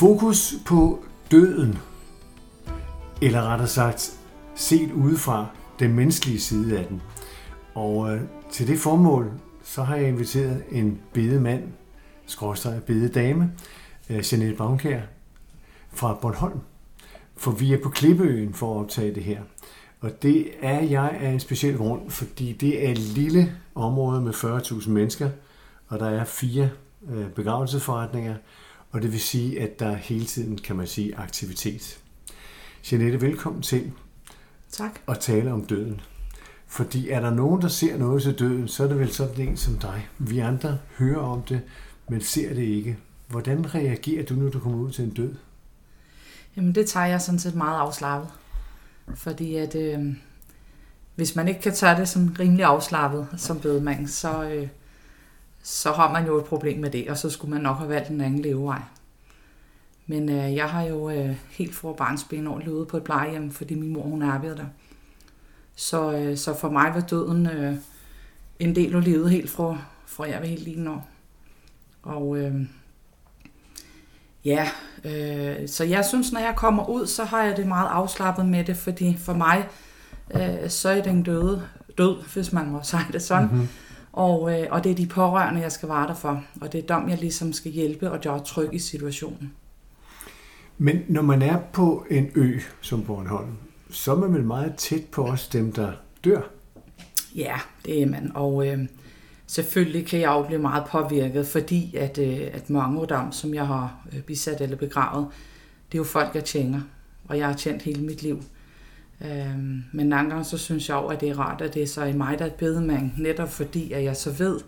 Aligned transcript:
Fokus 0.00 0.54
på 0.66 1.04
døden, 1.30 1.78
eller 3.22 3.42
rettere 3.42 3.68
sagt 3.68 4.18
set 4.54 4.92
udefra 4.92 5.46
den 5.78 5.94
menneskelige 5.94 6.40
side 6.40 6.78
af 6.78 6.86
den. 6.86 7.02
Og 7.74 8.14
øh, 8.14 8.20
til 8.50 8.68
det 8.68 8.78
formål, 8.78 9.32
så 9.62 9.82
har 9.82 9.96
jeg 9.96 10.08
inviteret 10.08 10.62
en 10.70 11.00
bedemand, 11.12 11.62
skråstrej 12.26 12.78
bededame, 12.78 13.52
øh, 14.10 14.32
Jeanette 14.32 14.56
Bavnkær 14.56 15.00
fra 15.92 16.18
Bornholm. 16.22 16.60
For 17.36 17.50
vi 17.50 17.72
er 17.72 17.82
på 17.82 17.88
Klippeøen 17.88 18.54
for 18.54 18.74
at 18.74 18.80
optage 18.80 19.14
det 19.14 19.22
her. 19.22 19.40
Og 20.00 20.22
det 20.22 20.50
er 20.62 20.80
jeg 20.80 21.18
af 21.20 21.28
en 21.28 21.40
speciel 21.40 21.76
grund, 21.76 22.10
fordi 22.10 22.52
det 22.52 22.86
er 22.86 22.90
et 22.90 22.98
lille 22.98 23.52
område 23.74 24.20
med 24.20 24.32
40.000 24.32 24.90
mennesker, 24.90 25.30
og 25.88 25.98
der 25.98 26.08
er 26.08 26.24
fire 26.24 26.70
øh, 27.10 27.26
begravelsesforretninger, 27.30 28.34
og 28.90 29.02
det 29.02 29.12
vil 29.12 29.20
sige, 29.20 29.60
at 29.60 29.80
der 29.80 29.94
hele 29.94 30.24
tiden, 30.24 30.58
kan 30.58 30.76
man 30.76 30.86
sige, 30.86 31.16
aktivitet. 31.16 32.00
Jeanette, 32.92 33.20
velkommen 33.20 33.62
til 33.62 33.92
Tak. 34.72 35.00
at 35.08 35.18
tale 35.18 35.52
om 35.52 35.64
døden. 35.64 36.00
Fordi 36.66 37.08
er 37.08 37.20
der 37.20 37.30
nogen, 37.30 37.62
der 37.62 37.68
ser 37.68 37.98
noget 37.98 38.22
til 38.22 38.38
døden, 38.38 38.68
så 38.68 38.84
er 38.84 38.88
det 38.88 38.98
vel 38.98 39.12
sådan 39.12 39.48
en 39.48 39.56
som 39.56 39.78
dig. 39.78 40.08
Vi 40.18 40.38
andre 40.38 40.78
hører 40.98 41.20
om 41.20 41.42
det, 41.42 41.60
men 42.08 42.20
ser 42.20 42.54
det 42.54 42.62
ikke. 42.62 42.98
Hvordan 43.28 43.74
reagerer 43.74 44.24
du, 44.24 44.34
når 44.34 44.50
du 44.50 44.58
kommer 44.60 44.78
ud 44.78 44.90
til 44.90 45.04
en 45.04 45.10
død? 45.10 45.34
Jamen 46.56 46.74
det 46.74 46.86
tager 46.86 47.06
jeg 47.06 47.20
sådan 47.20 47.38
set 47.38 47.54
meget 47.54 47.78
afslappet. 47.78 48.30
Fordi 49.14 49.56
at 49.56 49.74
øh, 49.74 50.14
hvis 51.14 51.36
man 51.36 51.48
ikke 51.48 51.60
kan 51.60 51.74
tage 51.74 51.96
det 52.00 52.08
sådan 52.08 52.36
rimelig 52.38 52.64
afslappet 52.64 53.26
som 53.36 53.60
bedemand, 53.60 54.06
så, 54.08 54.44
øh, 54.44 54.68
så 55.62 55.92
har 55.92 56.12
man 56.12 56.26
jo 56.26 56.38
et 56.38 56.44
problem 56.44 56.80
med 56.80 56.90
det, 56.90 57.10
og 57.10 57.18
så 57.18 57.30
skulle 57.30 57.50
man 57.50 57.62
nok 57.62 57.78
have 57.78 57.88
valgt 57.88 58.08
en 58.08 58.20
anden 58.20 58.42
levevej. 58.42 58.80
Men 60.06 60.28
øh, 60.28 60.54
jeg 60.54 60.70
har 60.70 60.82
jo 60.82 61.10
øh, 61.10 61.36
helt 61.50 61.74
fra 61.74 61.92
barnsben 61.92 62.46
år 62.46 62.58
levet 62.58 62.88
på 62.88 62.96
et 62.96 63.04
plejehjem, 63.04 63.50
fordi 63.50 63.74
min 63.74 63.92
mor 63.92 64.02
hun 64.02 64.22
arbejdede 64.22 64.56
der. 64.58 64.66
Så, 65.74 66.12
øh, 66.12 66.36
så 66.36 66.54
for 66.54 66.70
mig 66.70 66.94
var 66.94 67.00
døden 67.00 67.46
øh, 67.46 67.74
en 68.58 68.74
del 68.74 68.94
af 68.94 69.04
livet 69.04 69.30
helt 69.30 69.50
fra, 69.50 69.78
fra 70.06 70.28
jeg 70.28 70.40
var 70.40 70.46
helt 70.46 70.64
lille 70.64 70.90
år. 70.90 71.08
Og 72.02 72.38
øh, 72.38 72.54
ja, 74.44 74.68
øh, 75.04 75.68
så 75.68 75.84
jeg 75.84 76.04
synes, 76.04 76.32
når 76.32 76.40
jeg 76.40 76.54
kommer 76.56 76.88
ud, 76.88 77.06
så 77.06 77.24
har 77.24 77.42
jeg 77.42 77.56
det 77.56 77.66
meget 77.66 77.88
afslappet 77.88 78.46
med 78.46 78.64
det, 78.64 78.76
fordi 78.76 79.16
for 79.18 79.34
mig, 79.34 79.68
øh, 80.34 80.68
så 80.70 80.88
er 80.88 81.02
den 81.02 81.22
døde 81.22 81.62
død, 81.98 82.22
hvis 82.34 82.52
man 82.52 82.70
må 82.70 82.80
sige 82.82 83.06
det 83.12 83.22
sådan. 83.22 83.48
Mm-hmm. 83.48 83.68
Og, 84.12 84.60
øh, 84.60 84.66
og 84.70 84.84
det 84.84 84.92
er 84.92 84.96
de 84.96 85.06
pårørende, 85.06 85.60
jeg 85.60 85.72
skal 85.72 85.88
være 85.88 86.06
der 86.06 86.14
for. 86.14 86.44
Og 86.60 86.72
det 86.72 86.90
er 86.90 86.98
dem, 86.98 87.08
jeg 87.08 87.18
ligesom 87.18 87.52
skal 87.52 87.72
hjælpe 87.72 88.10
og 88.10 88.20
gøre 88.20 88.44
tryg 88.44 88.68
i 88.72 88.78
situationen. 88.78 89.52
Men 90.78 91.02
når 91.08 91.22
man 91.22 91.42
er 91.42 91.58
på 91.72 92.06
en 92.10 92.30
ø 92.34 92.58
som 92.80 93.04
Bornholm, 93.04 93.52
så 93.90 94.12
er 94.12 94.16
man 94.16 94.34
vel 94.34 94.44
meget 94.44 94.74
tæt 94.76 95.04
på 95.12 95.24
os 95.24 95.48
dem, 95.48 95.72
der 95.72 95.92
dør. 96.24 96.40
Ja, 97.36 97.54
det 97.84 98.02
er 98.02 98.06
man. 98.06 98.32
Og 98.34 98.66
øh, 98.66 98.78
selvfølgelig 99.46 100.06
kan 100.06 100.20
jeg 100.20 100.28
jo 100.28 100.42
blive 100.42 100.60
meget 100.60 100.84
påvirket, 100.90 101.46
fordi 101.46 101.96
at, 101.96 102.18
øh, 102.18 102.40
at 102.52 102.70
mange 102.70 103.00
af 103.00 103.08
dem, 103.08 103.32
som 103.32 103.54
jeg 103.54 103.66
har 103.66 104.06
øh, 104.12 104.20
bisat 104.20 104.60
eller 104.60 104.76
begravet, 104.76 105.26
det 105.92 105.98
er 105.98 106.00
jo 106.00 106.04
folk, 106.04 106.34
jeg 106.34 106.44
tjener. 106.44 106.80
Og 107.28 107.38
jeg 107.38 107.46
har 107.46 107.54
tjent 107.54 107.82
hele 107.82 108.02
mit 108.02 108.22
liv. 108.22 108.42
Øh, 109.24 109.58
men 109.92 110.06
nogle 110.06 110.30
gange 110.30 110.44
så 110.44 110.58
synes 110.58 110.88
jeg 110.88 110.94
jo, 110.94 111.06
at 111.06 111.20
det 111.20 111.28
er 111.28 111.38
rart, 111.38 111.60
at 111.60 111.74
det 111.74 111.82
er 111.82 111.86
så 111.86 112.04
i 112.04 112.12
mig, 112.12 112.38
der 112.38 112.44
er 112.44 112.50
bedemand, 112.50 113.10
netop 113.18 113.52
fordi, 113.52 113.92
at 113.92 114.04
jeg 114.04 114.16
så 114.16 114.30
ved, 114.30 114.60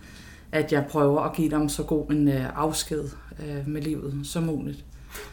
at 0.53 0.73
jeg 0.73 0.87
prøver 0.91 1.21
at 1.21 1.37
give 1.37 1.51
dem 1.51 1.69
så 1.69 1.83
god 1.83 2.11
en 2.11 2.29
øh, 2.29 2.59
afsked 2.59 3.05
øh, 3.39 3.69
med 3.69 3.83
livet 3.83 4.21
som 4.25 4.43
muligt. 4.43 4.85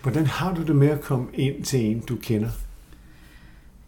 Hvordan 0.02 0.26
har 0.26 0.54
du 0.54 0.64
det 0.64 0.76
med 0.76 0.88
at 0.88 1.02
komme 1.02 1.28
ind 1.34 1.64
til 1.64 1.80
en, 1.80 2.00
du 2.00 2.16
kender? 2.16 2.50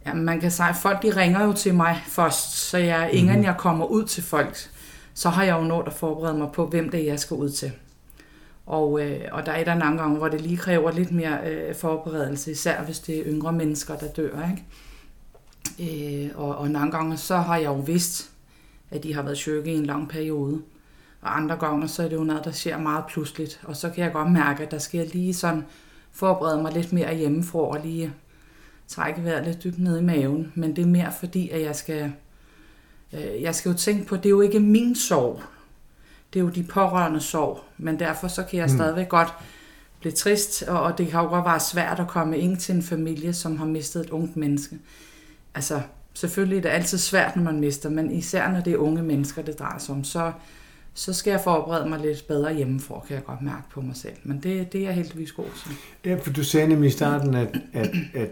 Ja, 0.05 0.13
man 0.13 0.39
kan 0.39 0.51
sige, 0.51 0.69
at 0.69 0.75
folk 0.75 1.03
de 1.03 1.15
ringer 1.15 1.45
jo 1.45 1.53
til 1.53 1.73
mig 1.73 2.01
først, 2.07 2.51
så 2.51 2.77
jeg, 2.77 3.09
mm-hmm. 3.13 3.29
inden 3.29 3.43
jeg 3.43 3.55
kommer 3.57 3.85
ud 3.85 4.05
til 4.05 4.23
folk, 4.23 4.57
så 5.13 5.29
har 5.29 5.43
jeg 5.43 5.57
jo 5.59 5.63
nået 5.63 5.87
at 5.87 5.93
forberede 5.93 6.37
mig 6.37 6.49
på, 6.53 6.67
hvem 6.67 6.89
det 6.89 6.99
er, 6.99 7.05
jeg 7.05 7.19
skal 7.19 7.37
ud 7.37 7.49
til. 7.49 7.71
Og, 8.65 9.01
øh, 9.01 9.21
og 9.31 9.45
der 9.45 9.51
er 9.51 9.63
der 9.63 9.75
nogle 9.75 9.97
gange, 9.97 10.17
hvor 10.17 10.27
det 10.27 10.41
lige 10.41 10.57
kræver 10.57 10.91
lidt 10.91 11.11
mere 11.11 11.37
øh, 11.47 11.75
forberedelse, 11.75 12.51
især 12.51 12.83
hvis 12.83 12.99
det 12.99 13.19
er 13.19 13.23
yngre 13.25 13.53
mennesker, 13.53 13.95
der 13.95 14.07
dør. 14.07 14.49
Ikke? 14.49 14.63
Øh, 15.79 16.29
og, 16.35 16.55
og 16.55 16.69
nogle 16.69 16.91
gange, 16.91 17.17
så 17.17 17.37
har 17.37 17.57
jeg 17.57 17.65
jo 17.65 17.79
vidst, 17.79 18.31
at 18.91 19.03
de 19.03 19.13
har 19.13 19.21
været 19.21 19.37
syge 19.37 19.71
i 19.71 19.75
en 19.75 19.85
lang 19.85 20.09
periode. 20.09 20.61
Og 21.21 21.37
andre 21.37 21.55
gange, 21.55 21.87
så 21.87 22.03
er 22.03 22.07
det 22.07 22.15
jo 22.15 22.23
noget, 22.23 22.45
der 22.45 22.51
sker 22.51 22.77
meget 22.77 23.03
pludseligt. 23.09 23.61
Og 23.63 23.75
så 23.75 23.89
kan 23.89 24.03
jeg 24.03 24.13
godt 24.13 24.31
mærke, 24.31 24.63
at 24.63 24.71
der 24.71 24.77
skal 24.77 24.97
jeg 24.97 25.13
lige 25.13 25.33
sådan 25.33 25.65
forberede 26.11 26.61
mig 26.61 26.73
lidt 26.73 26.93
mere 26.93 27.15
hjemmefra 27.15 27.59
og 27.59 27.79
lige 27.83 28.13
trække 28.87 29.23
vejret 29.23 29.45
lidt 29.45 29.63
dybt 29.63 29.79
ned 29.79 29.99
i 29.99 30.03
maven. 30.03 30.51
Men 30.55 30.75
det 30.75 30.81
er 30.81 30.87
mere 30.87 31.13
fordi, 31.19 31.49
at 31.49 31.61
jeg 31.61 31.75
skal, 31.75 32.13
øh, 33.13 33.41
jeg 33.41 33.55
skal 33.55 33.71
jo 33.71 33.77
tænke 33.77 34.05
på, 34.05 34.15
at 34.15 34.23
det 34.23 34.29
er 34.29 34.31
jo 34.31 34.41
ikke 34.41 34.59
min 34.59 34.95
sorg. 34.95 35.41
Det 36.33 36.39
er 36.39 36.43
jo 36.43 36.49
de 36.49 36.63
pårørende 36.63 37.21
sorg. 37.21 37.59
Men 37.77 37.99
derfor 37.99 38.27
så 38.27 38.43
kan 38.43 38.59
jeg 38.59 38.67
mm. 38.67 38.75
stadigvæk 38.75 39.09
godt 39.09 39.33
blive 39.99 40.11
trist, 40.11 40.63
og, 40.63 40.81
og 40.81 40.97
det 40.97 41.07
kan 41.07 41.19
jo 41.19 41.27
godt 41.27 41.45
være 41.45 41.59
svært 41.59 41.99
at 41.99 42.07
komme 42.07 42.37
ind 42.37 42.57
til 42.57 42.75
en 42.75 42.83
familie, 42.83 43.33
som 43.33 43.57
har 43.57 43.65
mistet 43.65 44.05
et 44.05 44.09
ungt 44.09 44.37
menneske. 44.37 44.79
Altså, 45.55 45.81
selvfølgelig 46.13 46.57
er 46.57 46.61
det 46.61 46.69
altid 46.69 46.97
svært, 46.97 47.35
når 47.35 47.43
man 47.43 47.59
mister, 47.59 47.89
men 47.89 48.11
især 48.11 48.51
når 48.51 48.59
det 48.59 48.73
er 48.73 48.77
unge 48.77 49.03
mennesker, 49.03 49.41
det 49.41 49.59
drejer 49.59 49.77
sig 49.77 49.95
om, 49.95 50.03
så, 50.03 50.31
så 50.93 51.13
skal 51.13 51.31
jeg 51.31 51.41
forberede 51.41 51.89
mig 51.89 51.99
lidt 51.99 52.27
bedre 52.27 52.53
hjemmefra, 52.53 53.03
kan 53.07 53.15
jeg 53.15 53.25
godt 53.25 53.41
mærke 53.41 53.69
på 53.73 53.81
mig 53.81 53.95
selv. 53.95 54.15
Men 54.23 54.39
det, 54.43 54.73
det 54.73 54.81
er 54.81 54.85
jeg 54.85 54.93
heldigvis 54.93 55.31
god 55.31 55.45
til. 55.63 55.71
Ja, 56.05 56.15
for 56.15 56.33
du 56.33 56.43
sagde 56.43 56.67
nemlig 56.67 56.87
i 56.87 56.91
starten, 56.91 57.33
at, 57.33 57.57
at, 57.73 57.89
at 58.13 58.29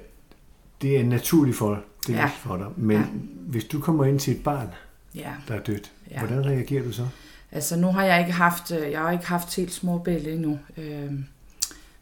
det 0.81 0.99
er 0.99 1.03
naturligt 1.03 1.57
for, 1.57 1.83
det 2.07 2.13
ja. 2.13 2.25
for 2.25 2.57
dig. 2.57 2.67
Men 2.75 2.97
ja. 2.97 3.05
hvis 3.47 3.65
du 3.65 3.79
kommer 3.79 4.05
ind 4.05 4.19
til 4.19 4.35
et 4.35 4.43
barn, 4.43 4.67
ja. 5.15 5.31
der 5.47 5.53
er 5.53 5.61
dødt, 5.61 5.91
ja. 6.11 6.19
hvordan 6.19 6.45
reagerer 6.45 6.83
du 6.83 6.91
så? 6.91 7.07
Altså 7.51 7.75
nu 7.75 7.87
har 7.87 8.03
jeg 8.03 8.19
ikke 8.19 8.31
haft, 8.31 8.71
øh, 8.71 8.91
jeg 8.91 8.99
har 8.99 9.11
ikke 9.11 9.27
haft 9.27 9.55
helt 9.55 9.71
små 9.71 9.97
bælle 9.97 10.31
endnu, 10.31 10.59
øh, 10.77 11.11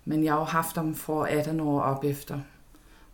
men 0.05 0.23
jeg 0.23 0.33
har 0.33 0.43
haft 0.43 0.75
dem 0.75 0.95
fra 0.95 1.29
18 1.29 1.59
år 1.59 1.81
op 1.81 2.03
efter. 2.03 2.39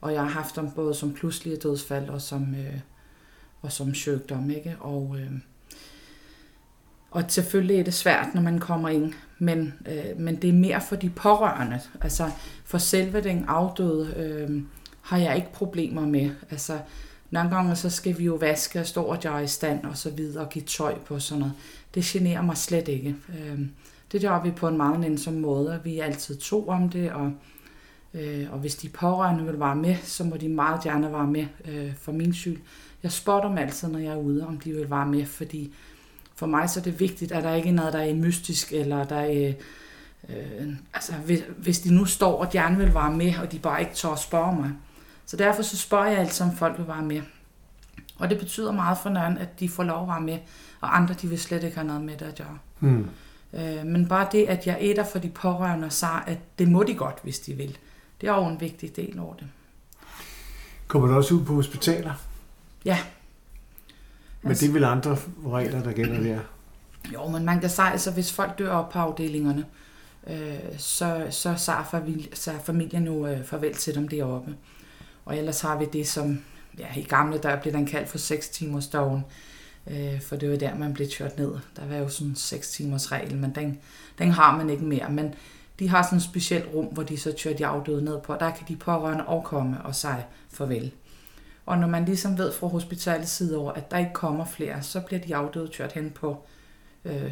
Og 0.03 0.13
jeg 0.13 0.21
har 0.21 0.29
haft 0.29 0.55
dem 0.55 0.71
både 0.71 0.93
som 0.93 1.13
pludselige 1.13 1.57
dødsfald 1.57 2.09
og 2.09 2.21
som, 2.21 2.55
øh, 2.55 2.79
og 3.61 3.71
som 3.71 3.93
sygdom, 3.93 4.49
ikke? 4.49 4.75
Og, 4.79 5.17
øh, 5.19 5.31
og 7.11 7.23
selvfølgelig 7.27 7.79
er 7.79 7.83
det 7.83 7.93
svært, 7.93 8.35
når 8.35 8.41
man 8.41 8.59
kommer 8.59 8.89
ind, 8.89 9.13
men, 9.39 9.73
øh, 9.87 10.19
men 10.19 10.35
det 10.35 10.49
er 10.49 10.53
mere 10.53 10.81
for 10.81 10.95
de 10.95 11.09
pårørende. 11.09 11.79
Altså 12.01 12.31
for 12.65 12.77
selve 12.77 13.21
den 13.21 13.45
afdøde 13.47 14.13
øh, 14.17 14.63
har 15.01 15.17
jeg 15.17 15.35
ikke 15.35 15.53
problemer 15.53 16.05
med. 16.05 16.29
Altså 16.51 16.79
nogle 17.31 17.49
gange 17.49 17.75
så 17.75 17.89
skal 17.89 18.17
vi 18.17 18.23
jo 18.23 18.35
vaske 18.35 18.79
og 18.79 18.85
stå 18.85 19.03
og 19.03 19.25
er 19.25 19.39
i 19.39 19.47
stand 19.47 19.85
og 19.85 19.97
så 19.97 20.09
videre 20.09 20.45
og 20.45 20.49
give 20.49 20.65
tøj 20.65 20.99
på 20.99 21.19
sådan 21.19 21.39
noget. 21.39 21.53
Det 21.95 22.03
generer 22.03 22.41
mig 22.41 22.57
slet 22.57 22.87
ikke. 22.87 23.15
Øh, 23.29 23.59
det 24.11 24.21
gør 24.21 24.43
vi 24.43 24.51
på 24.51 24.67
en 24.67 24.77
meget 24.77 24.99
nænsom 24.99 25.33
måde, 25.33 25.73
og 25.73 25.85
vi 25.85 25.99
er 25.99 26.05
altid 26.05 26.37
to 26.37 26.67
om 26.67 26.89
det, 26.89 27.11
og, 27.11 27.31
øh, 28.13 28.47
og 28.51 28.59
hvis 28.59 28.75
de 28.75 28.89
pårørende 28.89 29.45
vil 29.45 29.59
være 29.59 29.75
med, 29.75 29.95
så 30.03 30.23
må 30.23 30.37
de 30.37 30.49
meget 30.49 30.83
gerne 30.83 31.11
være 31.11 31.27
med 31.27 31.45
øh, 31.65 31.95
for 31.95 32.11
min 32.11 32.33
skyld. 32.33 32.57
Jeg 33.03 33.11
spotter 33.11 33.49
dem 33.49 33.57
altid, 33.57 33.87
når 33.87 33.99
jeg 33.99 34.13
er 34.13 34.17
ude, 34.17 34.47
om 34.47 34.59
de 34.59 34.71
vil 34.71 34.89
være 34.89 35.05
med, 35.05 35.25
fordi 35.25 35.73
for 36.35 36.45
mig 36.45 36.69
så 36.69 36.79
er 36.79 36.83
det 36.83 36.99
vigtigt, 36.99 37.31
at 37.31 37.43
der 37.43 37.53
ikke 37.53 37.69
er 37.69 37.73
noget, 37.73 37.93
der 37.93 37.99
er 37.99 38.13
mystisk, 38.13 38.73
eller 38.73 39.03
der 39.03 39.15
er... 39.15 39.53
Øh, 40.29 40.67
altså, 40.93 41.13
hvis, 41.13 41.43
hvis 41.57 41.79
de 41.79 41.93
nu 41.93 42.05
står 42.05 42.37
og 42.37 42.49
gerne 42.49 42.77
vil 42.77 42.93
være 42.93 43.13
med, 43.13 43.33
og 43.41 43.51
de 43.51 43.59
bare 43.59 43.79
ikke 43.79 43.93
tør 43.93 44.09
at 44.09 44.19
spørge 44.19 44.55
mig. 44.55 44.71
Så 45.25 45.37
derfor 45.37 45.61
så 45.61 45.77
spørger 45.77 46.05
jeg 46.05 46.19
altid, 46.19 46.45
om 46.45 46.55
folk 46.55 46.77
vil 46.77 46.87
være 46.87 47.01
med. 47.01 47.21
Og 48.17 48.29
det 48.29 48.39
betyder 48.39 48.71
meget 48.71 48.97
for 48.97 49.09
nogen, 49.09 49.37
at 49.37 49.59
de 49.59 49.69
får 49.69 49.83
lov 49.83 50.01
at 50.01 50.07
være 50.07 50.21
med, 50.21 50.37
og 50.81 50.97
andre 50.97 51.15
de 51.21 51.27
vil 51.27 51.39
slet 51.39 51.63
ikke 51.63 51.77
have 51.77 51.87
noget 51.87 52.01
med 52.01 52.17
det 52.17 52.25
at 52.25 52.37
gøre. 52.37 52.57
Mm. 52.79 53.09
Øh, 53.53 53.85
men 53.85 54.07
bare 54.07 54.27
det, 54.31 54.45
at 54.45 54.67
jeg 54.67 54.77
æder 54.81 55.03
for 55.03 55.19
de 55.19 55.29
pårørende 55.29 55.85
og 55.85 55.91
sagde, 55.91 56.21
at 56.25 56.37
det 56.59 56.67
må 56.67 56.83
de 56.83 56.93
godt, 56.93 57.17
hvis 57.23 57.39
de 57.39 57.53
vil. 57.53 57.77
Det 58.23 58.29
er 58.29 58.35
jo 58.35 58.47
en 58.47 58.61
vigtig 58.61 58.95
del 58.95 59.19
over 59.19 59.33
det. 59.33 59.47
Kommer 60.87 61.07
du 61.07 61.13
også 61.13 61.33
ud 61.33 61.45
på 61.45 61.53
hospitaler? 61.53 62.13
Ja, 62.85 62.97
men 64.41 64.51
det 64.51 64.69
er 64.69 64.71
vel 64.71 64.83
andre 64.83 65.17
regler, 65.47 65.83
der 65.83 65.91
gælder 65.91 66.23
der? 66.23 66.39
Jo, 67.13 67.27
men 67.27 67.45
man 67.45 67.59
kan 67.59 67.69
sige, 67.69 67.91
altså, 67.91 68.11
hvis 68.11 68.33
folk 68.33 68.59
dør 68.59 68.71
op 68.71 68.89
på 68.89 68.99
afdelingerne, 68.99 69.65
øh, 70.27 70.77
så, 70.77 71.27
så 71.29 71.55
siger 72.33 72.59
familien 72.63 73.05
jo 73.05 73.27
øh, 73.27 73.45
farvel 73.45 73.73
til 73.73 73.95
dem 73.95 74.07
deroppe. 74.07 74.55
Og 75.25 75.37
ellers 75.37 75.61
har 75.61 75.77
vi 75.77 75.85
det, 75.93 76.07
som 76.07 76.39
ja, 76.79 76.87
i 76.95 77.01
gamle 77.01 77.37
der 77.37 77.61
blev 77.61 77.73
den 77.73 77.85
kaldt 77.85 78.09
for 78.09 78.17
6 78.17 78.49
timers 78.49 78.87
dagen, 78.87 79.23
øh, 79.87 80.21
for 80.21 80.35
det 80.35 80.51
var 80.51 80.57
der, 80.57 80.75
man 80.75 80.93
blev 80.93 81.07
kørt 81.17 81.37
ned. 81.37 81.51
Der 81.75 81.87
var 81.87 81.95
jo 81.95 82.09
sådan 82.09 82.27
en 82.29 82.35
6 82.35 82.71
timers 82.71 83.11
regel, 83.11 83.37
men 83.37 83.55
den, 83.55 83.79
den 84.17 84.31
har 84.31 84.57
man 84.57 84.69
ikke 84.69 84.83
mere. 84.83 85.09
Men 85.09 85.33
de 85.79 85.89
har 85.89 86.03
sådan 86.03 86.17
et 86.17 86.23
specielt 86.23 86.65
rum, 86.73 86.85
hvor 86.85 87.03
de 87.03 87.17
så 87.17 87.35
kører 87.43 87.55
de 87.57 87.65
afdøde 87.65 88.03
ned 88.05 88.19
på. 88.21 88.35
Der 88.39 88.51
kan 88.51 88.67
de 88.67 88.75
pårørende 88.75 89.27
overkomme 89.27 89.81
og 89.81 89.95
sige 89.95 90.25
farvel. 90.49 90.91
Og 91.65 91.77
når 91.77 91.87
man 91.87 92.05
ligesom 92.05 92.37
ved 92.37 92.53
fra 92.53 92.67
hospitalets 92.67 93.31
side 93.31 93.57
over, 93.57 93.71
at 93.71 93.91
der 93.91 93.97
ikke 93.97 94.13
kommer 94.13 94.45
flere, 94.45 94.83
så 94.83 95.01
bliver 95.01 95.19
de 95.21 95.35
afdøde 95.35 95.69
kørt 95.77 95.91
hen 95.91 96.11
på 96.11 96.37
øh, 97.05 97.31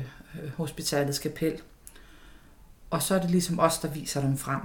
hospitalets 0.58 1.20
kapel. 1.20 1.62
Og 2.90 3.02
så 3.02 3.16
er 3.16 3.20
det 3.20 3.32
ligesom 3.32 3.60
os, 3.60 3.80
der 3.80 3.88
viser 3.88 4.22
dem 4.22 4.38
frem. 4.38 4.60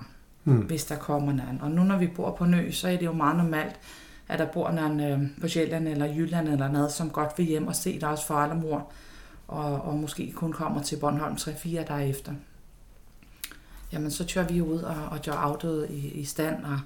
mm. 0.44 0.58
hvis 0.58 0.84
der 0.84 0.96
kommer 0.96 1.32
nogen. 1.32 1.60
Og 1.60 1.70
nu 1.70 1.84
når 1.84 1.98
vi 1.98 2.06
bor 2.06 2.36
på 2.36 2.44
Nø, 2.44 2.70
så 2.70 2.88
er 2.88 2.96
det 2.96 3.06
jo 3.06 3.12
meget 3.12 3.36
normalt, 3.36 3.80
at 4.28 4.38
der 4.38 4.46
bor 4.46 4.70
nogen 4.70 5.00
øh, 5.00 5.20
på 5.40 5.48
Sjælland 5.48 5.88
eller 5.88 6.06
Jylland 6.06 6.48
eller 6.48 6.68
noget, 6.68 6.92
som 6.92 7.10
godt 7.10 7.30
vil 7.36 7.46
hjem 7.46 7.66
og 7.66 7.76
se 7.76 8.00
deres 8.00 8.24
far 8.24 8.42
eller 8.44 8.56
mor, 8.56 8.92
og, 9.48 9.82
og 9.82 9.94
måske 9.94 10.32
kun 10.32 10.52
kommer 10.52 10.82
til 10.82 10.96
Bornholm 10.96 11.34
3-4 11.34 11.84
dage 11.84 12.08
efter. 12.08 12.32
Jamen, 13.92 14.10
så 14.10 14.26
kører 14.34 14.48
vi 14.48 14.60
ud 14.60 14.78
og, 14.78 14.96
og 15.10 15.22
gør 15.24 15.32
afdøde 15.32 15.88
i, 15.90 16.08
i 16.08 16.24
stand 16.24 16.64
og 16.64 16.80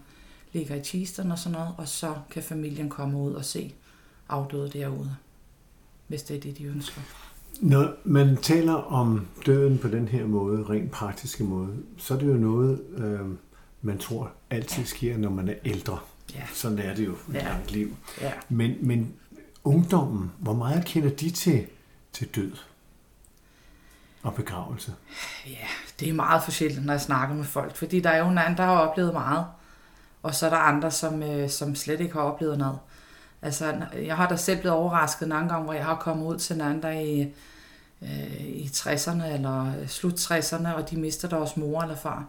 ligger 0.52 0.75
i 0.75 0.81
kisten 0.85 1.32
og 1.32 1.38
sådan 1.38 1.58
noget, 1.58 1.75
og 1.79 1.88
så 1.88 2.14
kan 2.31 2.43
familien 2.43 2.88
komme 2.88 3.19
ud 3.19 3.32
og 3.32 3.44
se 3.44 3.75
afdøde 4.29 4.70
derude, 4.70 5.17
hvis 6.06 6.23
det 6.23 6.37
er 6.37 6.41
det, 6.41 6.58
de 6.58 6.64
ønsker. 6.64 7.00
Når 7.61 7.94
man 8.05 8.37
taler 8.37 8.73
om 8.73 9.26
døden 9.47 9.79
på 9.79 9.88
den 9.88 10.08
her 10.08 10.26
måde, 10.26 10.62
rent 10.62 10.91
praktiske 10.91 11.44
måde, 11.44 11.76
så 11.97 12.14
er 12.14 12.19
det 12.19 12.26
jo 12.26 12.35
noget, 12.35 12.81
øh, 12.97 13.20
man 13.82 13.99
tror 13.99 14.32
altid 14.50 14.85
sker, 14.85 15.19
når 15.19 15.31
man 15.31 15.49
er 15.49 15.55
ældre. 15.64 15.99
Ja. 16.35 16.43
Sådan 16.55 16.79
er 16.79 16.94
det 16.94 17.06
jo 17.06 17.12
i 17.12 17.32
ja. 17.32 17.44
langt 17.44 17.73
liv. 17.73 17.96
Ja. 18.20 18.32
Men, 18.49 18.76
men 18.81 19.14
ungdommen, 19.64 20.31
hvor 20.38 20.55
meget 20.55 20.85
kender 20.85 21.11
de 21.11 21.31
til, 21.31 21.67
til 22.12 22.29
død 22.37 22.53
og 24.22 24.34
begravelse? 24.34 24.94
Ja, 25.46 25.67
det 26.00 26.08
er 26.08 26.12
meget 26.12 26.43
forskelligt, 26.43 26.84
når 26.84 26.93
jeg 26.93 27.00
snakker 27.00 27.34
med 27.34 27.44
folk, 27.44 27.76
fordi 27.76 28.00
der 28.00 28.11
er 28.11 28.19
jo 28.19 28.31
nogen, 28.31 28.56
der 28.56 28.64
har 28.64 28.78
oplevet 28.78 29.12
meget, 29.12 29.44
og 30.22 30.34
så 30.34 30.46
er 30.46 30.50
der 30.50 30.56
andre, 30.56 30.90
som, 30.90 31.22
øh, 31.22 31.50
som 31.50 31.75
slet 31.75 32.00
ikke 32.00 32.12
har 32.12 32.20
oplevet 32.20 32.58
noget. 32.58 32.78
Altså, 33.43 33.75
jeg 33.94 34.17
har 34.17 34.28
da 34.28 34.37
selv 34.37 34.61
blevet 34.61 34.76
overrasket 34.76 35.28
nogle 35.28 35.49
gange, 35.49 35.64
hvor 35.64 35.72
jeg 35.72 35.84
har 35.84 35.96
kommet 35.96 36.26
ud 36.26 36.38
til 36.38 36.61
en 36.61 36.82
der 36.82 36.90
i, 36.90 37.32
øh, 38.02 38.40
i 38.40 38.70
60'erne 38.72 39.25
eller 39.25 39.72
slut 39.87 40.14
60'erne, 40.14 40.75
og 40.75 40.90
de 40.90 40.96
mister 40.96 41.28
deres 41.28 41.56
mor 41.56 41.82
eller 41.82 41.96
far. 41.96 42.25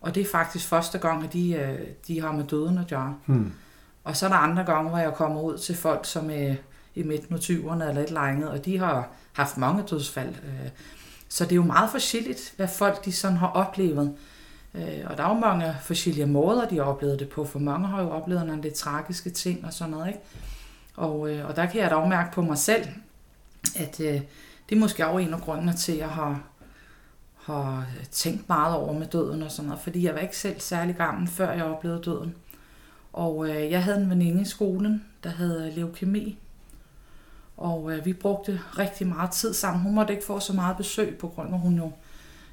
Og 0.00 0.14
det 0.14 0.20
er 0.20 0.30
faktisk 0.32 0.68
første 0.68 0.98
gang, 0.98 1.24
at 1.24 1.32
de, 1.32 1.52
øh, 1.52 1.78
de 2.06 2.20
har 2.20 2.32
med 2.32 2.44
døden 2.44 2.78
at 2.78 2.88
gøre. 2.88 3.14
Hmm. 3.26 3.52
Og 4.04 4.16
så 4.16 4.26
er 4.26 4.30
der 4.30 4.36
andre 4.36 4.64
gange, 4.64 4.90
hvor 4.90 4.98
jeg 4.98 5.14
kommer 5.14 5.40
ud 5.40 5.58
til 5.58 5.76
folk, 5.76 6.04
som 6.04 6.30
er 6.30 6.54
i 6.94 7.02
midten 7.02 7.34
af 7.34 7.38
20'erne 7.38 7.84
eller 7.88 8.02
et 8.02 8.08
eller 8.08 8.20
andet, 8.20 8.48
og 8.50 8.64
de 8.64 8.78
har 8.78 9.08
haft 9.32 9.56
mange 9.56 9.82
dødsfald. 9.90 10.34
Øh. 10.34 10.70
Så 11.28 11.44
det 11.44 11.52
er 11.52 11.56
jo 11.56 11.62
meget 11.62 11.90
forskelligt, 11.90 12.52
hvad 12.56 12.68
folk 12.68 13.04
de 13.04 13.12
sådan 13.12 13.36
har 13.36 13.48
oplevet. 13.48 14.14
Øh, 14.74 15.04
og 15.06 15.16
der 15.16 15.24
er 15.24 15.28
jo 15.28 15.40
mange 15.40 15.74
forskellige 15.82 16.26
måder, 16.26 16.68
de 16.68 16.76
har 16.76 16.82
oplevet 16.82 17.18
det 17.18 17.28
på, 17.28 17.44
for 17.44 17.58
mange 17.58 17.88
har 17.88 18.02
jo 18.02 18.10
oplevet 18.10 18.46
nogle 18.46 18.62
lidt 18.62 18.74
tragiske 18.74 19.30
ting 19.30 19.64
og 19.64 19.72
sådan 19.72 19.90
noget. 19.90 20.08
Ikke? 20.08 20.20
Og, 20.96 21.30
øh, 21.30 21.48
og 21.48 21.56
der 21.56 21.66
kan 21.66 21.80
jeg 21.80 21.90
dog 21.90 22.08
mærke 22.08 22.32
på 22.32 22.42
mig 22.42 22.58
selv, 22.58 22.86
at 23.76 24.00
øh, 24.00 24.20
det 24.68 24.76
er 24.76 24.80
måske 24.80 25.06
også 25.06 25.18
en 25.18 25.34
af 25.34 25.40
grundene 25.40 25.72
til, 25.72 25.92
at 25.92 25.98
jeg 25.98 26.08
har, 26.08 26.42
har 27.36 27.86
tænkt 28.10 28.48
meget 28.48 28.76
over 28.76 28.92
med 28.92 29.06
døden 29.06 29.42
og 29.42 29.50
sådan 29.50 29.68
noget, 29.68 29.82
fordi 29.82 30.04
jeg 30.04 30.14
var 30.14 30.20
ikke 30.20 30.36
selv 30.36 30.60
særlig 30.60 30.96
gammel, 30.96 31.28
før 31.28 31.52
jeg 31.52 31.64
oplevede 31.64 32.02
døden. 32.02 32.34
Og 33.12 33.48
øh, 33.48 33.70
jeg 33.70 33.84
havde 33.84 34.00
en 34.00 34.10
veninde 34.10 34.42
i 34.42 34.44
skolen, 34.44 35.04
der 35.24 35.30
havde 35.30 35.72
leukemi, 35.76 36.38
og 37.58 37.92
øh, 37.92 38.04
vi 38.04 38.12
brugte 38.12 38.60
rigtig 38.78 39.06
meget 39.06 39.30
tid 39.30 39.54
sammen. 39.54 39.82
Hun 39.82 39.94
måtte 39.94 40.12
ikke 40.12 40.26
få 40.26 40.40
så 40.40 40.52
meget 40.52 40.76
besøg, 40.76 41.16
på 41.18 41.28
grund 41.28 41.48
af, 41.48 41.54
at 41.54 41.60
hun 41.60 41.76
jo 41.76 41.92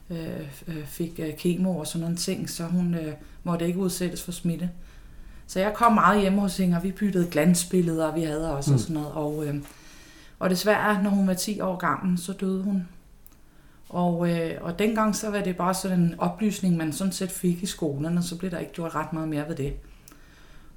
øh, 0.10 0.40
øh, 0.68 0.86
fik 0.86 1.20
øh, 1.20 1.38
kemo 1.38 1.78
og 1.78 1.88
sådan 1.88 2.02
nogle 2.02 2.16
ting, 2.16 2.50
så 2.50 2.64
hun 2.64 2.94
øh, 2.94 3.14
måtte 3.44 3.68
ikke 3.68 3.80
udsættes 3.80 4.24
for 4.24 4.32
smitte. 4.32 4.70
Så 5.48 5.60
jeg 5.60 5.74
kom 5.74 5.94
meget 5.94 6.22
hjemme 6.22 6.42
hos 6.42 6.58
hende, 6.58 6.78
og 6.78 6.84
vi 6.84 6.92
byttede 6.92 7.28
glansbilleder, 7.32 8.16
vi 8.16 8.24
havde 8.24 8.56
også 8.56 8.72
mm. 8.72 8.74
og 8.74 8.80
sådan 8.80 8.94
noget. 8.94 9.12
Og, 9.12 9.48
øh, 9.48 9.56
og 10.40 10.50
desværre, 10.50 11.04
når 11.04 11.10
hun 11.10 11.28
var 11.28 11.34
10 11.34 11.60
år 11.60 11.76
gammel, 11.76 12.18
så 12.18 12.34
døde 12.34 12.64
hun. 12.64 12.88
Og, 13.90 14.30
øh, 14.30 14.52
og 14.62 14.80
dengang 14.80 15.16
så 15.16 15.30
var 15.30 15.42
det 15.42 15.58
bare 15.58 15.74
sådan 15.74 16.00
en 16.00 16.16
oplysning, 16.18 16.78
man 16.78 16.94
sådan 16.94 17.14
set 17.14 17.32
fik 17.32 17.64
i 17.64 17.66
skolen, 17.66 18.18
og 18.18 18.24
så 18.24 18.38
blev 18.38 18.52
der 18.52 18.60
ikke 18.60 18.74
gjort 18.74 18.96
ret 18.96 19.14
meget 19.14 19.28
mere 19.28 19.48
ved 19.48 19.56
det. 19.56 19.74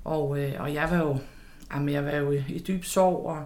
Og, 0.04 0.38
øh, 0.38 0.52
og 0.58 0.74
jeg 0.74 0.88
var 0.90 0.96
jo, 0.96 1.18
jamen 1.74 1.88
jeg 1.88 2.04
var 2.04 2.16
jo 2.16 2.30
i, 2.30 2.44
i 2.48 2.58
dyb 2.58 2.84
sorg, 2.84 3.26
og 3.26 3.44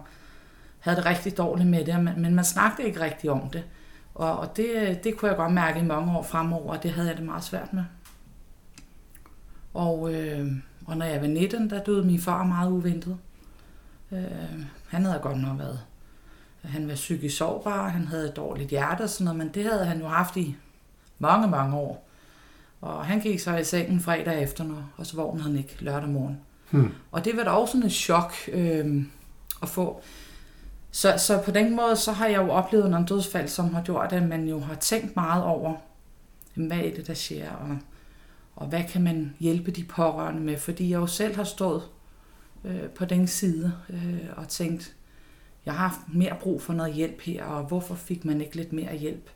havde 0.83 0.97
det 0.97 1.05
rigtig 1.05 1.37
dårligt 1.37 1.69
med 1.69 1.85
det, 1.85 1.99
men, 2.17 2.35
man 2.35 2.45
snakkede 2.45 2.87
ikke 2.87 2.99
rigtig 2.99 3.29
om 3.29 3.49
det. 3.49 3.63
Og, 4.15 4.39
og 4.39 4.57
det, 4.57 4.99
det 5.03 5.17
kunne 5.17 5.29
jeg 5.29 5.37
godt 5.37 5.53
mærke 5.53 5.79
i 5.79 5.83
mange 5.83 6.17
år 6.17 6.23
fremover, 6.23 6.73
og 6.73 6.83
det 6.83 6.91
havde 6.91 7.07
jeg 7.07 7.17
det 7.17 7.25
meget 7.25 7.43
svært 7.43 7.73
med. 7.73 7.83
Og, 9.73 10.13
øh, 10.13 10.51
og 10.85 10.97
når 10.97 11.05
jeg 11.05 11.21
var 11.21 11.27
19, 11.27 11.69
der 11.69 11.83
døde 11.83 12.05
min 12.05 12.19
far 12.19 12.43
meget 12.43 12.71
uventet. 12.71 13.17
Øh, 14.11 14.65
han 14.87 15.05
havde 15.05 15.19
godt 15.19 15.41
nok 15.41 15.59
været 15.59 15.79
han 16.63 16.87
var 16.87 16.95
psykisk 16.95 17.37
sårbar, 17.37 17.87
han 17.87 18.07
havde 18.07 18.29
et 18.29 18.35
dårligt 18.35 18.69
hjerte 18.69 19.01
og 19.01 19.09
sådan 19.09 19.25
noget, 19.25 19.37
men 19.37 19.49
det 19.53 19.63
havde 19.63 19.85
han 19.85 19.99
jo 19.99 20.07
haft 20.07 20.37
i 20.37 20.55
mange, 21.19 21.47
mange 21.47 21.75
år. 21.75 22.09
Og 22.81 23.05
han 23.05 23.19
gik 23.19 23.39
så 23.39 23.55
i 23.55 23.63
sengen 23.63 23.99
fredag 23.99 24.43
efter, 24.43 24.89
og 24.97 25.05
så 25.05 25.15
vågnede 25.15 25.43
han 25.43 25.57
ikke 25.57 25.75
lørdag 25.79 26.09
morgen. 26.09 26.39
Hmm. 26.69 26.91
Og 27.11 27.25
det 27.25 27.37
var 27.37 27.43
da 27.43 27.49
også 27.49 27.71
sådan 27.71 27.87
et 27.87 27.93
chok 27.93 28.33
øh, 28.47 29.03
at 29.61 29.69
få. 29.69 30.01
Så, 30.95 31.13
så 31.17 31.41
på 31.45 31.51
den 31.51 31.75
måde, 31.75 31.95
så 31.95 32.11
har 32.11 32.27
jeg 32.27 32.37
jo 32.37 32.49
oplevet 32.49 32.89
nogle 32.89 33.05
dødsfald, 33.05 33.47
som 33.47 33.73
har 33.73 33.81
gjort, 33.81 34.13
at 34.13 34.23
man 34.23 34.47
jo 34.47 34.59
har 34.59 34.75
tænkt 34.75 35.15
meget 35.15 35.43
over, 35.43 35.75
hvad 36.53 36.77
er 36.77 36.95
det, 36.95 37.07
der 37.07 37.13
sker, 37.13 37.51
og, 37.51 37.77
og 38.55 38.67
hvad 38.67 38.83
kan 38.89 39.03
man 39.03 39.35
hjælpe 39.39 39.71
de 39.71 39.83
pårørende 39.83 40.41
med, 40.41 40.57
fordi 40.57 40.89
jeg 40.89 40.97
jo 40.97 41.07
selv 41.07 41.35
har 41.35 41.43
stået 41.43 41.83
øh, 42.65 42.89
på 42.89 43.05
den 43.05 43.27
side 43.27 43.73
øh, 43.89 44.29
og 44.35 44.47
tænkt, 44.47 44.95
jeg 45.65 45.73
har 45.73 45.87
haft 45.87 45.99
mere 46.13 46.35
brug 46.41 46.61
for 46.61 46.73
noget 46.73 46.93
hjælp 46.93 47.21
her, 47.21 47.43
og 47.43 47.63
hvorfor 47.63 47.95
fik 47.95 48.25
man 48.25 48.41
ikke 48.41 48.55
lidt 48.55 48.73
mere 48.73 48.95
hjælp? 48.95 49.29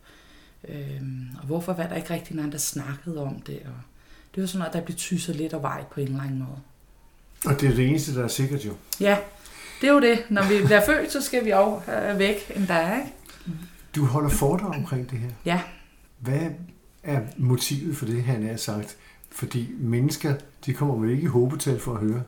Øh, 0.68 1.02
og 1.40 1.46
hvorfor 1.46 1.72
var 1.72 1.86
der 1.86 1.96
ikke 1.96 2.10
rigtig 2.10 2.36
nogen, 2.36 2.52
der 2.52 2.58
snakkede 2.58 3.22
om 3.22 3.40
det? 3.40 3.60
Og 3.64 3.80
det 4.34 4.40
var 4.40 4.46
sådan 4.46 4.58
noget, 4.58 4.72
der 4.72 4.80
blev 4.80 4.96
tysset 4.96 5.36
lidt 5.36 5.52
af 5.52 5.62
vej 5.62 5.84
på 5.84 6.00
en 6.00 6.06
eller 6.06 6.22
anden 6.22 6.38
måde. 6.38 6.60
Og 7.46 7.60
det 7.60 7.68
er 7.68 7.74
det 7.74 7.88
eneste, 7.88 8.14
der 8.14 8.24
er 8.24 8.28
sikkert 8.28 8.66
jo. 8.66 8.72
Ja, 9.00 9.18
det 9.80 9.88
er 9.88 9.92
jo 9.92 10.00
det. 10.00 10.24
Når 10.28 10.42
vi 10.42 10.64
bliver 10.64 10.86
født, 10.86 11.12
så 11.12 11.22
skal 11.22 11.44
vi 11.44 11.50
også 11.50 11.92
øh, 11.92 12.18
væk 12.18 12.52
end 12.56 12.66
der 12.66 12.74
er, 12.74 12.98
ikke? 12.98 13.12
Du 13.96 14.04
holder 14.04 14.30
foredrag 14.30 14.76
omkring 14.76 15.10
det 15.10 15.18
her. 15.18 15.28
Ja. 15.44 15.60
Hvad 16.18 16.40
er 17.02 17.20
motivet 17.36 17.96
for 17.96 18.06
det, 18.06 18.22
han 18.22 18.48
har 18.48 18.56
sagt? 18.56 18.96
Fordi 19.30 19.68
mennesker, 19.78 20.34
de 20.66 20.72
kommer 20.72 20.96
vel 20.96 21.10
ikke 21.10 21.22
i 21.22 21.26
håbetal 21.26 21.80
for 21.80 21.94
at 21.94 22.00
høre? 22.00 22.22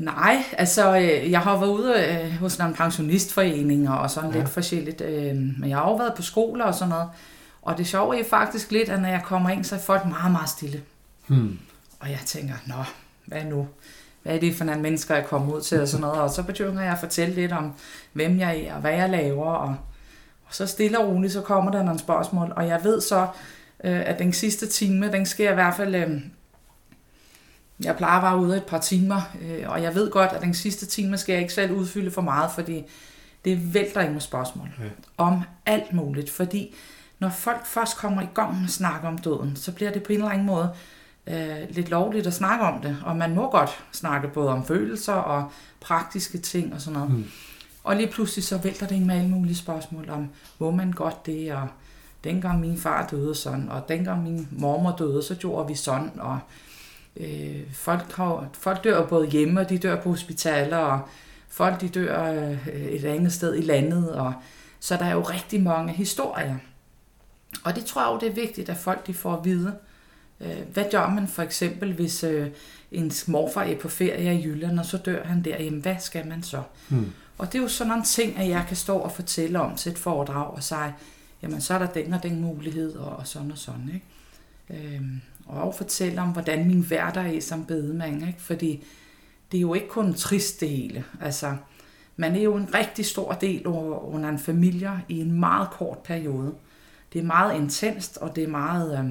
Nej, 0.00 0.44
altså 0.52 0.96
øh, 0.96 1.30
jeg 1.30 1.40
har 1.40 1.58
været 1.58 1.70
ude 1.70 1.94
øh, 1.94 2.32
hos 2.32 2.58
nogle 2.58 2.74
pensionistforeninger 2.74 3.92
og 3.92 4.10
sådan 4.10 4.30
ja. 4.30 4.38
lidt 4.38 4.48
forskelligt, 4.48 5.00
øh, 5.00 5.34
men 5.34 5.64
jeg 5.68 5.76
har 5.76 5.84
også 5.84 6.02
været 6.02 6.14
på 6.14 6.22
skoler 6.22 6.64
og 6.64 6.74
sådan 6.74 6.88
noget. 6.88 7.08
Og 7.62 7.78
det 7.78 7.86
sjove 7.86 8.20
er 8.20 8.24
faktisk 8.24 8.70
lidt, 8.72 8.88
at 8.88 9.02
når 9.02 9.08
jeg 9.08 9.22
kommer 9.24 9.50
ind, 9.50 9.64
så 9.64 9.74
er 9.74 9.78
folk 9.78 10.06
meget, 10.06 10.32
meget 10.32 10.48
stille. 10.48 10.82
Hmm. 11.26 11.58
Og 12.00 12.10
jeg 12.10 12.18
tænker, 12.26 12.54
nå, 12.66 12.84
hvad 13.26 13.44
nu? 13.44 13.68
Hvad 14.26 14.34
er 14.34 14.40
det 14.40 14.54
for 14.54 14.64
nogle 14.64 14.82
mennesker, 14.82 15.14
jeg 15.14 15.26
kommer 15.26 15.54
ud 15.54 15.60
til 15.60 15.80
og 15.80 15.88
sådan 15.88 16.00
noget. 16.00 16.20
Og 16.20 16.30
så 16.30 16.42
begynder 16.42 16.82
jeg 16.82 16.92
at 16.92 16.98
fortælle 16.98 17.34
lidt 17.34 17.52
om, 17.52 17.72
hvem 18.12 18.38
jeg 18.38 18.60
er 18.60 18.74
og 18.74 18.80
hvad 18.80 18.92
jeg 18.92 19.10
laver. 19.10 19.52
Og, 19.52 19.76
og 20.44 20.54
så 20.54 20.66
stille 20.66 20.98
og 20.98 21.08
roligt, 21.08 21.32
så 21.32 21.40
kommer 21.40 21.70
der 21.70 21.82
nogle 21.82 21.98
spørgsmål. 21.98 22.52
Og 22.56 22.68
jeg 22.68 22.80
ved 22.84 23.00
så, 23.00 23.26
øh, 23.84 24.00
at 24.06 24.18
den 24.18 24.32
sidste 24.32 24.66
time, 24.66 25.12
den 25.12 25.26
sker 25.26 25.50
i 25.50 25.54
hvert 25.54 25.74
fald... 25.74 25.94
Øh, 25.94 26.20
jeg 27.84 27.96
plejer 27.96 28.20
være 28.20 28.38
ude 28.38 28.56
et 28.56 28.64
par 28.64 28.78
timer, 28.78 29.20
øh, 29.42 29.70
og 29.70 29.82
jeg 29.82 29.94
ved 29.94 30.10
godt, 30.10 30.32
at 30.32 30.42
den 30.42 30.54
sidste 30.54 30.86
time 30.86 31.18
skal 31.18 31.32
jeg 31.32 31.42
ikke 31.42 31.54
selv 31.54 31.72
udfylde 31.72 32.10
for 32.10 32.22
meget, 32.22 32.50
fordi 32.54 32.84
det 33.44 33.74
vælter 33.74 34.00
ikke 34.00 34.12
med 34.12 34.20
spørgsmål 34.20 34.68
ja. 34.78 34.84
om 35.16 35.42
alt 35.66 35.92
muligt. 35.92 36.30
Fordi 36.30 36.74
når 37.18 37.28
folk 37.28 37.66
først 37.66 37.96
kommer 37.96 38.22
i 38.22 38.28
gang 38.34 38.54
med 38.54 38.64
at 38.64 38.70
snakke 38.70 39.08
om 39.08 39.18
døden, 39.18 39.56
så 39.56 39.72
bliver 39.72 39.92
det 39.92 40.02
på 40.02 40.12
en 40.12 40.18
eller 40.18 40.30
anden 40.30 40.46
måde 40.46 40.70
øh, 41.26 41.70
lidt 41.70 41.88
lovligt 41.88 42.26
at 42.26 42.34
snakke 42.34 42.64
om 42.64 42.80
det, 42.82 42.96
og 43.04 43.16
man 43.16 43.34
må 43.34 43.50
godt 43.50 43.84
snakke 43.92 44.28
både 44.28 44.48
om 44.48 44.64
følelser 44.64 45.12
og 45.12 45.50
praktiske 45.80 46.38
ting 46.38 46.74
og 46.74 46.80
sådan 46.80 46.98
noget. 46.98 47.14
Mm. 47.14 47.24
Og 47.84 47.96
lige 47.96 48.10
pludselig 48.10 48.44
så 48.44 48.58
vælter 48.58 48.86
det 48.86 48.96
en 48.96 49.06
med 49.06 49.14
alle 49.14 49.30
mulige 49.30 49.56
spørgsmål 49.56 50.10
om, 50.10 50.28
må 50.58 50.70
man 50.70 50.92
godt 50.92 51.26
det, 51.26 51.52
og 51.52 51.68
dengang 52.24 52.60
min 52.60 52.78
far 52.78 53.06
døde 53.06 53.34
sådan, 53.34 53.68
og 53.68 53.88
dengang 53.88 54.22
min 54.22 54.48
mormor 54.50 54.94
døde, 54.98 55.22
så 55.22 55.34
gjorde 55.34 55.68
vi 55.68 55.74
sådan, 55.74 56.10
og 56.18 56.38
øh, 57.16 57.72
folk, 57.72 58.12
har, 58.12 58.48
folk 58.52 58.84
dør 58.84 59.06
både 59.06 59.26
hjemme, 59.26 59.60
og 59.60 59.68
de 59.68 59.78
dør 59.78 60.02
på 60.02 60.08
hospitaler, 60.08 60.76
og 60.76 61.00
folk 61.48 61.80
de 61.80 61.88
dør 61.88 62.32
øh, 62.32 62.68
et 62.68 63.04
andet 63.04 63.32
sted 63.32 63.56
i 63.56 63.60
landet, 63.60 64.12
og 64.12 64.32
så 64.80 64.96
der 64.96 65.04
er 65.04 65.12
jo 65.12 65.22
rigtig 65.22 65.62
mange 65.62 65.92
historier. 65.92 66.56
Og 67.64 67.76
det 67.76 67.84
tror 67.84 68.02
jeg 68.02 68.12
jo, 68.12 68.18
det 68.18 68.28
er 68.28 68.46
vigtigt, 68.46 68.68
at 68.68 68.76
folk 68.76 69.06
de 69.06 69.14
får 69.14 69.36
at 69.36 69.44
vide, 69.44 69.74
hvad 70.72 70.84
gør 70.90 71.08
man 71.08 71.28
for 71.28 71.42
eksempel, 71.42 71.92
hvis 71.92 72.24
øh, 72.24 72.48
ens 72.92 73.28
morfar 73.28 73.62
er 73.62 73.78
på 73.78 73.88
ferie 73.88 74.34
i 74.34 74.44
Jylland, 74.44 74.78
og 74.78 74.86
så 74.86 74.96
dør 74.96 75.24
han 75.24 75.44
der? 75.44 75.62
Jamen, 75.62 75.80
hvad 75.80 75.96
skal 76.00 76.26
man 76.26 76.42
så? 76.42 76.62
Hmm. 76.88 77.12
Og 77.38 77.52
det 77.52 77.58
er 77.58 77.62
jo 77.62 77.68
sådan 77.68 77.88
nogle 77.88 78.04
ting, 78.04 78.36
at 78.36 78.48
jeg 78.48 78.64
kan 78.68 78.76
stå 78.76 78.96
og 78.96 79.12
fortælle 79.12 79.60
om 79.60 79.76
til 79.76 79.92
et 79.92 79.98
foredrag 79.98 80.54
og 80.54 80.62
sige, 80.62 80.94
jamen 81.42 81.60
så 81.60 81.74
er 81.74 81.78
der 81.78 81.86
den 81.86 82.12
og 82.12 82.22
den 82.22 82.40
mulighed, 82.40 82.96
og, 82.96 83.16
og 83.16 83.26
sådan 83.26 83.50
og 83.50 83.58
sådan. 83.58 83.90
Ikke? 83.94 84.96
Øhm, 84.96 85.20
og 85.46 85.74
fortælle 85.74 86.20
om, 86.20 86.28
hvordan 86.28 86.66
min 86.66 86.80
hverdag 86.80 87.36
er 87.36 87.40
som 87.40 87.64
bedemand. 87.64 88.26
Ikke? 88.26 88.42
Fordi 88.42 88.84
det 89.52 89.58
er 89.58 89.62
jo 89.62 89.74
ikke 89.74 89.88
kun 89.88 90.14
trist 90.14 90.60
det 90.60 90.68
hele. 90.68 91.04
Altså, 91.20 91.56
man 92.16 92.36
er 92.36 92.42
jo 92.42 92.54
en 92.54 92.74
rigtig 92.74 93.06
stor 93.06 93.32
del 93.32 93.66
under 93.66 94.28
en 94.28 94.38
familie 94.38 94.92
i 95.08 95.20
en 95.20 95.32
meget 95.32 95.70
kort 95.70 95.98
periode. 95.98 96.54
Det 97.12 97.18
er 97.18 97.24
meget 97.24 97.56
intenst, 97.56 98.16
og 98.16 98.36
det 98.36 98.44
er 98.44 98.48
meget... 98.48 98.98
Øh, 98.98 99.10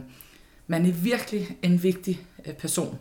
man 0.67 0.85
er 0.85 0.91
virkelig 0.91 1.57
en 1.61 1.83
vigtig 1.83 2.19
øh, 2.45 2.53
person. 2.53 2.97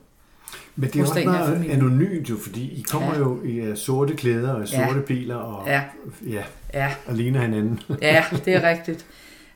Men 0.77 0.91
det 0.91 0.97
er 0.97 1.01
hos 1.01 1.11
også 1.11 1.25
meget 1.25 1.71
anonymt 1.71 2.31
jo, 2.31 2.37
fordi 2.43 2.63
I 2.63 2.85
kommer 2.91 3.13
Ja. 3.15 3.19
jo 3.19 3.43
i 3.45 3.71
uh, 3.71 3.77
sorte 3.77 4.15
klæder 4.17 4.53
og 4.53 4.69
Ja. 4.71 4.87
sorte 4.89 5.01
biler 5.01 5.37
og, 5.37 5.67
Ja. 5.69 5.83
ja, 6.27 6.43
Ja, 6.75 6.95
og 7.07 7.15
ligner 7.15 7.41
hinanden. 7.41 7.81
Ja, 8.03 8.25
det 8.45 8.55
er 8.55 8.69
rigtigt. 8.69 9.07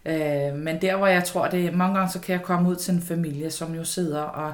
Øh, 0.06 0.54
men 0.56 0.82
der, 0.82 0.96
hvor 0.96 1.06
jeg 1.06 1.24
tror, 1.24 1.48
det 1.48 1.66
er, 1.66 1.72
mange 1.76 1.96
gange, 1.98 2.12
så 2.12 2.20
kan 2.20 2.32
jeg 2.32 2.42
komme 2.42 2.68
ud 2.68 2.76
til 2.76 2.94
en 2.94 3.02
familie, 3.02 3.50
som 3.50 3.74
jo 3.74 3.84
sidder, 3.84 4.20
og 4.20 4.52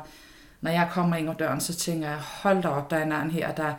når 0.60 0.70
jeg 0.70 0.88
kommer 0.92 1.16
ind 1.16 1.30
ad 1.30 1.34
døren, 1.38 1.60
så 1.60 1.74
tænker 1.76 2.08
jeg, 2.08 2.18
hold 2.42 2.62
da 2.62 2.68
op, 2.68 2.90
der 2.90 2.96
er 2.96 3.22
en 3.22 3.30
her, 3.30 3.52
der, 3.52 3.72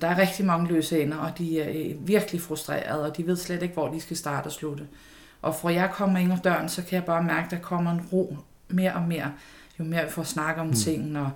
der 0.00 0.08
er 0.08 0.18
rigtig 0.18 0.44
mange 0.44 0.68
løse 0.68 1.02
ender, 1.02 1.16
og 1.18 1.38
de 1.38 1.60
er 1.60 1.68
øh, 1.90 2.08
virkelig 2.08 2.40
frustrerede, 2.40 3.04
og 3.10 3.16
de 3.16 3.26
ved 3.26 3.36
slet 3.36 3.62
ikke, 3.62 3.74
hvor 3.74 3.88
de 3.88 4.00
skal 4.00 4.16
starte 4.16 4.46
og 4.46 4.52
slutte. 4.52 4.84
Og 5.42 5.54
fra 5.54 5.72
jeg 5.72 5.90
kommer 5.92 6.18
ind 6.18 6.32
ad 6.32 6.38
døren, 6.44 6.68
så 6.68 6.82
kan 6.82 6.94
jeg 6.96 7.04
bare 7.04 7.22
mærke, 7.22 7.44
at 7.44 7.50
der 7.50 7.58
kommer 7.58 7.90
en 7.92 8.00
ro 8.12 8.36
mere 8.72 8.94
og 8.94 9.02
mere, 9.02 9.32
jo 9.78 9.84
mere 9.84 10.04
vi 10.04 10.10
får 10.10 10.22
snakket 10.22 10.60
om 10.60 10.66
mm. 10.66 10.72
tingene, 10.72 11.20
og 11.20 11.30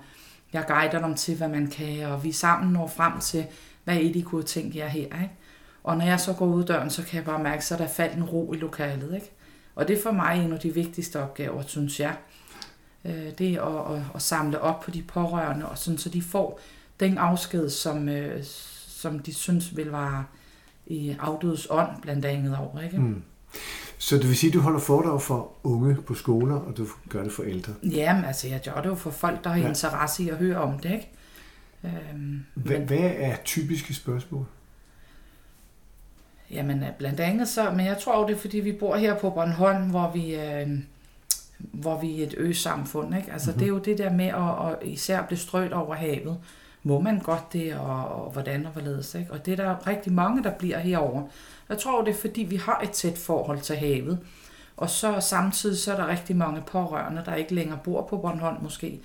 jeg 0.52 0.64
guider 0.68 1.06
dem 1.06 1.14
til, 1.14 1.36
hvad 1.36 1.48
man 1.48 1.66
kan, 1.66 2.06
og 2.06 2.24
vi 2.24 2.32
sammen 2.32 2.72
når 2.72 2.86
frem 2.86 3.20
til, 3.20 3.46
hvad 3.84 3.96
I 3.96 4.12
de 4.12 4.22
kunne 4.22 4.42
tænke 4.42 4.78
jer 4.78 4.88
her, 4.88 5.04
ikke? 5.04 5.30
Og 5.84 5.96
når 5.96 6.04
jeg 6.04 6.20
så 6.20 6.32
går 6.32 6.46
ud 6.46 6.64
døren, 6.64 6.90
så 6.90 7.02
kan 7.02 7.16
jeg 7.16 7.24
bare 7.24 7.42
mærke, 7.42 7.64
så 7.64 7.74
er 7.74 7.78
der 7.78 7.88
faldt 7.88 8.16
en 8.16 8.24
ro 8.24 8.52
i 8.52 8.56
lokalet. 8.56 9.14
Ikke? 9.14 9.30
Og 9.74 9.88
det 9.88 9.98
er 9.98 10.02
for 10.02 10.10
mig 10.10 10.44
en 10.44 10.52
af 10.52 10.60
de 10.60 10.74
vigtigste 10.74 11.22
opgaver, 11.22 11.62
synes 11.66 12.00
jeg. 12.00 12.16
Øh, 13.04 13.30
Det 13.38 13.54
er 13.54 13.62
at, 13.62 13.96
at, 13.96 14.02
at 14.14 14.22
samle 14.22 14.60
op 14.60 14.80
på 14.80 14.90
de 14.90 15.02
pårørende, 15.02 15.68
og 15.68 15.78
sådan, 15.78 15.98
så 15.98 16.08
de 16.08 16.22
får 16.22 16.60
den 17.00 17.18
afsked, 17.18 17.70
som, 17.70 18.08
øh, 18.08 18.44
som 18.86 19.18
de 19.18 19.34
synes 19.34 19.76
vil 19.76 19.92
være 19.92 20.24
i 20.86 21.16
afdødes 21.20 21.66
ånd, 21.70 22.02
blandt 22.02 22.24
andet 22.24 22.56
over. 22.58 22.80
Ikke? 22.80 22.98
Mm. 22.98 23.22
Så 23.98 24.16
det 24.16 24.28
vil 24.28 24.36
sige, 24.36 24.50
at 24.50 24.54
du 24.54 24.60
holder 24.60 24.78
foredrag 24.80 25.22
for 25.22 25.52
unge 25.62 25.94
på 25.94 26.14
skoler, 26.14 26.54
og 26.54 26.76
du 26.76 26.86
gør 27.08 27.22
det 27.22 27.32
for 27.32 27.42
ældre. 27.42 27.72
Jamen, 27.82 28.24
altså, 28.24 28.48
jeg 28.48 28.60
gør 28.64 28.80
det 28.82 28.88
jo 28.88 28.94
for 28.94 29.10
folk, 29.10 29.44
der 29.44 29.50
har 29.50 29.60
Ja. 29.60 29.68
interesse 29.68 30.22
i 30.22 30.28
at 30.28 30.36
høre 30.36 30.56
om 30.56 30.78
det. 30.78 30.92
Ikke? 30.92 31.10
Øhm, 31.84 32.44
Hvad, 32.54 32.78
men- 32.78 32.86
hvad 32.88 33.10
er 33.16 33.36
typiske 33.44 33.94
spørgsmål? 33.94 34.46
Jamen, 36.50 36.82
øh, 36.82 36.88
blandt 36.98 37.20
andet 37.20 37.48
så, 37.48 37.70
men 37.70 37.86
jeg 37.86 37.98
tror 37.98 38.26
det 38.26 38.36
er, 38.36 38.40
fordi 38.40 38.60
vi 38.60 38.72
bor 38.72 38.96
her 38.96 39.18
på 39.18 39.30
Bornholm, 39.30 39.90
hvor 39.90 40.10
vi, 40.14 40.34
øh, 40.34 40.68
hvor 41.58 42.00
vi 42.00 42.22
er 42.22 42.26
et 42.26 42.34
øsamfund, 42.38 43.16
ikke? 43.16 43.32
Altså, 43.32 43.50
mm-hmm. 43.50 43.58
det 43.58 43.64
er 43.66 43.70
jo 43.70 43.78
det 43.78 43.98
der 43.98 44.12
med 44.12 44.26
at, 44.26 44.72
at 44.82 44.88
især 44.88 45.22
blive 45.26 45.38
strødt 45.38 45.72
over 45.72 45.94
havet. 45.94 46.38
Må 46.86 47.00
man 47.00 47.18
godt 47.18 47.52
det, 47.52 47.74
og, 47.74 48.08
og 48.08 48.30
hvordan 48.30 48.66
og 48.66 48.72
hvorledes, 48.72 49.14
ikke? 49.14 49.32
Og 49.32 49.46
det 49.46 49.52
er 49.52 49.64
der 49.64 49.86
rigtig 49.86 50.12
mange, 50.12 50.42
der 50.42 50.50
bliver 50.50 50.78
herover. 50.78 51.22
Jeg 51.68 51.78
tror, 51.78 52.04
det 52.04 52.10
er, 52.14 52.18
fordi 52.20 52.42
vi 52.42 52.56
har 52.56 52.80
et 52.80 52.90
tæt 52.90 53.18
forhold 53.18 53.60
til 53.60 53.76
havet. 53.76 54.18
Og 54.76 54.90
så 54.90 55.20
samtidig 55.20 55.78
så 55.78 55.92
er 55.92 55.96
der 55.96 56.08
rigtig 56.08 56.36
mange 56.36 56.62
pårørende, 56.66 57.22
der 57.24 57.34
ikke 57.34 57.54
længere 57.54 57.78
bor 57.84 58.06
på 58.10 58.16
Bornholm 58.16 58.62
måske. 58.62 59.00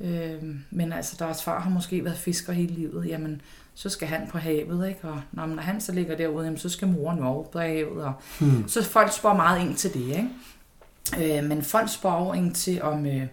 Øh, 0.00 0.42
men 0.70 0.92
altså, 0.92 1.16
deres 1.18 1.42
far 1.42 1.60
har 1.60 1.70
måske 1.70 2.04
været 2.04 2.16
fisker 2.16 2.52
hele 2.52 2.74
livet. 2.74 3.08
Jamen, 3.08 3.40
så 3.74 3.88
skal 3.88 4.08
han 4.08 4.28
på 4.30 4.38
havet, 4.38 4.88
ikke? 4.88 5.00
Og 5.04 5.22
når, 5.32 5.46
når 5.46 5.62
han 5.62 5.80
så 5.80 5.92
ligger 5.92 6.16
derude, 6.16 6.44
jamen, 6.44 6.58
så 6.58 6.68
skal 6.68 6.88
moren 6.88 7.18
jo 7.18 7.26
over 7.26 7.44
på 7.44 7.58
havet. 7.58 8.04
Og... 8.04 8.12
Hmm. 8.40 8.68
Så 8.68 8.84
folk 8.84 9.12
spørger 9.12 9.36
meget 9.36 9.60
ind 9.60 9.74
til 9.74 9.94
det, 9.94 10.06
ikke? 10.06 11.38
Øh, 11.38 11.44
men 11.44 11.62
folk 11.62 11.88
spørger 11.88 12.34
ind 12.34 12.54
til, 12.54 12.82
om, 12.82 13.06
øh, 13.06 13.26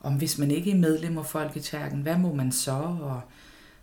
om 0.00 0.14
hvis 0.14 0.38
man 0.38 0.50
ikke 0.50 0.70
er 0.70 0.76
medlem 0.76 1.18
af 1.18 1.26
Folkekirken, 1.26 2.02
hvad 2.02 2.16
må 2.16 2.34
man 2.34 2.52
så? 2.52 2.72
Og, 3.00 3.20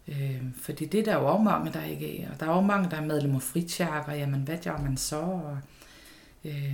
øh, 0.07 0.41
fordi 0.61 0.85
det 0.85 0.99
er 0.99 1.03
der 1.03 1.15
jo 1.15 1.25
også 1.25 1.43
mange, 1.43 1.73
der 1.73 1.83
ikke 1.83 2.21
er. 2.21 2.31
Og 2.31 2.39
der 2.39 2.45
er 2.45 2.55
jo 2.55 2.61
mange, 2.61 2.89
der 2.89 2.97
er 2.97 3.05
medlem 3.05 3.35
af 3.35 3.41
frikirker. 3.41 4.13
Jamen, 4.13 4.41
hvad 4.41 4.57
gør 4.63 4.77
man 4.77 4.97
så? 4.97 5.19
Og, 5.19 5.57
øh, 6.45 6.73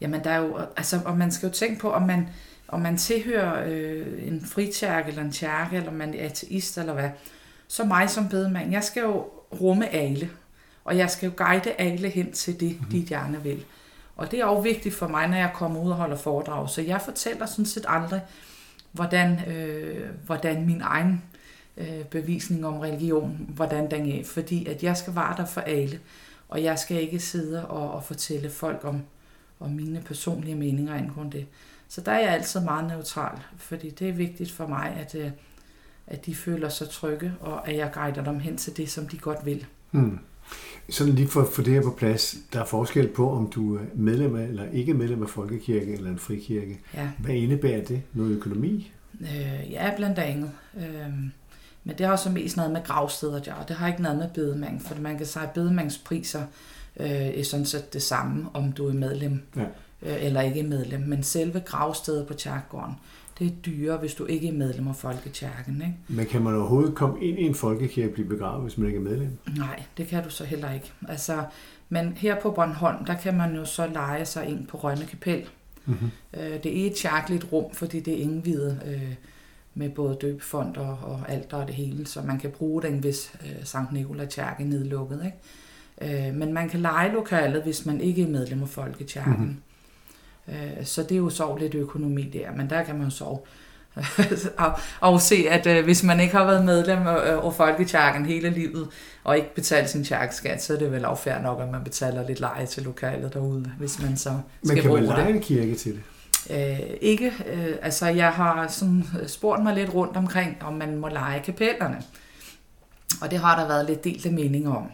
jamen, 0.00 0.24
der 0.24 0.30
er 0.30 0.38
jo... 0.38 0.58
Altså, 0.76 1.00
og 1.04 1.16
man 1.16 1.32
skal 1.32 1.46
jo 1.46 1.52
tænke 1.52 1.80
på, 1.80 1.92
om 1.92 2.02
man, 2.02 2.28
om 2.68 2.80
man 2.80 2.96
tilhører 2.96 3.68
øh, 3.68 4.26
en 4.28 4.44
frikirke 4.44 5.08
eller 5.08 5.22
en 5.22 5.32
kirke, 5.32 5.76
eller 5.76 5.92
man 5.92 6.14
er 6.14 6.26
ateist 6.26 6.78
eller 6.78 6.92
hvad. 6.92 7.10
Så 7.68 7.84
mig 7.84 8.10
som 8.10 8.28
bedemand, 8.28 8.72
jeg 8.72 8.84
skal 8.84 9.00
jo 9.00 9.28
rumme 9.60 9.88
alle. 9.88 10.30
Og 10.84 10.96
jeg 10.96 11.10
skal 11.10 11.26
jo 11.26 11.32
guide 11.36 11.72
alle 11.72 12.08
hen 12.08 12.32
til 12.32 12.60
det, 12.60 12.78
de 12.90 13.06
gerne 13.06 13.42
vil. 13.42 13.64
Og 14.20 14.30
det 14.30 14.40
er 14.40 14.44
også 14.44 14.62
vigtigt 14.62 14.94
for 14.94 15.08
mig, 15.08 15.28
når 15.28 15.36
jeg 15.36 15.50
kommer 15.54 15.80
ud 15.80 15.90
og 15.90 15.96
holder 15.96 16.16
foredrag. 16.16 16.70
Så 16.70 16.82
jeg 16.82 17.00
fortæller 17.02 17.46
sådan 17.46 17.66
set 17.66 17.84
aldrig, 17.88 18.22
hvordan, 18.92 19.50
øh, 19.50 20.08
hvordan 20.26 20.66
min 20.66 20.80
egen 20.80 21.22
øh, 21.76 22.04
bevisning 22.10 22.66
om 22.66 22.78
religion, 22.78 23.50
hvordan 23.54 23.90
den 23.90 24.12
er. 24.12 24.24
Fordi 24.24 24.66
at 24.66 24.82
jeg 24.82 24.96
skal 24.96 25.14
være 25.14 25.34
der 25.36 25.44
for 25.44 25.60
alle. 25.60 26.00
Og 26.48 26.62
jeg 26.62 26.78
skal 26.78 27.02
ikke 27.02 27.20
sidde 27.20 27.66
og, 27.66 27.92
og 27.92 28.04
fortælle 28.04 28.50
folk 28.50 28.84
om, 28.84 29.02
om 29.60 29.70
mine 29.70 30.02
personlige 30.06 30.54
meninger 30.54 30.94
angående 30.94 31.38
det. 31.38 31.46
Så 31.88 32.00
der 32.00 32.12
er 32.12 32.20
jeg 32.20 32.30
altid 32.30 32.60
meget 32.60 32.86
neutral, 32.86 33.38
fordi 33.56 33.90
det 33.90 34.08
er 34.08 34.12
vigtigt 34.12 34.52
for 34.52 34.66
mig, 34.66 34.96
at, 35.00 35.14
øh, 35.14 35.30
at 36.06 36.26
de 36.26 36.34
føler 36.34 36.68
sig 36.68 36.88
trygge, 36.88 37.32
og 37.40 37.68
at 37.68 37.76
jeg 37.76 37.90
guider 37.92 38.24
dem 38.24 38.40
hen 38.40 38.56
til 38.56 38.76
det, 38.76 38.90
som 38.90 39.08
de 39.08 39.18
godt 39.18 39.46
vil. 39.46 39.66
Hmm. 39.90 40.18
Sådan 40.90 41.14
lige 41.14 41.28
for 41.28 41.40
at 41.42 41.48
få 41.48 41.62
det 41.62 41.72
her 41.72 41.82
på 41.82 41.90
plads, 41.90 42.36
der 42.52 42.60
er 42.60 42.64
forskel 42.64 43.08
på, 43.08 43.30
om 43.32 43.50
du 43.50 43.76
er 43.76 43.80
medlem 43.94 44.36
af, 44.36 44.44
eller 44.44 44.64
ikke 44.72 44.94
medlem 44.94 45.22
af 45.22 45.28
Folkekirke 45.28 45.92
eller 45.94 46.10
en 46.10 46.18
frikirke. 46.18 46.80
Ja. 46.94 47.08
Hvad 47.18 47.34
indebærer 47.34 47.84
det? 47.84 48.02
Noget 48.14 48.30
økonomi? 48.36 48.92
Øh, 49.20 49.70
ja, 49.72 49.96
blandt 49.96 50.18
andet. 50.18 50.50
Øh, 50.76 51.12
men 51.84 51.98
det 51.98 52.06
har 52.06 52.12
også 52.12 52.30
mest 52.30 52.56
noget 52.56 52.72
med 52.72 52.84
gravsteder, 52.84 53.40
ja. 53.46 53.54
Det 53.68 53.76
har 53.76 53.88
ikke 53.88 54.02
noget 54.02 54.18
med 54.18 54.28
bedemand, 54.34 54.80
for 54.80 54.94
man 55.00 55.16
kan 55.16 55.26
sige, 55.26 55.42
at 55.42 55.50
bedemandspriser 55.50 56.42
øh, 57.00 57.10
er 57.10 57.44
sådan 57.44 57.66
set 57.66 57.92
det 57.92 58.02
samme, 58.02 58.46
om 58.54 58.72
du 58.72 58.88
er 58.88 58.92
medlem 58.92 59.42
Ja. 59.56 59.62
øh, 60.02 60.24
eller 60.24 60.40
ikke 60.40 60.60
er 60.60 60.68
medlem. 60.68 61.00
Men 61.00 61.22
selve 61.22 61.60
gravstedet 61.60 62.26
på 62.26 62.34
kirkegården, 62.34 62.94
det 63.40 63.46
er 63.46 63.56
dyrere, 63.66 63.98
hvis 63.98 64.14
du 64.14 64.26
ikke 64.26 64.48
er 64.48 64.52
medlem 64.52 64.88
af 64.88 64.96
Folkekirken. 64.96 65.74
Ikke? 65.82 65.94
Men 66.08 66.26
kan 66.26 66.42
man 66.42 66.54
overhovedet 66.54 66.94
komme 66.94 67.24
ind 67.24 67.38
i 67.38 67.42
en 67.42 67.54
folkekirke 67.54 68.10
og 68.10 68.14
blive 68.14 68.28
begravet, 68.28 68.62
hvis 68.62 68.78
man 68.78 68.86
ikke 68.86 68.98
er 68.98 69.02
medlem? 69.02 69.38
Nej, 69.56 69.82
det 69.96 70.06
kan 70.06 70.24
du 70.24 70.30
så 70.30 70.44
heller 70.44 70.72
ikke. 70.72 70.92
Altså, 71.08 71.44
men 71.88 72.12
her 72.16 72.40
på 72.40 72.50
Bornholm, 72.50 73.04
der 73.04 73.14
kan 73.14 73.36
man 73.36 73.54
jo 73.54 73.64
så 73.64 73.86
lege 73.86 74.24
sig 74.24 74.48
ind 74.48 74.66
på 74.66 74.76
Rønne 74.76 75.06
Kapel. 75.06 75.44
Mm-hmm. 75.86 76.10
Øh, 76.34 76.62
det 76.62 76.82
er 76.82 76.86
et 76.86 76.94
kirkeligt 76.96 77.46
rum, 77.52 77.74
fordi 77.74 78.00
det 78.00 78.14
er 78.14 78.22
indvidet 78.22 78.82
øh, 78.86 79.14
med 79.74 79.90
både 79.90 80.16
døbefond 80.20 80.76
og, 80.76 80.98
og 81.02 81.20
alt 81.28 81.52
og 81.52 81.66
det 81.66 81.74
hele, 81.74 82.06
så 82.06 82.22
man 82.22 82.38
kan 82.38 82.50
bruge 82.50 82.82
den, 82.82 82.98
hvis 82.98 83.32
øh, 83.44 83.64
Sankt 83.64 83.92
Nikolaj 83.92 84.26
Kirke 84.26 84.62
er 84.62 84.66
nedlukket. 84.66 85.22
Ikke? 85.24 86.28
Øh, 86.28 86.34
men 86.34 86.52
man 86.52 86.68
kan 86.68 86.80
lege 86.80 87.12
lokalet, 87.12 87.62
hvis 87.62 87.86
man 87.86 88.00
ikke 88.00 88.22
er 88.22 88.28
medlem 88.28 88.62
af 88.62 88.68
Folkekirken. 88.68 89.32
Mhm. 89.32 89.40
Mm-hmm. 89.40 89.56
Øh, 90.48 90.84
så 90.84 91.02
det 91.02 91.12
er 91.12 91.16
jo 91.16 91.30
så 91.30 91.56
lidt 91.56 91.74
økonomi 91.74 92.22
der, 92.22 92.52
men 92.56 92.70
der 92.70 92.82
kan 92.82 92.94
man 92.94 93.04
jo 93.04 93.10
så 93.10 93.38
og, 94.58 94.72
og 95.00 95.20
se, 95.20 95.46
at 95.50 95.66
øh, 95.66 95.84
hvis 95.84 96.02
man 96.02 96.20
ikke 96.20 96.36
har 96.36 96.44
været 96.44 96.64
medlem 96.64 97.06
af, 97.06 97.44
af 97.44 97.54
Folkekirken 97.54 98.26
hele 98.26 98.50
livet, 98.50 98.88
og 99.24 99.36
ikke 99.36 99.54
betalt 99.54 99.90
sin 99.90 100.04
kirkeskat, 100.04 100.62
så 100.62 100.74
er 100.74 100.78
det 100.78 100.92
vel 100.92 101.06
fair 101.16 101.38
nok, 101.38 101.60
at 101.60 101.68
man 101.68 101.84
betaler 101.84 102.26
lidt 102.26 102.40
leje 102.40 102.66
til 102.66 102.82
lokalet 102.82 103.34
derude, 103.34 103.72
hvis 103.78 104.02
man 104.02 104.16
så 104.16 104.38
skal 104.64 104.82
kan 104.82 104.90
man 104.90 104.98
bruge 104.98 105.16
det. 105.16 105.18
lege 105.18 105.30
en 105.34 105.40
kirke 105.40 105.74
til 105.74 105.92
det? 105.92 106.02
Øh, 106.50 106.80
ikke. 107.00 107.32
Øh, 107.46 107.74
altså, 107.82 108.06
jeg 108.06 108.30
har 108.30 108.68
sådan 108.68 109.04
spurgt 109.26 109.62
mig 109.62 109.74
lidt 109.74 109.94
rundt 109.94 110.16
omkring, 110.16 110.56
om 110.60 110.72
man 110.72 110.96
må 110.96 111.08
lege 111.08 111.40
kapellerne. 111.40 112.02
Og 113.20 113.30
det 113.30 113.38
har 113.38 113.60
der 113.60 113.68
været 113.68 113.86
lidt 113.86 114.04
delte 114.04 114.30
meninger 114.30 114.74
om. 114.74 114.90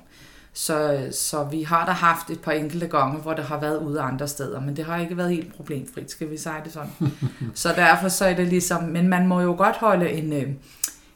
Så, 0.59 1.09
så 1.11 1.45
vi 1.45 1.63
har 1.63 1.87
da 1.87 1.93
haft 1.93 2.31
et 2.31 2.41
par 2.41 2.53
enkelte 2.53 2.87
gange, 2.87 3.21
hvor 3.21 3.35
det 3.35 3.45
har 3.45 3.61
været 3.61 3.79
ude 3.79 4.01
andre 4.01 4.29
steder, 4.29 4.61
men 4.61 4.77
det 4.77 4.85
har 4.85 4.97
ikke 4.99 5.17
været 5.17 5.31
helt 5.31 5.55
problemfrit, 5.55 6.11
skal 6.11 6.31
vi 6.31 6.37
sige 6.37 6.55
det 6.65 6.73
sådan. 6.73 6.91
så 7.55 7.73
derfor 7.73 8.09
så 8.09 8.25
er 8.25 8.35
det 8.35 8.47
ligesom, 8.47 8.85
men 8.85 9.09
man 9.09 9.27
må 9.27 9.41
jo 9.41 9.55
godt 9.59 9.77
holde 9.77 10.11
en, 10.11 10.33
øh, 10.33 10.51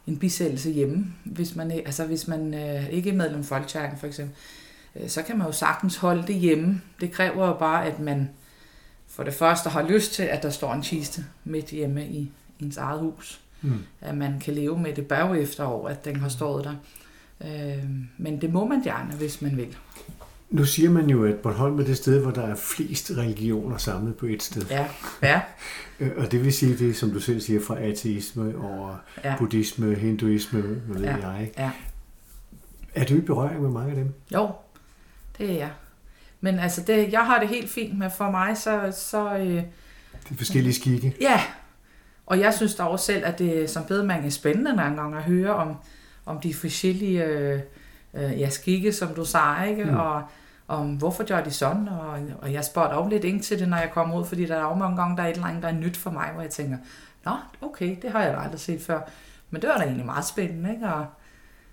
en 0.07 0.19
bisættelse 0.19 0.71
hjemme, 0.71 1.07
hvis 1.25 1.57
man, 1.57 1.71
altså 1.71 2.07
hvis 2.07 2.29
man 2.29 2.55
øh, 2.55 2.89
ikke 2.89 3.11
er 3.11 3.15
medlem 3.15 3.39
af 3.39 3.45
Folkekirken 3.45 3.99
for 3.99 4.07
eksempel. 4.07 4.37
Øh, 4.97 5.09
så 5.09 5.23
kan 5.23 5.39
man 5.39 5.47
jo 5.47 5.53
sagtens 5.53 5.97
holde 5.97 6.27
det 6.27 6.37
hjemme. 6.37 6.81
Det 7.01 7.13
kræver 7.13 7.47
jo 7.47 7.53
bare, 7.53 7.87
at 7.87 8.01
man 8.01 8.31
for 9.09 9.23
det 9.23 9.35
første 9.35 9.71
har 9.71 9.83
lyst 9.83 10.13
til, 10.13 10.23
at 10.23 10.43
der 10.43 10.51
står 10.51 10.73
en 10.73 10.83
kiste 10.83 11.25
midt 11.45 11.67
hjemme 11.67 12.07
i 12.07 12.33
ens 12.59 12.77
eget 12.77 13.01
hus. 13.01 13.41
Mm. 13.63 13.79
At 14.01 14.17
man 14.17 14.41
kan 14.41 14.55
leve 14.55 14.79
med 14.79 14.95
det 14.95 15.07
bagefter 15.07 15.67
år, 15.67 15.89
at 15.89 16.05
den 16.05 16.17
har 16.17 16.29
stået 16.29 16.65
der. 16.65 16.75
Øh, 17.45 17.85
men 18.19 18.41
det 18.41 18.53
må 18.53 18.67
man 18.67 18.83
gerne, 18.83 19.13
hvis 19.15 19.43
man 19.43 19.57
vil. 19.57 19.77
Nu 20.51 20.65
siger 20.65 20.91
man 20.91 21.11
jo, 21.11 21.25
at 21.25 21.35
Bornholm 21.35 21.79
er 21.81 21.85
det 21.85 21.97
sted, 21.97 22.23
hvor 22.23 22.31
der 22.31 22.43
er 22.43 22.55
flest 22.57 23.11
religioner 23.17 23.77
samlet 23.77 24.17
på 24.17 24.27
et 24.27 24.43
sted. 24.43 24.63
Ja, 24.71 24.87
ja, 25.23 25.41
Øh, 26.01 26.11
Og 26.17 26.33
det 26.33 26.45
vil 26.45 26.53
sige, 26.53 26.79
det 26.79 26.97
som 26.97 27.11
du 27.11 27.21
selv 27.21 27.41
siger, 27.41 27.61
fra 27.67 27.81
ateisme 27.81 28.55
over 28.59 28.97
ja. 29.25 29.35
buddhisme, 29.39 29.95
hinduisme, 29.95 30.61
hvad 30.61 30.97
ved 31.01 31.05
Ja. 31.05 31.17
jeg. 31.29 31.51
Ja. 31.59 31.71
Er 32.95 33.05
du 33.05 33.15
i 33.15 33.21
berøring 33.21 33.63
med 33.63 33.71
mange 33.71 33.91
af 33.91 33.97
dem? 33.97 34.15
Jo, 34.35 34.51
det 35.39 35.51
er 35.51 35.55
jeg. 35.55 35.71
Men 36.41 36.59
altså, 36.59 36.83
det, 36.87 37.13
jeg 37.13 37.21
har 37.27 37.39
det 37.41 37.49
helt 37.49 37.71
fint 37.71 37.99
med 37.99 38.11
for 38.17 38.31
mig, 38.31 38.57
så, 38.57 38.93
så 38.97 39.37
øh, 39.37 39.63
De 40.29 40.37
forskellige 40.37 40.75
skikke? 40.75 41.15
ja. 41.21 41.41
Og 42.27 42.41
jeg 42.41 42.55
synes 42.55 42.75
da 42.75 42.83
også 42.83 43.05
selv, 43.05 43.23
at 43.27 43.39
det 43.39 43.71
som 43.71 43.85
bedemand 43.85 44.25
er 44.25 44.31
spændende 44.31 44.77
nogle 44.77 44.97
gange 44.97 45.17
at 45.17 45.23
høre 45.23 45.55
om, 45.55 45.77
om 46.27 46.41
de 46.41 46.55
forskellige 46.55 47.25
øh, 47.25 47.61
øh, 48.15 48.41
ja, 48.41 48.49
skikke, 48.49 48.93
som 48.93 49.15
du 49.15 49.25
sagde, 49.25 49.71
ikke? 49.71 49.85
Mm. 49.85 49.97
Og, 49.97 50.23
om 50.71 50.97
hvorfor 50.97 51.25
gør 51.25 51.41
de 51.41 51.51
sådan, 51.51 51.89
og, 51.89 52.19
og 52.43 52.53
jeg 52.53 52.65
spørger 52.65 52.89
også 52.89 53.11
lidt 53.11 53.25
ind 53.25 53.43
til 53.43 53.59
det, 53.59 53.69
når 53.69 53.77
jeg 53.77 53.91
kommer 53.91 54.21
ud, 54.21 54.25
fordi 54.25 54.47
der 54.47 54.57
er 54.57 54.63
jo 54.63 54.75
mange 54.75 54.97
gange, 54.97 55.17
der 55.17 55.23
er 55.23 55.27
et 55.27 55.35
eller 55.35 55.47
andet, 55.47 55.63
der 55.63 55.69
er 55.69 55.73
nyt 55.73 55.97
for 55.97 56.11
mig, 56.11 56.31
hvor 56.33 56.43
jeg 56.43 56.51
tænker, 56.51 56.77
nå, 57.25 57.33
okay, 57.61 57.97
det 58.03 58.11
har 58.11 58.23
jeg 58.23 58.39
aldrig 58.39 58.61
set 58.61 58.83
før. 58.83 59.01
Men 59.51 59.63
det 59.63 59.71
var 59.71 59.77
da 59.77 59.83
egentlig 59.83 60.07
meget 60.07 60.25
spændende, 60.25 60.71
ikke? 60.71 60.87
Og, 60.87 61.07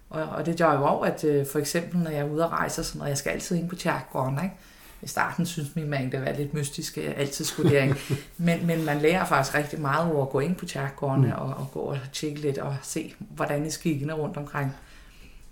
og, 0.10 0.24
og 0.24 0.46
det 0.46 0.58
gør 0.58 0.74
jo 0.74 0.84
også, 0.84 1.12
at 1.12 1.24
øh, 1.24 1.46
for 1.52 1.60
eksempel, 1.60 2.00
når 2.00 2.12
jeg 2.12 2.20
er 2.20 2.30
ude 2.30 2.44
at 2.44 2.50
rejse, 2.50 2.84
sådan, 2.84 3.02
og 3.02 3.10
jeg 3.10 3.18
skal 3.18 3.30
altid 3.30 3.56
ind 3.56 3.70
på 3.70 3.76
tjerkgården, 3.76 4.40
ikke? 4.44 4.56
I 5.02 5.08
starten 5.08 5.46
synes 5.46 5.76
min 5.76 5.90
mand, 5.90 6.12
det 6.12 6.22
var 6.22 6.34
lidt 6.38 6.54
mystisk, 6.54 6.98
at 6.98 7.04
jeg 7.04 7.14
altid 7.18 7.46
skulle 7.46 7.72
derind. 7.72 7.96
men, 8.38 8.68
men 8.68 8.86
man 8.86 8.98
lærer 8.98 9.26
faktisk 9.26 9.56
rigtig 9.56 9.82
meget 9.82 10.12
over 10.12 10.26
at 10.26 10.30
gå 10.30 10.40
ind 10.40 10.56
på 10.56 10.66
tjerkgårdene 10.66 11.28
mm. 11.28 11.34
og, 11.34 11.54
og 11.58 11.68
gå 11.74 11.80
og 11.80 11.98
tjekke 12.14 12.42
lidt 12.42 12.58
og 12.58 12.76
se, 12.82 13.14
hvordan 13.20 13.66
er 13.66 13.70
skikkene 13.70 14.14
rundt 14.14 14.38
omkring. 14.38 14.72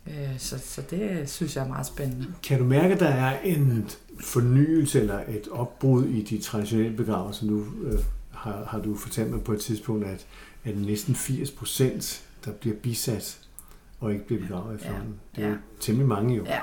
Øh, 0.07 0.37
så, 0.37 0.59
så 0.59 0.81
det 0.89 1.29
synes 1.29 1.55
jeg 1.55 1.63
er 1.63 1.67
meget 1.67 1.85
spændende. 1.85 2.27
Kan 2.43 2.59
du 2.59 2.65
mærke, 2.65 2.93
at 2.93 2.99
der 2.99 3.07
er 3.07 3.39
en 3.39 3.89
fornyelse 4.19 4.99
eller 4.99 5.19
et 5.27 5.47
opbrud 5.51 6.05
i 6.05 6.21
de 6.23 6.41
traditionelle 6.41 6.97
begravelser? 6.97 7.45
Nu 7.45 7.65
øh, 7.83 7.99
har, 8.31 8.65
har 8.67 8.79
du 8.79 8.97
fortalt 8.97 9.31
mig 9.31 9.43
på 9.43 9.53
et 9.53 9.61
tidspunkt, 9.61 10.05
at, 10.05 10.25
at 10.63 10.77
næsten 10.77 11.15
80 11.15 11.51
procent, 11.51 12.23
der 12.45 12.51
bliver 12.51 12.75
bisat 12.75 13.39
og 13.99 14.13
ikke 14.13 14.25
bliver 14.25 14.41
begravet 14.41 14.81
i 14.81 14.85
ja, 14.85 14.93
Det 15.35 15.43
er 15.43 15.47
ja. 15.47 15.53
jo 15.53 15.57
temmelig 15.79 16.07
mange 16.07 16.35
jo. 16.35 16.45
Ja. 16.45 16.59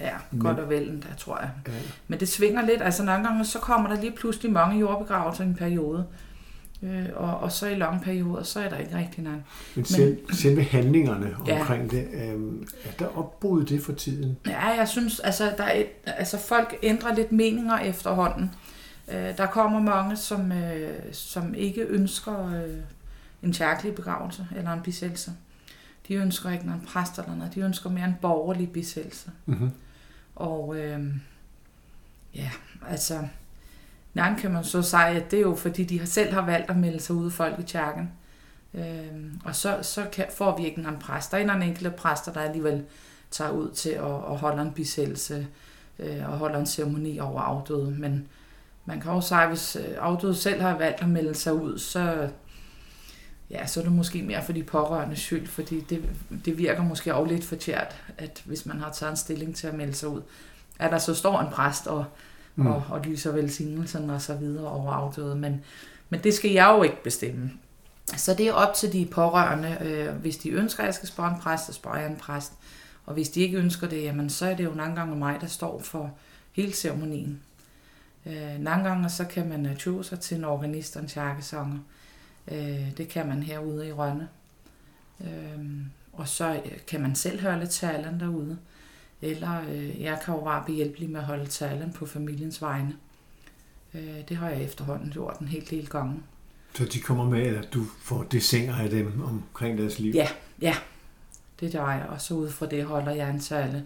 Ja, 0.00 0.38
godt 0.38 0.56
Men, 0.56 0.64
og 0.64 0.70
vel 0.70 1.02
der, 1.08 1.16
tror 1.18 1.38
jeg. 1.38 1.50
Ja. 1.66 1.72
Men 2.08 2.20
det 2.20 2.28
svinger 2.28 2.66
lidt. 2.66 2.82
Altså 2.82 3.04
nogle 3.04 3.28
gange, 3.28 3.44
så 3.44 3.58
kommer 3.58 3.94
der 3.94 4.00
lige 4.00 4.12
pludselig 4.12 4.52
mange 4.52 4.78
jordbegravelser 4.78 5.44
i 5.44 5.46
en 5.46 5.54
periode. 5.54 6.06
Øh, 6.82 7.06
og, 7.14 7.38
og 7.38 7.52
så 7.52 7.66
i 7.66 7.74
lange 7.74 8.00
perioder, 8.00 8.42
så 8.42 8.60
er 8.60 8.68
der 8.68 8.78
ikke 8.78 8.98
rigtig 8.98 9.24
noget. 9.24 9.42
Men, 9.74 9.84
selv, 9.84 10.18
Men 10.26 10.36
selve 10.36 10.62
handlingerne 10.62 11.36
omkring 11.38 11.92
ja. 11.92 11.98
det, 11.98 12.08
øh, 12.12 12.66
er 12.84 12.90
der 12.98 13.18
opbrud 13.18 13.64
det 13.64 13.82
for 13.82 13.92
tiden? 13.92 14.36
Ja, 14.46 14.66
jeg 14.68 14.88
synes, 14.88 15.20
altså, 15.20 15.54
der 15.56 15.64
er 15.64 15.80
et, 15.80 15.86
altså 16.06 16.38
folk 16.38 16.78
ændrer 16.82 17.14
lidt 17.14 17.32
meninger 17.32 17.78
efterhånden. 17.78 18.50
Øh, 19.12 19.36
der 19.36 19.46
kommer 19.46 19.80
mange, 19.80 20.16
som, 20.16 20.52
øh, 20.52 20.98
som 21.12 21.54
ikke 21.54 21.82
ønsker 21.82 22.46
øh, 22.46 22.76
en 23.42 23.52
kærkelig 23.52 23.94
begravelse 23.94 24.46
eller 24.56 24.72
en 24.72 24.82
bisættelse. 24.82 25.32
De 26.08 26.14
ønsker 26.14 26.50
ikke 26.50 26.66
nogen 26.66 26.82
præst 26.86 27.18
eller 27.18 27.36
noget. 27.36 27.54
De 27.54 27.60
ønsker 27.60 27.90
mere 27.90 28.04
en 28.04 28.16
borgerlig 28.22 28.70
bisættelse. 28.70 29.30
Mm-hmm. 29.46 29.70
Og 30.40 30.76
øh, 30.76 31.00
ja, 32.34 32.50
altså 32.88 33.22
Nej, 34.14 34.34
kan 34.38 34.50
man 34.50 34.64
så 34.64 34.82
sige, 34.82 35.06
at 35.06 35.30
det 35.30 35.36
er 35.36 35.40
jo 35.42 35.54
fordi, 35.54 35.84
de 35.84 36.06
selv 36.06 36.32
har 36.32 36.46
valgt 36.46 36.70
at 36.70 36.76
melde 36.76 37.00
sig 37.00 37.16
ud 37.16 37.26
af 37.26 37.32
folkekirken. 37.32 38.12
Øh, 38.74 39.34
og 39.44 39.56
så, 39.56 39.78
så 39.82 40.06
kan, 40.12 40.26
får 40.30 40.56
vi 40.56 40.66
ikke 40.66 40.80
en 40.80 40.98
præst. 41.00 41.32
Der 41.32 41.38
er 41.38 41.54
en 41.54 41.62
enkelte 41.62 41.90
præster, 41.90 42.32
der 42.32 42.40
alligevel 42.40 42.84
tager 43.30 43.50
ud 43.50 43.70
til 43.70 43.90
at, 43.90 44.14
at 44.30 44.36
holde 44.38 44.62
en 44.62 44.72
bisættelse 44.72 45.46
øh, 45.98 46.30
og 46.30 46.38
holder 46.38 46.58
en 46.58 46.66
ceremoni 46.66 47.18
over 47.18 47.40
afdøde. 47.40 47.90
Men 47.90 48.28
man 48.84 49.00
kan 49.00 49.10
også 49.10 49.28
sige, 49.28 49.42
at 49.42 49.48
hvis 49.48 49.76
øh, 49.76 49.96
afdøde 49.98 50.34
selv 50.34 50.60
har 50.60 50.78
valgt 50.78 51.02
at 51.02 51.08
melde 51.08 51.34
sig 51.34 51.54
ud, 51.54 51.78
så, 51.78 52.28
ja, 53.50 53.66
så 53.66 53.80
er 53.80 53.84
det 53.84 53.92
måske 53.92 54.22
mere 54.22 54.44
for 54.44 54.52
de 54.52 54.62
pårørende 54.62 55.16
skyld, 55.16 55.46
fordi 55.46 55.80
det, 55.80 56.02
det 56.44 56.58
virker 56.58 56.82
måske 56.82 57.14
også 57.14 57.32
lidt 57.32 57.44
forkert, 57.44 57.96
at 58.18 58.42
hvis 58.44 58.66
man 58.66 58.78
har 58.78 58.92
taget 58.92 59.10
en 59.10 59.16
stilling 59.16 59.56
til 59.56 59.66
at 59.66 59.74
melde 59.74 59.94
sig 59.94 60.08
ud, 60.08 60.22
at 60.78 60.90
der 60.90 60.98
så 60.98 61.14
står 61.14 61.40
en 61.40 61.52
præst 61.52 61.86
og 61.86 62.04
mm. 62.60 62.66
og, 62.66 62.84
og 62.90 63.00
lyser 63.00 63.32
velsignelsen 63.32 64.10
og 64.10 64.22
så 64.22 64.34
videre 64.34 64.68
over 64.68 64.92
afdøde. 64.92 65.34
Men, 65.36 65.64
men 66.08 66.22
det 66.22 66.34
skal 66.34 66.50
jeg 66.50 66.74
jo 66.76 66.82
ikke 66.82 67.02
bestemme. 67.02 67.50
Så 68.16 68.34
det 68.34 68.48
er 68.48 68.52
op 68.52 68.74
til 68.74 68.92
de 68.92 69.06
pårørende. 69.06 69.78
Øh, 69.80 70.14
hvis 70.14 70.36
de 70.36 70.50
ønsker, 70.50 70.82
at 70.82 70.86
jeg 70.86 70.94
skal 70.94 71.08
spørge 71.08 71.30
en 71.30 71.40
præst, 71.40 71.66
så 71.66 71.72
spørger 71.72 71.98
jeg 71.98 72.10
en 72.10 72.16
præst. 72.16 72.52
Og 73.06 73.14
hvis 73.14 73.28
de 73.28 73.40
ikke 73.40 73.58
ønsker 73.58 73.88
det, 73.88 74.02
jamen, 74.02 74.30
så 74.30 74.46
er 74.46 74.56
det 74.56 74.64
jo 74.64 74.74
nogle 74.74 74.94
gange 74.94 75.16
mig, 75.16 75.38
der 75.40 75.46
står 75.46 75.80
for 75.80 76.10
hele 76.52 76.72
ceremonien. 76.72 77.40
Øh, 78.26 78.58
nogle 78.58 78.82
gange 78.88 79.10
så 79.10 79.24
kan 79.24 79.48
man 79.48 79.66
øh, 79.66 79.76
tjue 79.76 80.04
sig 80.04 80.20
til 80.20 80.36
en 80.36 80.44
organist 80.44 80.96
og 80.96 81.02
en 81.02 81.08
charkesanger. 81.08 81.78
Øh, 81.78 81.99
det 82.96 83.08
kan 83.08 83.28
man 83.28 83.42
herude 83.42 83.88
i 83.88 83.92
Rønne. 83.92 84.28
Øh, 85.20 85.86
og 86.12 86.28
så 86.28 86.54
øh, 86.64 86.78
kan 86.86 87.00
man 87.00 87.14
selv 87.14 87.58
lidt 87.58 87.70
talen 87.70 88.20
derude. 88.20 88.58
Eller 89.22 89.60
øh, 89.70 90.02
jeg 90.02 90.20
kan 90.24 90.34
jo 90.34 90.40
bare 90.40 90.62
behjælpelig 90.66 91.10
med 91.10 91.20
at 91.20 91.26
holde 91.26 91.46
talen 91.46 91.92
på 91.92 92.06
familiens 92.06 92.62
vegne. 92.62 92.96
Øh, 93.94 94.28
det 94.28 94.36
har 94.36 94.50
jeg 94.50 94.62
efterhånden 94.62 95.10
gjort 95.10 95.38
en 95.38 95.48
helt 95.48 95.70
del 95.70 95.88
gange. 95.88 96.22
Så 96.74 96.84
de 96.84 97.00
kommer 97.00 97.24
med, 97.24 97.56
at 97.56 97.68
du 97.74 97.84
får 98.02 98.22
dessiner 98.22 98.76
af 98.76 98.90
dem 98.90 99.22
omkring 99.22 99.78
deres 99.78 99.98
liv? 99.98 100.14
Ja, 100.14 100.28
ja. 100.60 100.74
Det 101.60 101.72
gør 101.72 101.90
jeg. 101.90 102.06
Og 102.08 102.20
så 102.20 102.34
ud 102.34 102.50
fra 102.50 102.66
det 102.66 102.84
holder 102.84 103.12
jeg 103.12 103.30
en 103.30 103.40
tale 103.40 103.84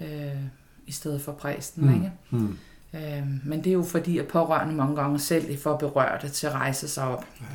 øh, 0.00 0.42
i 0.86 0.92
stedet 0.92 1.22
for 1.22 1.32
præsten. 1.32 1.86
Mm. 1.86 1.94
Ikke? 1.94 2.12
Mm. 2.30 2.58
Øh, 2.94 3.46
men 3.46 3.58
det 3.58 3.66
er 3.66 3.74
jo 3.74 3.82
fordi, 3.82 4.18
at 4.18 4.26
pårørende 4.26 4.74
mange 4.74 4.96
gange 4.96 5.18
selv 5.18 5.58
får 5.58 5.76
berørte 5.76 6.28
til 6.28 6.46
at 6.46 6.52
rejse 6.52 6.88
sig 6.88 7.04
op. 7.04 7.24
Ja 7.40 7.46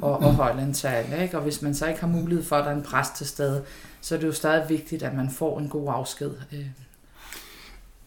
og, 0.00 0.18
og 0.18 0.34
holde 0.34 0.62
en 0.62 0.74
tale. 0.74 1.22
Ikke? 1.22 1.36
Og 1.36 1.42
hvis 1.42 1.62
man 1.62 1.74
så 1.74 1.86
ikke 1.86 2.00
har 2.00 2.08
mulighed 2.08 2.44
for, 2.44 2.56
at 2.56 2.64
der 2.64 2.70
er 2.70 2.76
en 2.76 2.82
præst 2.82 3.14
til 3.14 3.26
stede, 3.26 3.64
så 4.00 4.14
er 4.14 4.18
det 4.18 4.26
jo 4.26 4.32
stadig 4.32 4.68
vigtigt, 4.68 5.02
at 5.02 5.14
man 5.14 5.30
får 5.30 5.58
en 5.58 5.68
god 5.68 5.88
afsked. 5.88 6.30
Øh. 6.52 6.66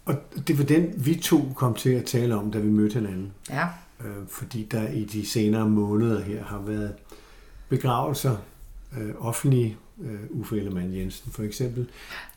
Og 0.05 0.15
det 0.47 0.57
var 0.57 0.63
den, 0.63 1.05
vi 1.05 1.15
to 1.15 1.41
kom 1.55 1.73
til 1.73 1.89
at 1.89 2.05
tale 2.05 2.35
om, 2.35 2.51
da 2.51 2.59
vi 2.59 2.69
mødte 2.69 2.93
hinanden. 2.93 3.33
Ja. 3.49 3.67
Øh, 3.99 4.27
fordi 4.29 4.63
der 4.71 4.89
i 4.89 5.03
de 5.03 5.27
senere 5.27 5.69
måneder 5.69 6.21
her 6.21 6.43
har 6.43 6.59
været 6.59 6.93
begravelser, 7.69 8.37
øh, 8.97 9.13
offentlige, 9.19 9.77
øh, 10.01 10.19
Uffe 10.29 10.57
Ellemann 10.57 10.93
Jensen 10.93 11.31
for 11.31 11.43
eksempel. 11.43 11.89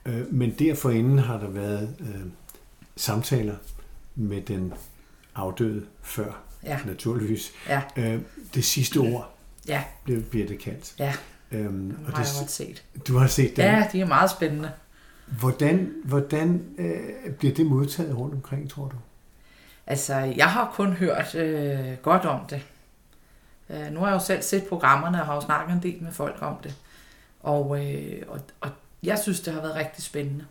Øh, 0.06 0.32
men 0.34 0.50
derforinden 0.50 1.18
har 1.18 1.38
der 1.38 1.48
været 1.48 1.96
øh, 2.00 2.20
samtaler 2.96 3.56
med 4.14 4.40
den 4.40 4.72
afdøde 5.34 5.86
før, 6.02 6.32
ja. 6.64 6.78
naturligvis. 6.86 7.52
Ja. 7.68 7.82
Øh, 7.96 8.20
det 8.54 8.64
sidste 8.64 8.98
ord 8.98 9.35
Ja. 9.68 9.84
Det 10.06 10.30
bliver 10.30 10.46
det 10.46 10.58
kaldt. 10.58 10.94
Ja, 10.98 11.14
øhm, 11.52 11.90
og 11.90 12.12
har 12.12 12.22
det, 12.22 12.32
jeg 12.32 12.40
godt 12.40 12.50
set. 12.50 12.84
Du 13.08 13.18
har 13.18 13.26
set 13.26 13.56
det? 13.56 13.62
Ja, 13.62 13.88
de 13.92 14.00
er 14.00 14.06
meget 14.06 14.30
spændende. 14.30 14.70
Hvordan, 15.26 15.92
hvordan 16.04 16.64
øh, 16.78 17.32
bliver 17.38 17.54
det 17.54 17.66
modtaget 17.66 18.16
rundt 18.16 18.34
omkring, 18.34 18.70
tror 18.70 18.88
du? 18.88 18.96
Altså, 19.86 20.14
jeg 20.14 20.52
har 20.52 20.72
kun 20.74 20.92
hørt 20.92 21.34
øh, 21.34 21.96
godt 22.02 22.24
om 22.24 22.40
det. 22.50 22.62
Øh, 23.70 23.92
nu 23.92 24.00
har 24.00 24.06
jeg 24.06 24.14
jo 24.14 24.20
selv 24.20 24.42
set 24.42 24.64
programmerne 24.64 25.20
og 25.20 25.26
har 25.26 25.34
jo 25.34 25.40
snakket 25.40 25.74
en 25.74 25.82
del 25.82 26.02
med 26.02 26.12
folk 26.12 26.36
om 26.40 26.56
det. 26.62 26.74
Og, 27.40 27.84
øh, 27.84 28.22
og, 28.28 28.40
og 28.60 28.70
jeg 29.02 29.18
synes, 29.18 29.40
det 29.40 29.54
har 29.54 29.60
været 29.60 29.74
rigtig 29.74 30.04
spændende 30.04 30.44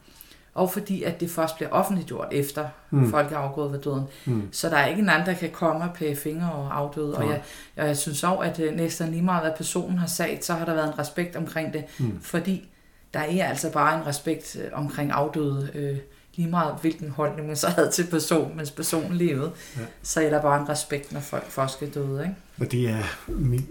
og 0.55 0.71
fordi 0.71 1.03
at 1.03 1.19
det 1.19 1.31
først 1.31 1.55
bliver 1.55 1.69
offentliggjort 1.69 2.27
efter 2.31 2.67
mm. 2.89 3.09
folk 3.09 3.31
er 3.31 3.37
afgået 3.37 3.71
ved 3.71 3.79
døden. 3.79 4.03
Mm. 4.25 4.47
Så 4.51 4.69
der 4.69 4.77
er 4.77 4.87
ikke 4.87 5.01
en 5.01 5.09
anden, 5.09 5.27
der 5.27 5.33
kan 5.33 5.49
komme 5.51 5.83
og 5.83 5.89
pæge 5.95 6.15
fingre 6.15 6.51
og 6.51 6.77
afdøde. 6.77 7.15
Ja. 7.19 7.23
Og 7.23 7.29
jeg, 7.29 7.41
jeg 7.75 7.97
synes 7.97 8.23
også, 8.23 8.39
at 8.39 8.59
øh, 8.59 8.75
næsten 8.75 9.11
lige 9.11 9.21
meget, 9.21 9.43
hvad 9.43 9.51
personen 9.57 9.97
har 9.97 10.07
sagt, 10.07 10.45
så 10.45 10.53
har 10.53 10.65
der 10.65 10.73
været 10.73 10.87
en 10.87 10.99
respekt 10.99 11.35
omkring 11.35 11.73
det. 11.73 11.83
Mm. 11.99 12.19
Fordi 12.21 12.69
der 13.13 13.19
er 13.19 13.45
altså 13.45 13.71
bare 13.71 13.99
en 13.99 14.07
respekt 14.07 14.57
øh, 14.61 14.67
omkring 14.73 15.11
afdøde, 15.11 15.69
øh, 15.73 15.97
lige 16.35 16.49
meget 16.49 16.75
hvilken 16.81 17.09
holdning 17.09 17.47
man 17.47 17.55
så 17.55 17.67
havde 17.67 17.91
til 17.91 18.07
personen, 18.11 18.57
mens 18.57 18.71
personen 18.71 19.17
levede. 19.17 19.51
Ja. 19.77 19.81
Så 20.03 20.21
er 20.21 20.29
der 20.29 20.41
bare 20.41 20.61
en 20.61 20.69
respekt, 20.69 21.11
når 21.11 21.19
folk 21.19 21.49
først 21.49 21.73
skal 21.73 21.89
døde. 21.89 22.21
Ikke? 22.23 22.35
Og 22.59 22.71
det 22.71 22.89
er 22.89 23.03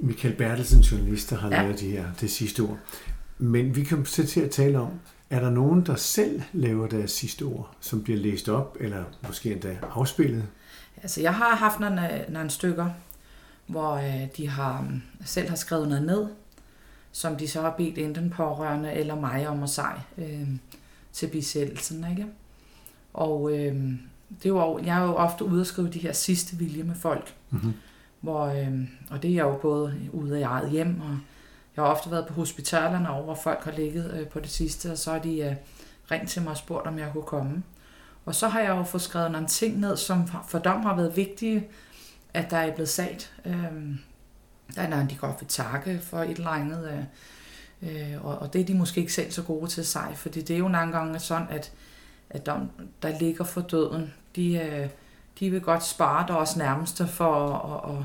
Michael 0.00 0.34
Bertelsen, 0.34 0.80
journalist, 0.80 1.30
der 1.30 1.36
har 1.36 1.50
ja. 1.50 1.62
lavet 1.62 1.80
de 1.80 1.90
her, 1.90 2.04
det 2.20 2.30
sidste 2.30 2.60
ord. 2.60 2.78
Men 3.38 3.76
vi 3.76 3.84
kan 3.84 4.06
sætte 4.06 4.30
til 4.30 4.40
at 4.40 4.50
tale 4.50 4.78
om, 4.78 4.90
er 5.30 5.40
der 5.40 5.50
nogen, 5.50 5.86
der 5.86 5.94
selv 5.94 6.42
laver 6.52 6.86
deres 6.86 7.10
sidste 7.10 7.42
ord, 7.42 7.76
som 7.80 8.02
bliver 8.02 8.18
læst 8.18 8.48
op, 8.48 8.76
eller 8.80 9.04
måske 9.26 9.52
endda 9.52 9.76
afspillet? 9.94 10.44
Altså, 11.02 11.20
jeg 11.20 11.34
har 11.34 11.56
haft 11.56 11.80
nogle, 11.80 12.24
nogle 12.28 12.50
stykker, 12.50 12.90
hvor 13.66 13.92
øh, 13.92 14.26
de 14.36 14.48
har 14.48 14.80
mm, 14.80 15.02
selv 15.24 15.48
har 15.48 15.56
skrevet 15.56 15.88
noget 15.88 16.06
ned, 16.06 16.26
som 17.12 17.36
de 17.36 17.48
så 17.48 17.60
har 17.60 17.70
bedt 17.70 17.98
enten 17.98 18.30
pårørende 18.30 18.92
eller 18.92 19.14
mig 19.14 19.48
om 19.48 19.62
at 19.62 19.70
sig 19.70 20.02
øh, 20.18 20.48
til 21.12 21.26
bisættelsen. 21.26 22.06
Ikke? 22.10 22.26
Og 23.12 23.52
øh, 23.52 23.74
det 24.42 24.44
er 24.44 24.48
jo, 24.48 24.78
jeg 24.78 24.98
er 24.98 25.04
jo 25.04 25.14
ofte 25.14 25.44
ude 25.44 25.60
og 25.60 25.66
skrive 25.66 25.88
de 25.88 25.98
her 25.98 26.12
sidste 26.12 26.56
vilje 26.56 26.82
med 26.82 26.94
folk. 26.94 27.34
Mm-hmm. 27.50 27.72
Hvor, 28.20 28.46
øh, 28.46 28.80
og 29.10 29.22
det 29.22 29.30
er 29.30 29.34
jeg 29.34 29.44
jo 29.44 29.58
både 29.62 29.94
ude 30.12 30.38
af 30.38 30.48
eget 30.48 30.70
hjem 30.70 31.00
og 31.00 31.18
jeg 31.76 31.84
har 31.84 31.90
ofte 31.90 32.10
været 32.10 32.26
på 32.26 32.34
hospitalerne 32.34 33.10
over, 33.10 33.24
hvor 33.24 33.34
folk 33.34 33.64
har 33.64 33.72
ligget 33.72 34.14
øh, 34.20 34.28
på 34.28 34.40
det 34.40 34.50
sidste, 34.50 34.92
og 34.92 34.98
så 34.98 35.12
har 35.12 35.18
de 35.18 35.38
øh, 35.38 35.54
ringt 36.10 36.30
til 36.30 36.42
mig 36.42 36.50
og 36.50 36.56
spurgt, 36.56 36.86
om 36.86 36.98
jeg 36.98 37.08
kunne 37.12 37.24
komme. 37.24 37.62
Og 38.26 38.34
så 38.34 38.48
har 38.48 38.60
jeg 38.60 38.68
jo 38.68 38.82
fået 38.82 39.02
skrevet 39.02 39.30
nogle 39.30 39.46
ting 39.46 39.80
ned, 39.80 39.96
som 39.96 40.28
for 40.48 40.58
dem 40.58 40.82
har 40.82 40.96
været 40.96 41.16
vigtige, 41.16 41.68
at 42.34 42.50
der 42.50 42.56
er 42.56 42.74
blevet 42.74 42.88
sagt. 42.88 43.34
Øh, 43.44 43.52
der 44.74 44.82
er 44.82 44.88
nogen, 44.88 45.10
de 45.10 45.16
godt 45.16 45.40
vil 45.40 45.48
takke 45.48 46.00
for 46.02 46.18
et 46.18 46.30
eller 46.30 46.50
andet, 46.50 47.06
øh, 47.82 48.12
øh, 48.12 48.24
og, 48.24 48.38
og 48.38 48.52
det 48.52 48.60
er 48.60 48.64
de 48.64 48.74
måske 48.74 49.00
ikke 49.00 49.12
selv 49.12 49.30
så 49.30 49.42
gode 49.42 49.70
til 49.70 49.86
sig, 49.86 50.12
fordi 50.14 50.42
det 50.42 50.54
er 50.54 50.58
jo 50.58 50.68
nogle 50.68 50.92
gange 50.92 51.18
sådan, 51.18 51.46
at, 51.50 51.72
at 52.30 52.46
dem, 52.46 52.70
der 53.02 53.18
ligger 53.18 53.44
for 53.44 53.60
døden, 53.60 54.14
de, 54.36 54.58
øh, 54.58 54.88
de 55.40 55.50
vil 55.50 55.60
godt 55.60 55.84
spare 55.84 56.26
deres 56.28 56.56
nærmeste 56.56 57.06
for 57.06 57.34
at, 57.34 57.90
at, 57.90 57.98
at 57.98 58.04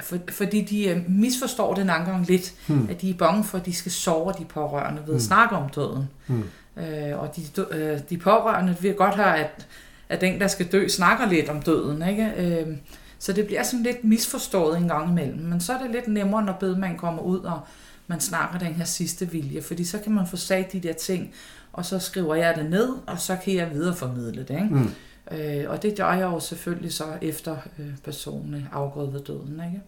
for, 0.00 0.18
fordi 0.28 0.60
de 0.60 0.88
øh, 0.88 1.10
misforstår 1.10 1.74
det 1.74 1.86
nogle 1.86 2.04
gange 2.04 2.26
lidt, 2.26 2.54
hmm. 2.66 2.88
at 2.90 3.00
de 3.00 3.10
er 3.10 3.14
bange 3.14 3.44
for, 3.44 3.58
at 3.58 3.66
de 3.66 3.74
skal 3.74 3.92
sove 3.92 4.32
de 4.38 4.44
pårørende 4.44 5.00
ved 5.00 5.14
at 5.14 5.20
hmm. 5.20 5.20
snakke 5.20 5.56
om 5.56 5.68
døden. 5.68 6.08
Hmm. 6.26 6.44
Øh, 6.76 7.18
og 7.18 7.36
de, 7.36 7.42
øh, 7.70 8.00
de 8.10 8.18
pårørende 8.18 8.76
vil 8.80 8.94
godt 8.94 9.14
have, 9.14 9.36
at, 9.36 9.66
at 10.08 10.20
den, 10.20 10.40
der 10.40 10.46
skal 10.46 10.66
dø, 10.66 10.88
snakker 10.88 11.28
lidt 11.28 11.48
om 11.48 11.62
døden. 11.62 12.08
Ikke? 12.08 12.32
Øh, 12.36 12.76
så 13.18 13.32
det 13.32 13.46
bliver 13.46 13.62
sådan 13.62 13.82
lidt 13.82 14.04
misforstået 14.04 14.78
en 14.78 14.88
gang 14.88 15.10
imellem. 15.10 15.38
Men 15.38 15.60
så 15.60 15.72
er 15.72 15.82
det 15.82 15.90
lidt 15.90 16.08
nemmere, 16.08 16.44
når 16.44 16.52
bedemanden 16.52 16.98
kommer 16.98 17.22
ud, 17.22 17.38
og 17.38 17.60
man 18.06 18.20
snakker 18.20 18.58
den 18.58 18.74
her 18.74 18.84
sidste 18.84 19.30
vilje. 19.30 19.62
Fordi 19.62 19.84
så 19.84 19.98
kan 19.98 20.12
man 20.12 20.26
få 20.26 20.36
sagt 20.36 20.72
de 20.72 20.80
der 20.80 20.92
ting, 20.92 21.32
og 21.72 21.84
så 21.84 21.98
skriver 21.98 22.34
jeg 22.34 22.54
det 22.56 22.70
ned, 22.70 22.88
og 23.06 23.20
så 23.20 23.36
kan 23.44 23.54
jeg 23.54 23.70
videreformidle 23.72 24.42
det. 24.42 24.50
Ikke? 24.50 24.74
Mm. 24.74 24.90
Øh, 25.30 25.64
og 25.68 25.82
det 25.82 25.96
gør 25.96 26.12
jeg 26.12 26.22
jo 26.24 26.40
selvfølgelig 26.40 26.92
så 26.92 27.04
efter 27.22 27.56
øh, 27.78 27.96
personen 28.04 28.68
afgået 28.72 29.12
ved 29.12 29.20
døden. 29.20 29.62
Ikke? 29.66 29.82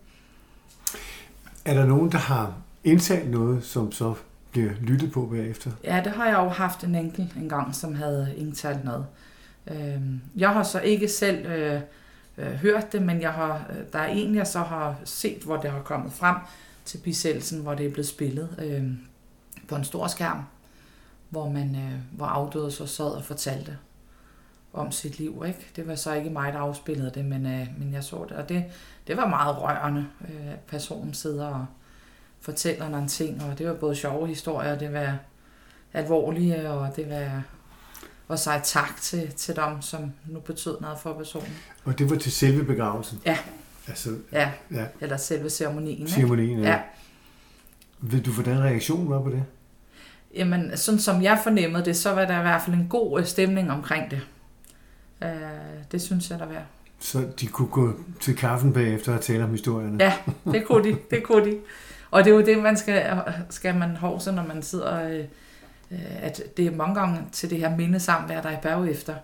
Er 1.65 1.75
der 1.75 1.87
nogen, 1.87 2.13
der 2.13 2.19
har 2.19 2.55
indtalt 2.85 3.31
noget, 3.31 3.65
som 3.65 3.93
så 3.93 4.15
bliver 4.51 4.71
lyttet 4.81 5.13
på 5.13 5.27
bagefter? 5.27 5.71
Ja, 5.85 6.01
det 6.05 6.13
har 6.13 6.27
jeg 6.27 6.39
jo 6.39 6.49
haft 6.49 6.85
en 6.85 6.95
enkelt 6.95 7.35
en 7.37 7.49
gang, 7.49 7.75
som 7.75 7.95
havde 7.95 8.35
indtalt 8.37 8.85
noget. 8.85 9.07
Øh, 9.67 10.01
jeg 10.37 10.51
har 10.51 10.63
så 10.63 10.81
ikke 10.81 11.09
selv 11.09 11.47
øh, 11.47 11.81
øh, 12.39 12.53
hørt 12.53 12.93
det, 12.93 13.03
men 13.03 13.21
jeg 13.21 13.33
har, 13.33 13.67
øh, 13.71 13.77
der 13.93 13.99
er 13.99 14.07
en, 14.07 14.35
jeg 14.35 14.47
så 14.47 14.59
har 14.59 14.97
set, 15.05 15.43
hvor 15.43 15.57
det 15.57 15.71
har 15.71 15.83
kommet 15.83 16.13
frem 16.13 16.37
til 16.85 16.99
bisættelsen, 16.99 17.61
hvor 17.61 17.75
det 17.75 17.87
er 17.87 17.91
blevet 17.91 18.09
spillet 18.09 18.49
øh, 18.63 18.85
på 19.69 19.77
en 19.77 19.85
stor 19.85 20.07
skærm, 20.07 20.43
hvor 21.31 21.49
man 21.49 21.75
øh, 21.75 22.17
hvor 22.17 22.27
afdøde 22.27 22.71
så 22.71 22.87
sad 22.87 23.11
og 23.11 23.25
fortalte 23.25 23.79
om 24.77 24.93
sit 24.93 25.19
liv. 25.19 25.43
Ikke? 25.47 25.67
Det 25.77 25.89
var 25.89 25.95
så 25.95 26.13
ikke 26.13 26.31
mig, 26.31 26.53
der 26.53 26.59
afspillede 26.59 27.11
det, 27.15 27.25
men, 27.25 27.47
øh, 27.47 27.67
men 27.79 27.93
jeg 27.93 28.05
så 28.05 28.27
det. 28.29 28.37
Og 28.37 28.49
det, 28.49 28.65
det 29.07 29.17
var 29.17 29.27
meget 29.27 29.63
rørende, 29.63 30.07
øh, 30.21 30.53
at 30.53 30.59
personen 30.59 31.15
sidder 31.15 31.47
og 31.47 31.67
fortæller 32.41 32.89
nogle 32.89 33.09
ting. 33.09 33.43
Og 33.43 33.59
det 33.59 33.67
var 33.67 33.75
både 33.75 33.97
sjove 33.97 34.27
historier, 34.27 34.79
det 34.79 34.93
var 34.93 35.19
alvorlige, 35.93 36.71
og 36.71 36.97
det 36.97 37.11
var 37.11 37.43
og 38.29 38.39
sige 38.39 38.61
tak 38.65 39.01
til, 39.01 39.33
til 39.33 39.57
dem, 39.57 39.83
som 39.83 40.13
nu 40.27 40.41
betød 40.41 40.81
noget 40.81 40.99
for 40.99 41.13
personen. 41.13 41.57
Og 41.85 41.99
det 41.99 42.11
var 42.11 42.17
til 42.17 42.33
selve 42.33 42.65
begravelsen? 42.65 43.21
Ja. 43.27 43.39
Altså, 43.89 44.11
ja. 44.33 44.51
ja. 44.71 44.85
Eller 45.01 45.17
selve 45.17 45.51
ceremonien. 45.51 46.09
Ceremonien, 46.09 46.59
ja. 46.59 46.71
ja. 46.71 46.81
Vil 48.01 48.27
du, 48.27 48.33
hvordan 48.33 48.63
reaktionen 48.63 49.11
var 49.11 49.23
på 49.23 49.31
det? 49.31 49.45
Jamen, 50.35 50.77
sådan 50.77 51.01
som 51.01 51.23
jeg 51.23 51.41
fornemmede 51.43 51.85
det, 51.85 51.97
så 51.97 52.15
var 52.15 52.25
der 52.25 52.39
i 52.39 52.43
hvert 52.43 52.63
fald 52.63 52.77
en 52.77 52.89
god 52.89 53.21
øh, 53.21 53.27
stemning 53.27 53.71
omkring 53.71 54.11
det. 54.11 54.21
Uh, 55.23 55.29
det 55.93 56.03
synes 56.03 56.31
jeg, 56.31 56.39
der 56.39 56.47
var. 56.47 56.63
Så 56.99 57.27
de 57.41 57.47
kunne 57.47 57.69
gå 57.69 57.93
til 58.21 58.37
kaffen 58.37 58.73
bagefter 58.73 59.15
og 59.15 59.21
tale 59.21 59.45
om 59.45 59.51
historierne? 59.51 60.05
Ja, 60.05 60.15
det 60.53 60.67
kunne 60.67 60.91
de. 60.91 60.99
Det 61.11 61.23
kunne 61.23 61.51
de. 61.51 61.59
Og 62.11 62.25
det 62.25 62.31
er 62.31 62.35
jo 62.35 62.45
det, 62.45 62.59
man 62.59 62.77
skal, 62.77 63.21
skal 63.51 63.75
man 63.75 63.97
hovse, 63.97 64.33
når 64.33 64.47
man 64.47 64.63
sidder... 64.63 65.09
Øh, 65.09 65.25
at 66.23 66.43
det 66.57 66.67
er 66.67 66.71
mange 66.71 66.95
gange 66.95 67.19
til 67.33 67.51
det 67.51 67.59
her 67.59 67.77
mindesamvær, 67.77 68.43
der 68.43 68.49
er 68.49 68.61
bagefter. 68.61 69.15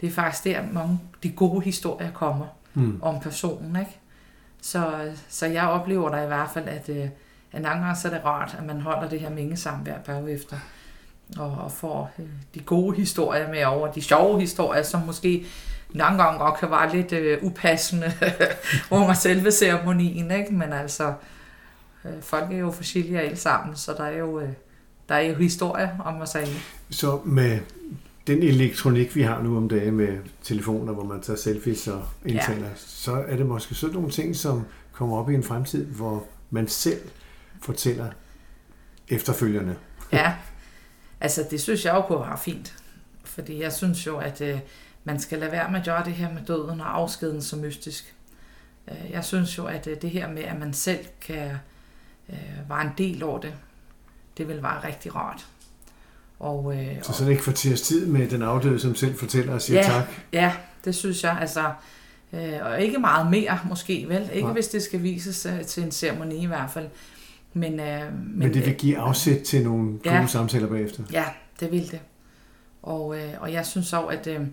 Det 0.00 0.06
er 0.06 0.10
faktisk 0.10 0.44
der, 0.44 0.62
mange 0.72 1.00
de 1.22 1.30
gode 1.30 1.64
historier 1.64 2.10
kommer 2.10 2.46
mm. 2.74 2.98
om 3.02 3.20
personen. 3.20 3.76
Ikke? 3.76 3.98
Så, 4.62 5.12
så 5.28 5.46
jeg 5.46 5.68
oplever 5.68 6.08
der 6.08 6.22
i 6.22 6.26
hvert 6.26 6.50
fald, 6.50 6.68
at, 6.68 6.88
at 7.52 7.62
nogle 7.62 7.78
gange 7.78 7.96
så 7.96 8.08
er 8.08 8.12
det 8.12 8.24
rart, 8.24 8.56
at 8.58 8.64
man 8.64 8.80
holder 8.80 9.08
det 9.08 9.20
her 9.20 9.30
mindesamvær 9.30 9.98
bagefter 9.98 10.56
og, 11.36 11.50
og 11.50 11.72
får 11.72 12.10
øh, 12.18 12.24
de 12.54 12.60
gode 12.60 12.96
historier 12.96 13.50
med 13.50 13.64
over, 13.64 13.92
de 13.92 14.02
sjove 14.02 14.40
historier, 14.40 14.82
som 14.82 15.00
måske 15.00 15.46
nogle 15.92 16.22
gange 16.22 16.38
godt 16.38 16.60
kan 16.60 16.70
være 16.70 16.96
lidt 16.96 17.12
øh, 17.12 17.38
upassende 17.42 18.12
under 18.90 19.14
selve 19.14 19.50
ceremonien, 19.50 20.30
ikke? 20.30 20.54
men 20.54 20.72
altså, 20.72 21.14
øh, 22.04 22.10
folk 22.20 22.52
er 22.52 22.58
jo 22.58 22.70
forskellige 22.70 23.20
alle 23.20 23.36
sammen, 23.36 23.76
så 23.76 23.92
der 23.92 24.04
er 24.04 24.18
jo, 24.18 24.40
øh, 24.40 24.48
der 25.08 25.14
er 25.14 25.20
jo 25.20 25.34
historie 25.34 25.90
om 26.04 26.20
os 26.20 26.34
alle. 26.34 26.54
Så 26.90 27.20
med 27.24 27.58
den 28.26 28.42
elektronik, 28.42 29.16
vi 29.16 29.22
har 29.22 29.42
nu 29.42 29.56
om 29.56 29.68
dagen 29.68 29.94
med 29.94 30.18
telefoner, 30.42 30.92
hvor 30.92 31.04
man 31.04 31.20
tager 31.20 31.36
selfies 31.36 31.88
og 31.88 32.02
indtaler, 32.26 32.66
ja. 32.66 32.72
så 32.76 33.12
er 33.28 33.36
det 33.36 33.46
måske 33.46 33.74
sådan 33.74 33.94
nogle 33.94 34.10
ting, 34.10 34.36
som 34.36 34.64
kommer 34.92 35.16
op 35.16 35.30
i 35.30 35.34
en 35.34 35.42
fremtid, 35.42 35.86
hvor 35.86 36.24
man 36.50 36.68
selv 36.68 37.00
fortæller 37.62 38.06
efterfølgende. 39.08 39.74
Ja, 40.12 40.32
Altså, 41.20 41.46
det 41.50 41.60
synes 41.60 41.84
jeg 41.84 41.94
jo 41.94 42.00
kunne 42.00 42.20
være 42.20 42.38
fint. 42.38 42.74
Fordi 43.24 43.62
jeg 43.62 43.72
synes 43.72 44.06
jo, 44.06 44.18
at 44.18 44.40
øh, 44.40 44.58
man 45.04 45.20
skal 45.20 45.38
lade 45.38 45.52
være 45.52 45.70
med 45.70 45.78
at 45.78 45.84
gøre 45.84 46.04
det 46.04 46.12
her 46.12 46.32
med 46.32 46.42
døden 46.42 46.80
og 46.80 46.96
afskeden 46.96 47.42
så 47.42 47.56
mystisk. 47.56 48.14
Øh, 48.88 49.10
jeg 49.10 49.24
synes 49.24 49.58
jo, 49.58 49.66
at 49.66 49.86
øh, 49.86 50.02
det 50.02 50.10
her 50.10 50.28
med, 50.28 50.42
at 50.42 50.58
man 50.58 50.72
selv 50.72 51.06
kan 51.20 51.50
øh, 52.28 52.68
være 52.68 52.82
en 52.82 52.92
del 52.98 53.22
af 53.22 53.40
det, 53.40 53.54
det 54.38 54.48
vil 54.48 54.62
være 54.62 54.84
rigtig 54.84 55.14
rart. 55.14 55.46
Og, 56.38 56.76
øh, 56.76 57.02
så 57.02 57.12
sådan 57.12 57.30
ikke 57.30 57.42
kvarters 57.42 57.80
tid 57.80 58.06
med 58.06 58.28
den 58.28 58.42
afdøde, 58.42 58.80
som 58.80 58.94
selv 58.94 59.18
fortæller 59.18 59.54
og 59.54 59.62
siger 59.62 59.80
ja, 59.80 59.86
tak? 59.86 60.04
Ja, 60.32 60.52
det 60.84 60.94
synes 60.94 61.24
jeg. 61.24 61.38
Altså, 61.40 61.72
øh, 62.32 62.52
og 62.62 62.80
ikke 62.80 62.98
meget 62.98 63.30
mere 63.30 63.58
måske, 63.68 64.06
vel? 64.08 64.30
Ikke 64.32 64.46
Nej. 64.46 64.52
hvis 64.52 64.68
det 64.68 64.82
skal 64.82 65.02
vises 65.02 65.46
øh, 65.46 65.64
til 65.64 65.82
en 65.82 65.92
ceremoni 65.92 66.42
i 66.42 66.46
hvert 66.46 66.70
fald. 66.70 66.88
Men, 67.52 67.80
øh, 67.80 68.12
men, 68.12 68.38
men 68.38 68.54
det 68.54 68.66
vil 68.66 68.74
give 68.74 68.98
afsæt 68.98 69.42
til 69.42 69.64
nogle 69.64 69.98
ja, 70.04 70.16
gode 70.16 70.28
samtaler 70.28 70.68
bagefter? 70.68 71.02
Ja, 71.12 71.24
det 71.60 71.72
vil 71.72 71.90
det. 71.90 72.00
Og, 72.82 73.18
øh, 73.18 73.34
og 73.40 73.52
jeg 73.52 73.66
synes 73.66 73.92
også, 73.92 74.06
at 74.06 74.26
øh, 74.26 74.46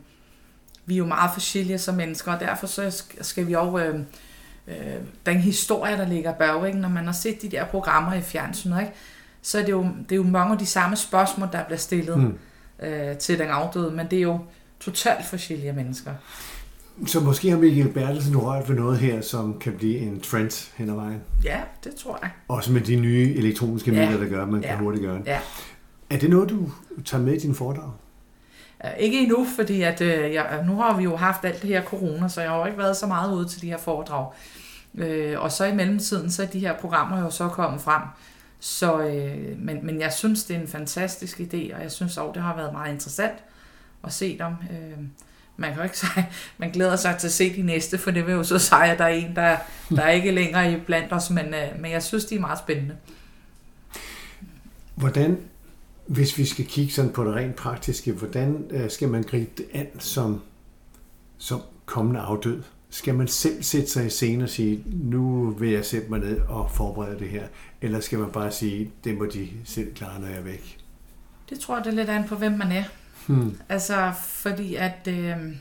vi 0.86 0.94
er 0.94 0.98
jo 0.98 1.06
meget 1.06 1.32
forskellige 1.34 1.78
som 1.78 1.96
mennesker, 1.96 2.34
og 2.34 2.40
derfor 2.40 2.68
så 2.68 3.04
skal 3.22 3.48
vi 3.48 3.54
også... 3.54 3.86
Øh, 3.86 4.00
øh, 4.68 4.76
den 5.26 5.38
historie, 5.38 5.98
der 5.98 6.08
ligger 6.08 6.34
bag, 6.34 6.68
ikke? 6.68 6.80
når 6.80 6.90
man 6.90 7.06
har 7.06 7.12
set 7.12 7.42
de 7.42 7.52
der 7.52 7.66
programmer 7.66 8.14
i 8.14 8.22
fjernsynet, 8.22 8.80
ikke? 8.80 8.94
så 9.42 9.60
er 9.60 9.62
det, 9.62 9.72
jo, 9.72 9.84
det 9.84 10.12
er 10.12 10.16
jo 10.16 10.24
mange 10.24 10.52
af 10.52 10.58
de 10.58 10.66
samme 10.66 10.96
spørgsmål, 10.96 11.50
der 11.52 11.64
bliver 11.64 11.78
stillet 11.78 12.18
mm. 12.18 12.38
øh, 12.86 13.18
til 13.18 13.40
den 13.40 13.48
afdøde, 13.48 13.92
men 13.92 14.08
det 14.12 14.18
er 14.18 14.24
jo 14.24 14.40
totalt 14.80 15.26
forskellige 15.26 15.74
mennesker. 15.74 16.12
Så 17.06 17.20
måske 17.20 17.50
har 17.50 17.58
Michael 17.58 17.90
Bertelsen 17.90 18.38
rørt 18.38 18.70
ved 18.70 18.76
noget 18.76 18.98
her, 18.98 19.22
som 19.22 19.60
kan 19.60 19.74
blive 19.74 19.98
en 19.98 20.20
trend 20.20 20.72
hen 20.78 20.90
ad 20.90 20.96
vejen. 20.96 21.22
Ja, 21.44 21.62
det 21.84 21.96
tror 21.96 22.20
jeg. 22.22 22.30
Også 22.48 22.72
med 22.72 22.82
de 22.82 22.96
nye 22.96 23.34
elektroniske 23.36 23.92
ja. 23.92 24.06
medier, 24.06 24.20
der 24.20 24.30
gør, 24.30 24.44
at 24.44 24.50
man 24.50 24.62
ja. 24.62 24.68
kan 24.68 24.78
hurtigt 24.78 25.04
gøre 25.04 25.18
det. 25.18 25.26
Ja. 25.26 25.40
Er 26.10 26.18
det 26.18 26.30
noget, 26.30 26.50
du 26.50 26.72
tager 27.06 27.24
med 27.24 27.34
i 27.34 27.40
din 27.40 27.56
foredrag? 27.56 27.92
Ikke 29.00 29.20
endnu, 29.20 29.46
fordi 29.56 29.82
at, 29.82 30.02
øh, 30.02 30.34
jeg, 30.34 30.64
nu 30.68 30.76
har 30.76 30.98
vi 30.98 31.04
jo 31.04 31.16
haft 31.16 31.46
alt 31.46 31.62
det 31.62 31.70
her 31.70 31.84
corona, 31.84 32.28
så 32.28 32.42
jeg 32.42 32.50
har 32.50 32.60
jo 32.60 32.66
ikke 32.66 32.78
været 32.78 32.98
så 32.98 33.08
meget 33.08 33.36
ude 33.36 33.48
til 33.48 33.62
de 33.62 33.68
her 33.68 33.78
foredrag. 33.78 34.32
Øh, 34.96 35.40
og 35.40 35.52
så 35.52 35.66
i 35.66 35.76
mellemtiden, 35.76 36.32
så 36.32 36.44
er 36.44 36.48
de 36.48 36.60
her 36.60 36.78
programmer 36.78 37.20
jo 37.20 37.30
så 37.30 37.48
kommet 37.48 37.82
frem. 37.82 38.02
Så, 38.60 39.00
øh, 39.00 39.60
men, 39.60 39.86
men 39.86 40.00
jeg 40.00 40.14
synes, 40.14 40.44
det 40.44 40.56
er 40.56 40.62
en 40.62 40.68
fantastisk 40.68 41.40
idé, 41.40 41.76
og 41.76 41.84
jeg 41.84 41.92
synes 41.92 42.18
også, 42.18 42.32
det 42.34 42.42
har 42.42 42.56
været 42.56 42.74
meget 42.74 42.94
interessant 42.94 43.44
at 44.04 44.14
se 44.14 44.38
dem. 44.38 44.54
Øh, 44.72 44.98
man 45.58 45.70
kan 45.70 45.78
jo 45.78 45.84
ikke 45.84 46.00
sige, 46.00 46.30
man 46.58 46.72
glæder 46.72 46.96
sig 46.96 47.18
til 47.20 47.28
at 47.28 47.34
se 47.34 47.56
de 47.56 47.62
næste, 47.62 47.98
for 47.98 48.12
det 48.12 48.26
vil 48.26 48.34
jo 48.34 48.44
så 48.44 48.60
sige, 48.60 48.86
at 48.86 48.98
der 48.98 49.06
er 49.06 49.10
en, 49.10 49.36
der, 49.36 49.58
der 49.90 50.02
er 50.02 50.12
ikke 50.12 50.32
længere 50.32 50.74
i 50.74 50.78
blandt 50.78 51.14
os, 51.14 51.30
men, 51.30 51.46
øh, 51.46 51.82
men 51.82 51.92
jeg 51.92 52.04
synes, 52.04 52.26
de 52.26 52.36
er 52.36 52.40
meget 52.40 52.60
spændende. 52.60 52.96
Hvordan, 54.96 55.38
hvis 56.08 56.38
vi 56.38 56.46
skal 56.46 56.66
kigge 56.66 56.94
sådan 56.94 57.12
på 57.12 57.24
det 57.24 57.34
rent 57.36 57.56
praktiske, 57.56 58.12
hvordan 58.12 58.66
øh, 58.70 58.90
skal 58.90 59.10
man 59.10 59.24
gribe 59.24 59.52
det 59.58 59.66
an 59.74 59.88
som, 60.00 60.42
som 61.38 61.62
kommende 61.86 62.20
afdød? 62.20 62.64
Skal 62.90 63.16
man 63.16 63.28
selv 63.28 63.64
sætte 63.64 63.90
sig 63.90 64.06
i 64.06 64.10
scenen 64.10 64.42
og 64.42 64.50
sige, 64.50 64.84
nu 64.86 65.50
vil 65.50 65.70
jeg 65.70 65.86
sætte 65.86 66.10
mig 66.10 66.20
ned 66.20 66.40
og 66.40 66.72
forberede 66.72 67.20
det 67.20 67.30
her? 67.30 67.44
Eller 67.82 68.00
skal 68.00 68.20
man 68.20 68.32
bare 68.32 68.52
sige, 68.52 68.92
det 69.04 69.18
må 69.18 69.26
de 69.26 69.48
selv 69.66 69.94
klare, 69.94 70.20
når 70.20 70.28
jeg 70.28 70.38
er 70.38 70.42
væk? 70.42 70.78
Det 71.50 71.60
tror 71.60 71.76
jeg, 71.76 71.86
det 71.86 71.92
er 71.92 71.96
lidt 71.96 72.10
an 72.10 72.28
på, 72.28 72.36
hvem 72.36 72.52
man 72.52 72.72
er. 72.72 72.84
Hmm. 73.28 73.60
Altså, 73.70 74.12
fordi 74.20 74.76
at, 74.76 75.08
øh, 75.08 75.56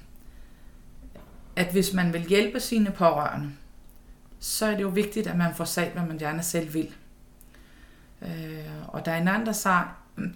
at 1.57 1.72
hvis 1.72 1.92
man 1.92 2.12
vil 2.12 2.22
hjælpe 2.22 2.61
sine 2.61 2.90
pårørende, 2.90 3.50
så 4.40 4.66
er 4.66 4.70
det 4.70 4.83
jo 4.83 4.88
vigtigt, 4.88 5.27
at 5.27 5.37
man 5.37 5.55
får 5.55 5.64
sagt, 5.64 5.92
hvad 5.92 6.03
man 6.03 6.18
gerne 6.18 6.42
selv 6.42 6.74
vil. 6.74 6.94
Øh, 8.22 8.29
og 8.88 9.05
der 9.05 9.12
er 9.12 9.20
en 9.20 9.29
anden, 9.29 9.46
der 9.46 9.53
sagde, 9.53 9.85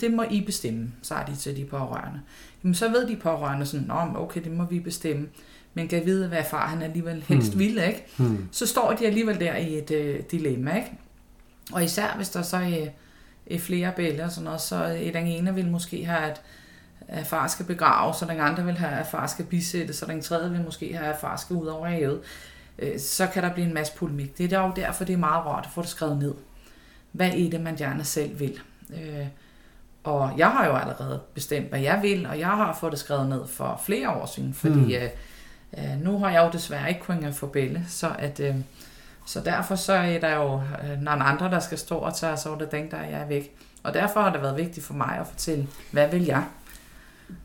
det 0.01 0.13
må 0.13 0.23
I 0.31 0.41
bestemme, 0.41 0.93
sagde 1.03 1.23
de 1.27 1.37
til 1.37 1.57
de 1.57 1.65
pårørende. 1.65 2.21
Jamen, 2.65 2.75
så 2.75 2.89
ved 2.89 3.09
de 3.09 3.17
pårørende 3.17 3.67
sådan, 3.67 3.87
Nå, 3.87 3.95
okay, 4.17 4.45
det 4.45 4.53
må 4.53 4.65
vi 4.65 4.81
bestemme. 4.81 5.29
Men 5.75 5.89
kan 5.89 6.07
vide, 6.07 6.29
hvad 6.29 6.45
far 6.51 6.67
han 6.67 6.83
alligevel 6.83 7.25
helst 7.29 7.51
hmm. 7.51 7.59
vil, 7.59 7.79
ikke? 7.79 8.05
Hmm. 8.17 8.49
Så 8.53 8.67
står 8.67 8.93
de 8.93 9.07
alligevel 9.07 9.41
der 9.41 9.57
i 9.57 9.79
et 9.79 9.91
øh, 9.91 10.21
dilemma, 10.31 10.77
ikke? 10.77 10.93
Og 11.73 11.85
især 11.85 12.17
hvis 12.17 12.29
der 12.29 12.43
så 12.43 12.57
er, 12.57 12.87
er 13.47 13.59
flere 13.59 13.93
billeder 13.97 14.25
og 14.25 14.31
sådan 14.31 14.45
noget, 14.45 14.61
så 14.61 14.77
er 14.77 15.13
den 15.13 15.27
ene 15.27 15.55
vil 15.55 15.69
måske 15.71 16.05
have, 16.05 16.31
at 16.31 16.43
at 17.09 17.27
far 17.27 17.47
skal 17.47 17.67
begraves, 17.67 18.17
så 18.17 18.25
den 18.25 18.41
andre 18.41 18.65
vil 18.65 18.79
have, 18.79 18.93
at 18.93 19.07
far 19.07 19.27
skal 19.27 19.45
bisættes, 19.45 19.97
så 19.97 20.07
den 20.07 20.23
tredje 20.23 20.51
vil 20.51 20.65
måske 20.65 20.97
have, 20.97 21.13
at 21.13 21.21
far 21.21 21.37
skal 21.37 21.57
ud 21.57 21.67
over 21.67 21.87
havet. 21.87 22.21
Øh, 22.79 23.01
så 23.01 23.27
kan 23.27 23.43
der 23.43 23.53
blive 23.53 23.67
en 23.67 23.75
masse 23.75 23.93
polemik. 23.97 24.39
Det 24.39 24.53
er 24.53 24.61
jo 24.61 24.73
derfor, 24.77 25.05
det 25.05 25.13
er 25.13 25.17
meget 25.17 25.47
rart 25.47 25.65
at 25.67 25.73
få 25.73 25.83
det 25.83 25.91
skrevet 25.91 26.19
ned. 26.19 26.35
Hvad 27.13 27.29
er 27.29 27.51
det, 27.51 27.61
man 27.61 27.77
gerne 27.77 28.05
selv 28.05 28.41
vil? 28.41 28.61
Øh, 28.91 29.27
og 30.05 30.33
jeg 30.37 30.51
har 30.51 30.67
jo 30.67 30.77
allerede 30.77 31.21
bestemt, 31.35 31.69
hvad 31.69 31.81
jeg 31.81 31.99
vil, 32.03 32.27
og 32.27 32.39
jeg 32.39 32.49
har 32.49 32.77
fået 32.81 32.93
det 32.93 33.01
skrevet 33.01 33.29
ned 33.29 33.47
for 33.47 33.81
flere 33.85 34.11
år 34.11 34.27
siden, 34.27 34.55
fordi 34.55 34.99
mm. 34.99 35.83
øh, 35.83 36.01
nu 36.05 36.19
har 36.19 36.31
jeg 36.31 36.45
jo 36.45 36.51
desværre 36.53 36.89
ikke 36.89 37.01
kunnet 37.01 37.35
få 37.35 37.47
bælle, 37.47 37.85
så 37.89 38.13
at... 38.19 38.41
så 39.27 39.41
derfor 39.41 39.75
så 39.75 39.93
er 39.93 40.21
der 40.21 40.35
jo 40.35 40.63
nogle 41.01 41.25
andre, 41.25 41.51
der 41.51 41.61
skal 41.61 41.79
stå 41.79 41.97
og 41.97 42.17
tage 42.17 42.37
sig 42.37 42.51
over 42.51 42.61
det, 42.61 42.73
den 42.73 42.91
der 42.91 43.03
jeg 43.03 43.21
er 43.21 43.27
væk. 43.27 43.57
Og 43.83 43.95
derfor 43.95 44.21
har 44.21 44.33
det 44.33 44.43
været 44.43 44.57
vigtigt 44.57 44.87
for 44.87 44.95
mig 44.95 45.19
at 45.21 45.27
fortælle, 45.27 45.67
hvad 45.91 46.09
vil 46.09 46.25
jeg? 46.25 46.45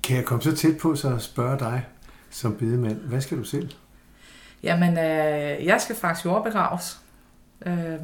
Kan 0.04 0.18
jeg 0.18 0.26
komme 0.26 0.44
så 0.44 0.56
tæt 0.56 0.78
på 0.78 0.96
så 0.96 1.16
at 1.16 1.22
spørge 1.22 1.60
dig? 1.60 1.86
som 2.34 2.56
bedemand. 2.56 2.96
Hvad 2.96 3.22
skal 3.22 3.38
du 3.38 3.44
selv? 3.44 3.72
Jamen, 4.64 4.98
øh, 4.98 5.66
jeg 5.66 5.82
skal 5.82 5.96
faktisk 5.96 6.26
jordbegraves. 6.26 7.00
Øh, 7.66 8.00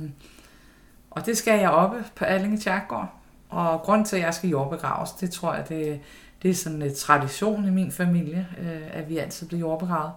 og 1.12 1.26
det 1.26 1.38
skal 1.38 1.60
jeg 1.60 1.70
oppe 1.70 2.04
på 2.16 2.26
Allinge 2.26 2.58
Kirkegård. 2.58 3.14
Og 3.50 3.82
grund 3.82 4.06
til, 4.06 4.16
at 4.16 4.22
jeg 4.22 4.34
skal 4.34 4.50
jordbegraves, 4.50 5.12
det 5.12 5.32
tror 5.32 5.54
jeg, 5.54 5.70
det, 5.70 6.00
det 6.44 6.52
er 6.52 6.56
sådan 6.56 6.82
en 6.82 6.96
tradition 6.96 7.68
i 7.68 7.70
min 7.70 7.92
familie, 7.92 8.48
øh, 8.60 8.82
at 8.92 9.10
vi 9.10 9.18
altid 9.18 9.48
bliver 9.48 9.60
jordbegravet. 9.60 10.12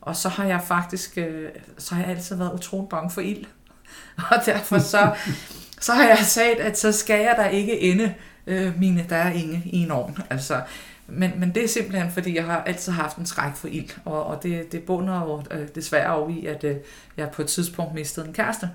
Og 0.00 0.16
så 0.16 0.28
har 0.28 0.44
jeg 0.44 0.62
faktisk, 0.62 1.18
øh, 1.18 1.50
så 1.78 1.94
har 1.94 2.02
jeg 2.02 2.10
altid 2.10 2.36
været 2.36 2.52
utrolig 2.52 2.88
bange 2.88 3.10
for 3.10 3.20
ild. 3.20 3.44
Og 4.30 4.36
derfor 4.46 4.78
så, 4.78 5.14
så 5.80 5.92
har 5.92 6.04
jeg 6.04 6.18
sagt, 6.18 6.58
at 6.60 6.78
så 6.78 6.92
skal 6.92 7.20
jeg 7.20 7.34
der 7.36 7.46
ikke 7.46 7.80
ende 7.80 8.14
øh, 8.46 8.78
mine, 8.78 9.06
der 9.08 9.16
er 9.16 9.30
ingen 9.30 9.62
i 9.66 9.76
en 9.76 9.90
ovn. 9.90 10.18
Altså, 10.30 10.62
men, 11.08 11.32
men 11.36 11.54
det 11.54 11.64
er 11.64 11.68
simpelthen, 11.68 12.10
fordi 12.10 12.36
jeg 12.36 12.44
har 12.44 12.62
altid 12.62 12.92
haft 12.92 13.16
en 13.16 13.26
skræk 13.26 13.54
for 13.54 13.68
ild, 13.68 13.90
og, 14.04 14.24
og 14.24 14.42
det, 14.42 14.72
det 14.72 14.82
bunder 14.82 15.20
jo 15.20 15.42
øh, 15.50 15.68
desværre 15.74 16.14
over 16.14 16.28
i, 16.28 16.46
at 16.46 16.64
øh, 16.64 16.76
jeg 17.16 17.30
på 17.30 17.42
et 17.42 17.48
tidspunkt 17.48 17.94
mistede 17.94 18.26
en 18.26 18.32
kæreste, 18.32 18.70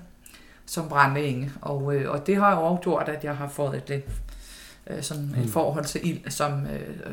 som 0.66 0.88
brændte 0.88 1.26
inge. 1.26 1.52
Og, 1.60 1.94
øh, 1.94 2.10
og 2.10 2.26
det 2.26 2.36
har 2.36 2.54
jo 2.54 2.62
også 2.62 2.82
gjort, 2.82 3.08
at 3.08 3.24
jeg 3.24 3.36
har 3.36 3.48
fået 3.48 3.82
et, 3.90 4.02
øh, 4.86 5.02
sådan 5.02 5.24
et 5.24 5.38
mm. 5.38 5.48
forhold 5.48 5.84
til 5.84 6.08
ild, 6.08 6.30
som... 6.30 6.66
Øh, 6.66 7.12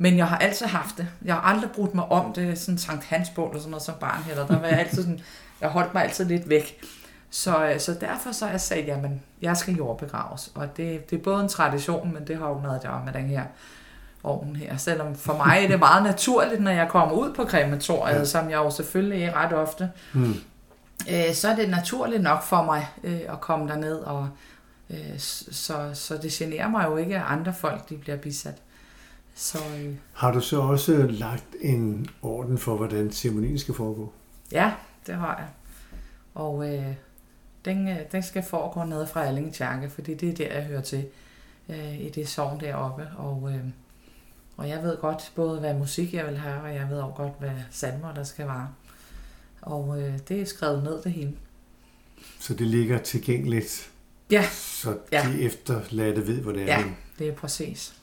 men 0.00 0.16
jeg 0.16 0.28
har 0.28 0.38
altid 0.38 0.66
haft 0.66 0.98
det. 0.98 1.08
Jeg 1.24 1.34
har 1.34 1.40
aldrig 1.40 1.70
brugt 1.70 1.94
mig 1.94 2.04
om 2.04 2.32
det, 2.32 2.58
sådan 2.58 2.78
Sankt 2.78 3.04
Hans 3.04 3.30
bål 3.30 3.54
og 3.54 3.60
sådan 3.60 3.70
noget 3.70 3.82
som 3.82 3.94
barn 4.00 4.22
heller. 4.22 4.46
Der 4.46 4.58
var 4.60 4.66
jeg 4.66 4.78
altid 4.78 5.02
sådan, 5.02 5.20
jeg 5.60 5.68
holdt 5.68 5.94
mig 5.94 6.02
altid 6.02 6.24
lidt 6.24 6.48
væk. 6.48 6.80
Så, 7.30 7.66
øh, 7.66 7.80
så 7.80 7.96
derfor 8.00 8.32
så 8.32 8.48
jeg 8.48 8.60
sagt, 8.60 8.86
jamen, 8.86 9.22
jeg 9.42 9.56
skal 9.56 9.74
jordbegraves. 9.74 10.52
Og 10.54 10.76
det, 10.76 11.10
det 11.10 11.18
er 11.18 11.22
både 11.22 11.42
en 11.42 11.48
tradition, 11.48 12.14
men 12.14 12.26
det 12.26 12.36
har 12.36 12.48
jo 12.48 12.60
noget 12.60 12.76
at 12.76 12.82
gøre 12.82 13.02
med 13.04 13.12
den 13.12 13.26
her 13.26 13.42
ovnen 14.22 14.56
her. 14.56 14.76
Selvom 14.76 15.14
for 15.14 15.36
mig 15.36 15.58
er 15.64 15.68
det 15.68 15.78
meget 15.78 16.02
naturligt, 16.02 16.62
når 16.62 16.70
jeg 16.70 16.88
kommer 16.88 17.14
ud 17.14 17.34
på 17.34 17.44
krematoriet, 17.44 18.18
ja. 18.18 18.24
som 18.24 18.50
jeg 18.50 18.56
jo 18.56 18.70
selvfølgelig 18.70 19.22
er 19.22 19.34
ret 19.36 19.52
ofte, 19.52 19.90
mm. 20.12 20.34
øh, 21.10 21.34
så 21.34 21.48
er 21.48 21.56
det 21.56 21.70
naturligt 21.70 22.22
nok 22.22 22.42
for 22.42 22.62
mig 22.62 22.86
øh, 23.04 23.20
at 23.28 23.40
komme 23.40 23.68
derned, 23.68 23.96
og 23.98 24.28
øh, 24.90 25.18
så, 25.18 25.90
så 25.94 26.16
det 26.16 26.32
generer 26.32 26.68
mig 26.68 26.84
jo 26.86 26.96
ikke, 26.96 27.16
at 27.16 27.24
andre 27.26 27.54
folk 27.54 27.88
de 27.88 27.96
bliver 27.96 28.16
bisat. 28.16 28.62
Så, 29.34 29.58
øh, 29.78 29.94
Har 30.12 30.32
du 30.32 30.40
så 30.40 30.60
også 30.60 31.06
lagt 31.10 31.56
en 31.60 32.06
orden 32.22 32.58
for, 32.58 32.76
hvordan 32.76 33.12
ceremonien 33.12 33.58
skal 33.58 33.74
foregå? 33.74 34.12
Ja, 34.52 34.72
det 35.06 35.14
har 35.14 35.36
jeg. 35.38 35.48
Og 36.34 36.74
øh, 36.74 36.94
den, 37.64 37.88
øh, 37.88 37.96
den 38.12 38.22
skal 38.22 38.42
foregå 38.42 38.84
nede 38.84 39.06
fra 39.06 39.24
Allinge 39.24 39.52
Kirke, 39.52 39.90
fordi 39.90 40.14
det 40.14 40.28
er 40.28 40.34
der, 40.34 40.54
jeg 40.54 40.64
hører 40.64 40.80
til 40.80 41.06
øh, 41.68 42.00
i 42.00 42.10
det 42.10 42.28
sovn 42.28 42.60
deroppe. 42.60 43.08
Og, 43.16 43.50
øh, 43.52 43.64
og 44.58 44.68
jeg 44.68 44.82
ved 44.82 44.96
godt 44.96 45.32
både, 45.34 45.60
hvad 45.60 45.74
musik 45.74 46.14
jeg 46.14 46.26
vil 46.26 46.36
have, 46.36 46.62
og 46.62 46.74
jeg 46.74 46.86
ved 46.90 46.98
også 46.98 47.14
godt, 47.16 47.32
hvad 47.38 47.50
salmer 47.70 48.14
der 48.14 48.24
skal 48.24 48.46
være. 48.46 48.68
Og 49.62 50.00
øh, 50.00 50.18
det 50.28 50.40
er 50.40 50.44
skrevet 50.44 50.82
ned 50.84 51.02
det 51.02 51.12
hele. 51.12 51.32
Så 52.40 52.54
det 52.54 52.66
ligger 52.66 52.98
tilgængeligt? 52.98 53.90
Ja. 54.30 54.46
Så 54.52 54.90
de 54.90 54.96
ja. 55.12 55.24
efterladte 55.38 56.26
ved, 56.26 56.40
hvor 56.40 56.52
det 56.52 56.62
er? 56.62 56.66
Ja, 56.66 56.84
det 57.18 57.28
er 57.28 57.32
præcis. 57.32 57.94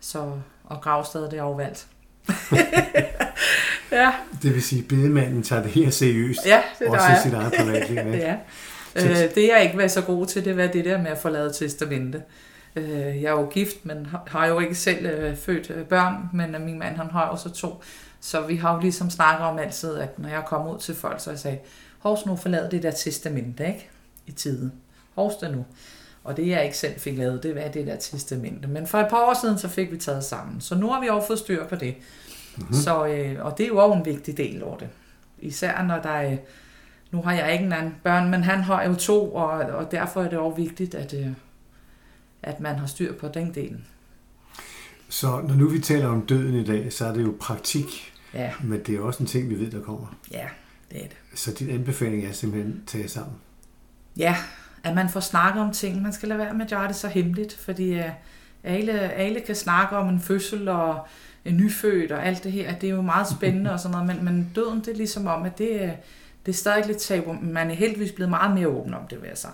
Så, 0.00 0.40
og 0.64 0.80
gravstedet 0.80 1.30
det 1.30 1.38
er 1.38 1.42
overvalgt. 1.42 1.86
ja. 3.92 4.12
Det 4.42 4.54
vil 4.54 4.62
sige, 4.62 4.82
at 4.82 4.88
bedemanden 4.88 5.42
tager 5.42 5.62
det 5.62 5.70
her 5.70 5.90
seriøst. 5.90 6.46
Ja, 6.46 6.62
det 6.78 6.88
Også 6.88 7.06
i 7.06 7.22
sit 7.22 7.34
eget 7.34 7.52
privatliv. 7.58 7.96
Ja. 8.14 8.36
ja. 8.94 9.24
Øh, 9.24 9.34
det 9.34 9.48
jeg 9.48 9.62
ikke 9.62 9.76
var 9.76 9.88
så 9.88 10.00
god 10.00 10.26
til, 10.26 10.44
det 10.44 10.56
var 10.56 10.66
det 10.66 10.84
der 10.84 11.02
med 11.02 11.10
at 11.10 11.18
få 11.18 11.28
lavet 11.28 11.56
testamente. 11.56 12.22
Øh, 12.76 13.22
jeg 13.22 13.28
er 13.28 13.40
jo 13.40 13.46
gift, 13.46 13.86
men 13.86 14.06
har 14.26 14.46
jo 14.46 14.58
ikke 14.58 14.74
selv 14.74 15.06
øh, 15.06 15.36
født 15.36 15.70
øh, 15.70 15.84
børn, 15.86 16.30
men 16.32 16.54
øh, 16.54 16.60
min 16.60 16.78
mand 16.78 16.96
han 16.96 17.10
har 17.10 17.22
også 17.22 17.50
to. 17.50 17.82
Så 18.20 18.40
vi 18.40 18.56
har 18.56 18.74
jo 18.74 18.80
ligesom 18.80 19.10
snakket 19.10 19.46
om 19.46 19.58
altid, 19.58 19.96
at 19.96 20.18
når 20.18 20.28
jeg 20.28 20.42
kommer 20.46 20.74
ud 20.74 20.78
til 20.78 20.94
folk, 20.94 21.20
så 21.20 21.30
jeg 21.30 21.38
sagde, 21.38 21.58
Hovs 21.98 22.26
nu 22.26 22.36
forlade 22.36 22.70
det 22.70 22.82
der 22.82 22.90
testamente, 22.90 23.66
ikke? 23.66 23.90
I 24.26 24.32
tiden. 24.32 24.72
Hovs 25.14 25.36
det 25.36 25.52
nu. 25.52 25.64
Og 26.24 26.36
det 26.36 26.48
jeg 26.48 26.64
ikke 26.64 26.78
selv 26.78 27.00
fik 27.00 27.18
lavet, 27.18 27.42
det 27.42 27.54
var 27.54 27.68
det 27.68 27.86
der 27.86 27.96
testamente. 27.96 28.68
Men 28.68 28.86
for 28.86 28.98
et 28.98 29.08
par 29.10 29.16
år 29.16 29.34
siden, 29.40 29.58
så 29.58 29.68
fik 29.68 29.92
vi 29.92 29.96
taget 29.96 30.24
sammen. 30.24 30.60
Så 30.60 30.74
nu 30.74 30.90
har 30.90 31.00
vi 31.00 31.08
også 31.08 31.26
fået 31.26 31.38
styr 31.38 31.66
på 31.66 31.76
det. 31.76 31.94
Mm-hmm. 32.56 32.74
Så, 32.74 33.06
øh, 33.06 33.44
og 33.44 33.58
det 33.58 33.64
er 33.64 33.68
jo 33.68 33.78
også 33.78 33.98
en 33.98 34.04
vigtig 34.04 34.36
del 34.36 34.62
af 34.62 34.76
det. 34.80 34.88
Især 35.38 35.82
når 35.82 35.98
der 35.98 36.10
er, 36.10 36.36
nu 37.10 37.22
har 37.22 37.32
jeg 37.32 37.52
ikke 37.52 37.64
en 37.64 37.72
anden 37.72 37.94
børn, 38.02 38.30
men 38.30 38.42
han 38.42 38.60
har 38.60 38.84
jo 38.84 38.94
to, 38.94 39.34
og, 39.34 39.48
og 39.50 39.90
derfor 39.90 40.22
er 40.22 40.28
det 40.28 40.38
også 40.38 40.56
vigtigt, 40.56 40.94
at, 40.94 41.14
øh, 41.14 41.28
at 42.44 42.60
man 42.60 42.78
har 42.78 42.86
styr 42.86 43.14
på 43.14 43.28
den 43.28 43.54
del. 43.54 43.76
Så 45.08 45.40
når 45.48 45.54
nu 45.54 45.68
vi 45.68 45.78
taler 45.78 46.06
om 46.06 46.26
døden 46.26 46.54
i 46.54 46.64
dag, 46.64 46.92
så 46.92 47.06
er 47.06 47.12
det 47.12 47.22
jo 47.22 47.36
praktik, 47.40 48.12
ja. 48.34 48.52
men 48.64 48.80
det 48.80 48.96
er 48.96 49.00
også 49.00 49.22
en 49.22 49.26
ting, 49.26 49.50
vi 49.50 49.60
ved, 49.60 49.70
der 49.70 49.80
kommer. 49.80 50.06
Ja, 50.30 50.46
det 50.90 51.04
er 51.04 51.08
det. 51.08 51.16
Så 51.34 51.52
din 51.52 51.70
anbefaling 51.70 52.24
er 52.24 52.32
simpelthen 52.32 52.82
at 52.82 52.88
tage 52.88 53.08
sammen? 53.08 53.34
Ja, 54.16 54.36
at 54.84 54.94
man 54.94 55.08
får 55.08 55.20
snakket 55.20 55.62
om 55.62 55.72
ting. 55.72 56.02
Man 56.02 56.12
skal 56.12 56.28
lade 56.28 56.38
være 56.38 56.54
med 56.54 56.64
at 56.64 56.70
gøre 56.70 56.88
det 56.88 56.96
så 56.96 57.08
hemmeligt, 57.08 57.56
fordi 57.56 57.98
uh, 57.98 58.04
alle, 58.64 58.92
alle 58.92 59.40
kan 59.40 59.54
snakke 59.54 59.96
om 59.96 60.08
en 60.08 60.20
fødsel 60.20 60.68
og 60.68 61.06
en 61.44 61.56
nyfødt 61.56 62.12
og 62.12 62.26
alt 62.26 62.44
det 62.44 62.52
her. 62.52 62.74
Det 62.78 62.88
er 62.88 62.94
jo 62.94 63.02
meget 63.02 63.26
spændende 63.28 63.72
og 63.72 63.80
sådan 63.80 63.92
noget, 63.92 64.06
men, 64.06 64.24
men 64.24 64.50
døden, 64.54 64.80
det 64.80 64.88
er 64.88 64.96
ligesom 64.96 65.26
om, 65.26 65.44
at 65.44 65.58
det, 65.58 65.92
det 66.46 66.52
er 66.52 66.56
stadig 66.56 66.86
lidt 66.86 66.98
tabu. 66.98 67.36
Man 67.42 67.70
er 67.70 67.74
heldigvis 67.74 68.12
blevet 68.12 68.30
meget 68.30 68.54
mere 68.54 68.68
åben 68.68 68.94
om 68.94 69.06
det, 69.10 69.20
vil 69.22 69.28
jeg 69.28 69.38
sige. 69.38 69.52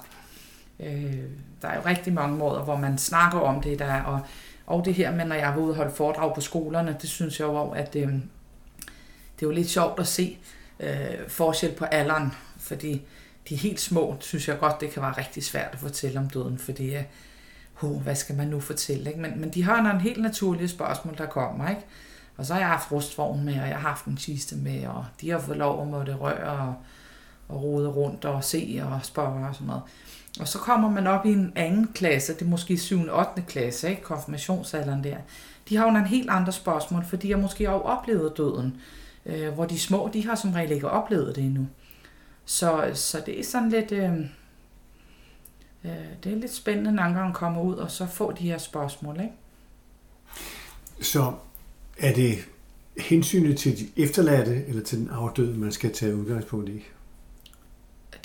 Øh, 0.82 1.22
der 1.62 1.68
er 1.68 1.76
jo 1.76 1.82
rigtig 1.86 2.12
mange 2.12 2.36
måder, 2.36 2.62
hvor 2.62 2.76
man 2.76 2.98
snakker 2.98 3.38
om 3.38 3.62
det, 3.62 3.78
der 3.78 4.02
og, 4.02 4.20
og 4.66 4.84
det 4.84 4.94
her 4.94 5.12
med, 5.12 5.24
når 5.24 5.36
jeg 5.36 5.48
var 5.48 5.56
ude 5.56 5.70
og 5.70 5.76
holde 5.76 5.94
foredrag 5.94 6.34
på 6.34 6.40
skolerne, 6.40 6.96
det 7.00 7.10
synes 7.10 7.40
jeg 7.40 7.46
jo, 7.46 7.70
at 7.70 7.96
øh, 7.96 8.02
det 8.02 9.42
er 9.42 9.46
jo 9.46 9.50
lidt 9.50 9.70
sjovt 9.70 10.00
at 10.00 10.06
se 10.06 10.38
øh, 10.80 11.28
forskel 11.28 11.72
på 11.72 11.84
alderen, 11.84 12.32
fordi 12.58 13.02
de 13.48 13.56
helt 13.56 13.80
små, 13.80 14.16
synes 14.20 14.48
jeg 14.48 14.58
godt, 14.58 14.80
det 14.80 14.90
kan 14.90 15.02
være 15.02 15.18
rigtig 15.18 15.44
svært 15.44 15.68
at 15.72 15.78
fortælle 15.78 16.20
om 16.20 16.30
døden, 16.30 16.58
fordi 16.58 16.96
uh, 17.80 18.02
hvad 18.02 18.14
skal 18.14 18.36
man 18.36 18.48
nu 18.48 18.60
fortælle? 18.60 19.10
Ikke? 19.10 19.20
Men, 19.20 19.40
men 19.40 19.50
de 19.50 19.62
har 19.62 19.82
nogle 19.82 20.00
helt 20.00 20.22
naturlige 20.22 20.68
spørgsmål, 20.68 21.18
der 21.18 21.26
kommer. 21.26 21.68
Ikke? 21.68 21.82
Og 22.36 22.46
så 22.46 22.52
har 22.52 22.60
jeg 22.60 22.68
haft 22.68 22.92
rustvogn 22.92 23.44
med, 23.44 23.60
og 23.60 23.68
jeg 23.68 23.76
har 23.76 23.88
haft 23.88 24.04
en 24.04 24.16
kiste 24.16 24.56
med, 24.56 24.86
og 24.86 25.04
de 25.20 25.30
har 25.30 25.38
fået 25.38 25.58
lov 25.58 25.82
at 25.82 25.88
måtte 25.88 26.14
røre 26.14 26.50
og, 26.50 26.74
og 27.50 27.62
rode 27.62 27.88
rundt 27.88 28.24
og 28.24 28.44
se 28.44 28.80
og 28.84 29.00
spørge 29.02 29.48
og 29.48 29.54
sådan 29.54 29.66
noget. 29.66 29.82
Og 30.40 30.48
så 30.48 30.58
kommer 30.58 30.90
man 30.90 31.06
op 31.06 31.26
i 31.26 31.32
en 31.32 31.52
anden 31.56 31.88
klasse, 31.94 32.34
det 32.34 32.42
er 32.42 32.46
måske 32.46 32.78
7. 32.78 33.00
og 33.08 33.18
8. 33.18 33.42
klasse, 33.48 33.90
ikke? 33.90 34.02
konfirmationsalderen 34.02 35.04
der. 35.04 35.16
De 35.68 35.76
har 35.76 35.84
jo 35.84 35.90
nogle 35.90 36.08
helt 36.08 36.30
andre 36.30 36.52
spørgsmål, 36.52 37.04
fordi 37.04 37.30
jeg 37.30 37.38
måske 37.38 37.64
har 37.66 37.72
oplevet 37.72 38.36
døden. 38.36 38.80
Øh, 39.26 39.48
hvor 39.48 39.64
de 39.64 39.78
små, 39.78 40.10
de 40.12 40.26
har 40.26 40.34
som 40.34 40.52
regel 40.52 40.70
ikke 40.70 40.90
oplevet 40.90 41.36
det 41.36 41.44
endnu. 41.44 41.66
Så, 42.44 42.90
så 42.94 43.22
det 43.26 43.40
er 43.40 43.44
sådan 43.44 43.70
lidt... 43.70 43.92
Øh, 43.92 44.12
øh, 45.84 45.90
det 46.24 46.32
er 46.32 46.36
lidt 46.36 46.54
spændende, 46.54 46.92
når 46.92 47.02
han 47.02 47.32
kommer 47.32 47.62
ud 47.62 47.74
og 47.74 47.90
så 47.90 48.06
få 48.06 48.32
de 48.32 48.42
her 48.42 48.58
spørgsmål, 48.58 49.20
ikke? 49.20 49.32
Så 51.00 51.32
er 51.98 52.14
det 52.14 52.38
hensynet 52.96 53.58
til 53.58 53.78
de 53.78 54.02
efterladte 54.02 54.64
eller 54.66 54.82
til 54.82 54.98
den 54.98 55.08
afdøde, 55.08 55.58
man 55.58 55.72
skal 55.72 55.92
tage 55.92 56.16
udgangspunkt 56.16 56.68
i? 56.68 56.84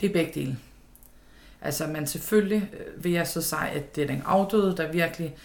Det 0.01 0.09
er 0.09 0.13
begge 0.13 0.31
dele. 0.35 0.57
Altså, 1.61 1.87
men 1.87 2.07
selvfølgelig 2.07 2.69
øh, 2.73 3.03
vil 3.03 3.11
jeg 3.11 3.27
så 3.27 3.41
sige, 3.41 3.69
at 3.69 3.95
det 3.95 4.03
er 4.03 4.07
den 4.07 4.21
afdøde, 4.25 4.77
der 4.77 4.91
virkelig... 4.91 5.35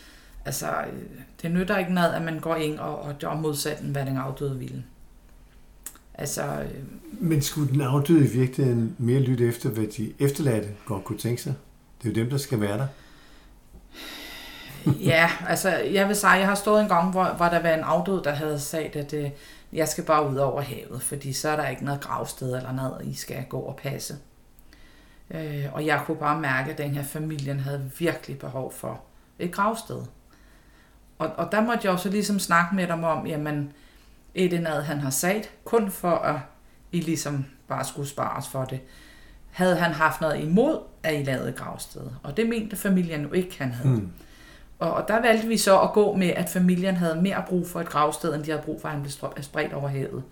Altså, 0.45 0.67
øh, 0.67 1.03
det 1.43 1.51
nytter 1.51 1.79
ikke 1.79 1.95
noget, 1.95 2.13
at 2.13 2.23
man 2.23 2.41
går 2.41 2.57
ind 2.57 2.79
og, 2.79 3.03
og 3.03 3.15
gør 3.21 3.35
modsat, 3.35 3.79
hvad 3.79 4.07
den 4.07 4.17
afdøde 4.17 4.59
ville. 4.59 4.85
Altså, 6.15 6.43
øh, 6.43 6.85
Men 7.21 7.43
skulle 7.43 7.73
den 7.73 7.81
afdøde 7.81 8.25
i 8.25 8.29
virkeligheden 8.29 8.97
mere 8.99 9.21
lytte 9.21 9.49
efter, 9.49 9.69
hvad 9.69 9.87
de 9.87 10.13
efterladte 10.19 10.69
godt 10.87 11.05
kunne 11.05 11.19
tænke 11.19 11.43
sig? 11.43 11.55
Det 12.03 12.09
er 12.09 12.13
jo 12.13 12.23
dem, 12.23 12.31
der 12.31 12.39
skal 12.39 12.61
være 12.61 12.79
der. 12.79 12.87
ja, 15.13 15.31
altså 15.49 15.71
jeg 15.71 16.09
vil 16.09 16.17
sige, 16.17 16.31
jeg 16.31 16.47
har 16.47 16.55
stået 16.55 16.83
en 16.83 16.89
gang, 16.89 17.11
hvor, 17.11 17.25
hvor 17.25 17.47
der 17.47 17.63
var 17.63 17.69
en 17.69 17.85
afdød, 17.85 18.23
der 18.23 18.31
havde 18.31 18.61
sagt, 18.61 18.97
at 18.97 19.13
øh, 19.13 19.31
jeg 19.73 19.89
skal 19.89 20.05
bare 20.05 20.31
ud 20.31 20.37
over 20.37 20.61
havet, 20.61 21.03
fordi 21.03 21.33
så 21.33 21.49
er 21.49 21.57
der 21.57 21.69
ikke 21.69 21.85
noget 21.85 22.01
gravsted 22.01 22.57
eller 22.57 22.73
noget, 22.73 23.07
I 23.07 23.15
skal 23.15 23.45
gå 23.49 23.59
og 23.59 23.77
passe. 23.83 24.17
Øh, 25.31 25.65
og 25.73 25.87
jeg 25.87 26.03
kunne 26.07 26.17
bare 26.17 26.41
mærke, 26.41 26.71
at 26.71 26.79
den 26.79 26.91
her 26.91 27.03
familien 27.03 27.61
havde 27.61 27.91
virkelig 27.99 28.39
behov 28.39 28.73
for 28.73 29.01
et 29.39 29.53
gravsted. 29.53 30.03
Og, 31.19 31.29
og 31.37 31.53
der 31.53 31.61
måtte 31.61 31.81
jeg 31.85 31.93
også 31.93 32.09
ligesom 32.09 32.39
snakke 32.39 32.77
med 32.77 32.87
dem 32.87 33.05
om, 33.05 33.27
jamen, 33.27 33.73
det 34.35 34.63
noget, 34.63 34.85
han 34.85 35.01
har 35.01 35.11
sagt, 35.11 35.51
kun 35.65 35.91
for 35.91 36.11
at 36.11 36.37
I 36.93 37.01
ligesom 37.01 37.45
bare 37.69 37.85
skulle 37.85 38.09
spares 38.09 38.49
for 38.49 38.65
det. 38.65 38.81
Havde 39.51 39.77
han 39.77 39.93
haft 39.93 40.21
noget 40.21 40.41
imod, 40.41 40.79
at 41.03 41.21
I 41.21 41.25
lavede 41.25 41.53
gravsted? 41.53 42.03
Og 42.23 42.37
det 42.37 42.49
mente 42.49 42.77
familien 42.77 43.23
jo 43.23 43.33
ikke, 43.33 43.59
han 43.59 43.73
havde. 43.73 43.95
Hmm. 43.95 44.13
Og, 44.79 44.95
og 44.95 45.09
der 45.09 45.21
valgte 45.21 45.49
vi 45.49 45.57
så 45.57 45.81
at 45.81 45.93
gå 45.93 46.17
med, 46.17 46.29
at 46.29 46.49
familien 46.49 46.97
havde 46.97 47.23
mere 47.23 47.45
brug 47.49 47.69
for 47.69 47.81
et 47.81 47.89
gravsted, 47.89 48.35
end 48.35 48.45
de 48.45 48.51
havde 48.51 48.63
brug 48.65 48.81
for, 48.81 48.89
at 48.89 48.95
han 48.95 49.03
blev 49.03 49.43
spredt 49.43 49.73
over 49.73 49.89
havet. 49.89 50.23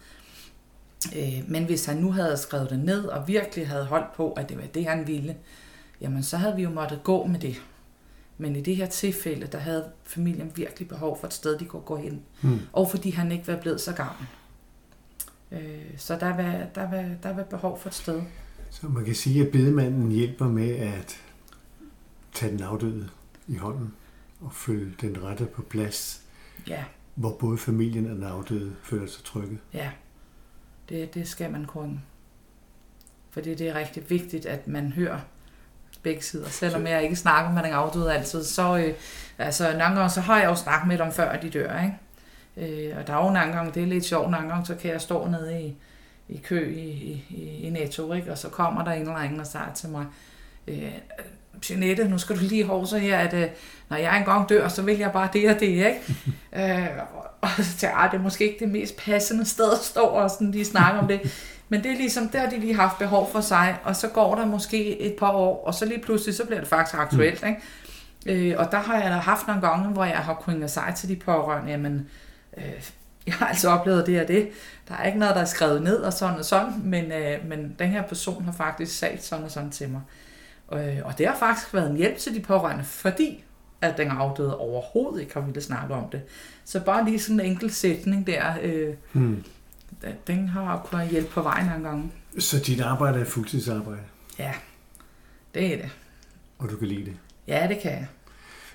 Øh, 1.16 1.44
men 1.50 1.64
hvis 1.64 1.84
han 1.86 1.96
nu 1.96 2.12
havde 2.12 2.36
skrevet 2.36 2.70
det 2.70 2.78
ned, 2.78 3.04
og 3.04 3.28
virkelig 3.28 3.68
havde 3.68 3.84
holdt 3.84 4.12
på, 4.16 4.32
at 4.32 4.48
det 4.48 4.56
var 4.58 4.64
det, 4.66 4.86
han 4.86 5.06
ville, 5.06 5.36
jamen 6.00 6.22
så 6.22 6.36
havde 6.36 6.56
vi 6.56 6.62
jo 6.62 6.70
måttet 6.70 7.00
gå 7.04 7.26
med 7.26 7.40
det. 7.40 7.62
Men 8.38 8.56
i 8.56 8.60
det 8.60 8.76
her 8.76 8.86
tilfælde, 8.86 9.46
der 9.46 9.58
havde 9.58 9.84
familien 10.04 10.52
virkelig 10.54 10.88
behov 10.88 11.20
for 11.20 11.26
et 11.26 11.32
sted, 11.34 11.58
de 11.58 11.64
kunne 11.64 11.82
gå 11.82 11.96
hen. 11.96 12.22
Mm. 12.42 12.58
Og 12.72 12.90
fordi 12.90 13.10
han 13.10 13.32
ikke 13.32 13.46
var 13.48 13.56
blevet 13.56 13.80
så 13.80 13.92
gammel. 13.92 14.26
Øh, 15.52 15.84
så 15.96 16.16
der 16.20 16.26
var, 16.36 16.64
der, 16.74 16.90
var, 16.90 17.08
der 17.22 17.34
var 17.34 17.42
behov 17.42 17.78
for 17.80 17.88
et 17.88 17.94
sted. 17.94 18.22
Så 18.70 18.88
man 18.88 19.04
kan 19.04 19.14
sige, 19.14 19.46
at 19.46 19.52
bedemanden 19.52 20.10
hjælper 20.12 20.48
med 20.48 20.70
at 20.70 21.16
tage 22.32 22.52
den 22.52 22.62
afdøde 22.62 23.08
i 23.48 23.56
hånden 23.56 23.92
og 24.40 24.52
følge 24.52 24.92
den 25.00 25.22
rette 25.22 25.46
på 25.46 25.62
plads, 25.62 26.22
Ja, 26.66 26.84
hvor 27.14 27.36
både 27.40 27.58
familien 27.58 28.06
og 28.10 28.16
den 28.16 28.24
afdøde 28.24 28.72
føler 28.82 29.06
sig 29.06 29.24
trygge. 29.24 29.58
ja. 29.74 29.90
Det, 30.88 31.14
det 31.14 31.28
skal 31.28 31.50
man 31.50 31.64
kunne. 31.64 32.00
Fordi 33.30 33.54
det 33.54 33.68
er 33.68 33.74
rigtig 33.74 34.10
vigtigt, 34.10 34.46
at 34.46 34.68
man 34.68 34.92
hører 34.92 35.18
begge 36.02 36.22
sider. 36.22 36.48
Selvom 36.48 36.86
jeg 36.86 37.02
ikke 37.02 37.16
snakker 37.16 37.52
med 37.52 37.62
den 37.62 37.72
afdøde 37.72 38.14
altid, 38.14 38.44
så 38.44 38.76
øh, 38.78 38.94
altså, 39.38 39.64
nogle 39.70 39.84
gange, 39.84 40.10
så 40.10 40.20
har 40.20 40.38
jeg 40.40 40.46
jo 40.46 40.54
snakket 40.54 40.88
med 40.88 40.98
dem 40.98 41.12
før 41.12 41.36
de 41.36 41.50
dør, 41.50 41.80
ikke? 41.82 42.88
Øh, 42.90 42.96
og 42.98 43.06
der 43.06 43.12
er 43.12 43.16
jo 43.24 43.30
nogle 43.32 43.52
gange, 43.52 43.72
det 43.74 43.82
er 43.82 43.86
lidt 43.86 44.04
sjovt, 44.04 44.30
nogle 44.30 44.48
gange, 44.48 44.66
så 44.66 44.74
kan 44.74 44.90
jeg 44.90 45.00
stå 45.00 45.26
nede 45.26 45.62
i, 45.62 45.76
i 46.28 46.36
kø 46.36 46.74
i, 46.74 46.80
i, 47.30 47.58
i- 47.62 47.70
Netto, 47.70 48.12
ikke? 48.12 48.32
og 48.32 48.38
så 48.38 48.48
kommer 48.48 48.84
der 48.84 48.92
en 48.92 49.00
eller 49.00 49.14
anden 49.14 49.40
og 49.40 49.46
siger 49.46 49.72
til 49.74 49.88
mig, 49.88 50.06
øh, 50.68 50.92
Jeanette, 51.70 52.08
nu 52.08 52.18
skal 52.18 52.36
du 52.36 52.40
lige 52.40 52.64
hovse 52.64 52.98
her, 52.98 53.18
at 53.18 53.34
øh, 53.34 53.48
når 53.88 53.96
jeg 53.96 54.18
engang 54.18 54.48
dør, 54.48 54.68
så 54.68 54.82
vil 54.82 54.98
jeg 54.98 55.12
bare 55.12 55.28
det 55.32 55.50
og 55.50 55.60
det, 55.60 55.66
ikke? 55.66 56.00
øh, 56.56 56.88
og 57.40 57.48
så 57.56 57.76
tænker 57.78 57.96
jeg, 57.96 58.04
"Ej, 58.04 58.10
det 58.10 58.18
er 58.18 58.22
måske 58.22 58.44
ikke 58.44 58.64
det 58.64 58.68
mest 58.72 58.96
passende 58.96 59.44
sted 59.44 59.72
at 59.72 59.78
stå 59.78 60.00
og 60.00 60.30
sådan 60.30 60.50
lige 60.50 60.64
snakke 60.64 60.98
om 61.00 61.08
det. 61.08 61.20
Men 61.68 61.82
det 61.82 61.92
er 61.92 61.96
ligesom, 61.96 62.28
der 62.28 62.38
har 62.38 62.50
de 62.50 62.60
lige 62.60 62.74
haft 62.74 62.98
behov 62.98 63.32
for 63.32 63.40
sig, 63.40 63.76
og 63.84 63.96
så 63.96 64.08
går 64.08 64.34
der 64.34 64.46
måske 64.46 65.00
et 65.00 65.16
par 65.18 65.30
år, 65.30 65.64
og 65.66 65.74
så 65.74 65.84
lige 65.84 66.00
pludselig, 66.00 66.34
så 66.34 66.44
bliver 66.46 66.60
det 66.60 66.68
faktisk 66.68 66.98
aktuelt, 66.98 67.44
ikke? 67.46 67.60
Øh, 68.50 68.54
og 68.58 68.72
der 68.72 68.78
har 68.78 69.00
jeg 69.00 69.10
da 69.10 69.16
haft 69.16 69.46
nogle 69.46 69.62
gange, 69.62 69.88
hvor 69.88 70.04
jeg 70.04 70.16
har 70.16 70.34
kunnet 70.34 70.70
sige 70.70 70.92
til 70.96 71.08
de 71.08 71.16
pårørende, 71.16 71.70
jamen, 71.70 72.08
øh, 72.56 72.64
jeg 73.26 73.34
har 73.34 73.46
altså 73.46 73.68
oplevet 73.68 74.06
det 74.06 74.20
og 74.20 74.28
det. 74.28 74.48
Der 74.88 74.94
er 74.94 75.06
ikke 75.06 75.18
noget, 75.18 75.34
der 75.34 75.40
er 75.40 75.44
skrevet 75.44 75.82
ned 75.82 75.96
og 75.96 76.12
sådan 76.12 76.38
og 76.38 76.44
sådan, 76.44 76.72
men, 76.84 77.12
øh, 77.12 77.48
men 77.48 77.76
den 77.78 77.88
her 77.88 78.02
person 78.02 78.44
har 78.44 78.52
faktisk 78.52 78.98
sagt 78.98 79.24
sådan 79.24 79.44
og 79.44 79.50
sådan 79.50 79.70
til 79.70 79.88
mig. 79.88 80.00
Øh, 80.72 80.98
og 81.04 81.18
det 81.18 81.26
har 81.26 81.36
faktisk 81.36 81.74
været 81.74 81.90
en 81.90 81.96
hjælp 81.96 82.18
til 82.18 82.34
de 82.34 82.40
pårørende, 82.40 82.84
fordi 82.84 83.44
at 83.80 83.96
den 83.96 84.10
afdøde 84.10 84.58
overhovedet 84.58 85.20
ikke 85.20 85.34
har 85.34 85.40
ville 85.40 85.62
snakke 85.62 85.94
om 85.94 86.08
det. 86.12 86.22
Så 86.68 86.80
bare 86.80 87.04
lige 87.04 87.18
sådan 87.18 87.40
en 87.40 87.46
enkelt 87.46 87.74
sætning 87.74 88.26
der, 88.26 88.54
øh, 88.62 88.94
Hmm. 89.12 89.44
den- 90.26 90.48
har 90.48 90.78
kunnet 90.90 91.08
hjælpe 91.08 91.30
på 91.30 91.42
vejen 91.42 91.66
nogle 91.66 91.88
gange. 91.88 92.12
Så 92.38 92.58
dit 92.58 92.80
arbejde 92.80 93.20
er 93.20 93.24
fuldtidsarbejde, 93.24 94.00
Ja, 94.38 94.52
det 95.54 95.72
er 95.74 95.76
det. 95.76 95.90
og 96.58 96.70
du 96.70 96.76
kan 96.76 96.88
lide 96.88 97.04
det. 97.04 97.16
Ja, 97.46 97.66
det 97.68 97.78
kan 97.82 97.90
jeg. 97.90 98.06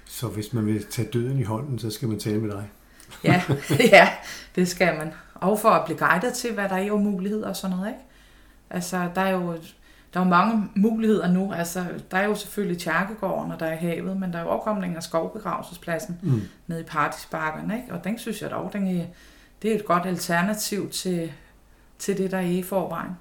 Så 0.06 0.28
hvis 0.28 0.54
man 0.54 0.66
vil 0.66 0.86
tage 0.86 1.08
døden 1.14 1.40
i 1.40 1.44
hånden, 1.44 1.80
så 1.80 1.90
skal 1.92 2.08
man 2.08 2.20
tale 2.20 2.38
med 2.40 2.52
dig. 2.52 2.70
Ja, 3.24 3.42
ja, 3.98 4.10
det 4.56 4.68
skal 4.68 4.98
man. 4.98 5.12
Og 5.36 5.60
for 5.60 5.70
at 5.70 5.86
blive 5.86 5.98
guidet 5.98 6.34
til, 6.34 6.54
hvad 6.54 6.70
der 6.70 6.76
er 6.76 6.84
jo 6.84 6.98
muligheder 6.98 7.48
og 7.50 7.56
sådan 7.56 7.76
noget, 7.78 7.90
ikke? 7.90 8.00
Altså, 8.70 9.10
der 9.16 9.22
er 9.22 9.30
jo, 9.32 9.58
der 10.14 10.20
er 10.20 10.24
jo 10.24 10.30
mange 10.30 10.70
muligheder 10.76 11.32
nu. 11.32 11.54
Altså, 11.54 11.86
der 12.12 12.18
er 12.18 12.26
jo 12.26 12.36
selvfølgelig 12.36 12.78
Tjerkegården, 12.78 13.52
og 13.52 13.60
der 13.60 13.66
er 13.66 13.76
havet, 13.76 14.18
men 14.18 14.34
der 14.34 14.40
er 14.40 14.44
jo 14.44 14.58
kommet 14.58 14.96
af 14.96 15.04
skovbegravelsespladsen 15.04 16.20
Mm. 16.22 16.42
nede 16.68 16.82
i 16.82 16.84
Partisbakkerne, 16.84 17.76
ikke? 17.82 17.94
Og 17.94 18.04
den 18.04 18.20
synes 18.20 18.42
jeg 18.42 18.50
dog, 18.52 18.70
den 18.74 18.88
er, 18.88 19.04
det 19.62 19.72
er 19.72 19.76
et 19.76 19.86
godt 19.86 20.06
alternativ 20.06 20.90
til, 20.90 21.32
til 22.00 22.18
det, 22.18 22.32
der 22.32 22.38
er 22.38 22.42
i 22.42 22.64
forvejen. 22.64 23.12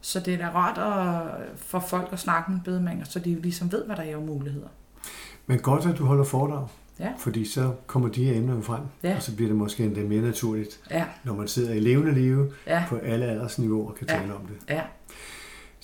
Så 0.00 0.20
det 0.20 0.34
er 0.34 0.38
da 0.38 0.48
rart 0.54 0.78
at, 0.78 1.46
for 1.56 1.80
folk 1.80 2.08
at 2.12 2.18
snakke 2.18 2.50
med 2.52 2.60
bedemænger, 2.64 3.04
så 3.04 3.18
de 3.18 3.30
jo 3.30 3.40
ligesom 3.40 3.72
ved, 3.72 3.84
hvad 3.84 3.96
der 3.96 4.02
er 4.02 4.10
jo 4.10 4.20
muligheder. 4.20 4.68
Men 5.46 5.58
godt, 5.58 5.86
at 5.86 5.98
du 5.98 6.04
holder 6.04 6.24
foredrag, 6.24 6.66
Ja. 7.00 7.12
fordi 7.18 7.44
så 7.44 7.72
kommer 7.86 8.08
de 8.08 8.24
her 8.24 8.34
emner 8.36 8.60
frem, 8.62 8.80
Ja. 9.02 9.16
og 9.16 9.22
så 9.22 9.36
bliver 9.36 9.48
det 9.48 9.56
måske 9.56 9.84
endda 9.84 10.00
mere 10.00 10.22
naturligt, 10.22 10.80
Ja, 10.90 11.04
når 11.24 11.34
man 11.34 11.48
sidder 11.48 11.72
i 11.74 11.80
levende 11.80 12.12
live 12.14 12.50
ja, 12.66 12.84
på 12.88 12.96
alle 12.96 13.26
aldersniveauer 13.26 13.88
og 13.88 13.94
kan 13.94 14.06
Ja. 14.10 14.18
tale 14.18 14.34
om 14.34 14.40
det. 14.40 14.74
ja. 14.74 14.82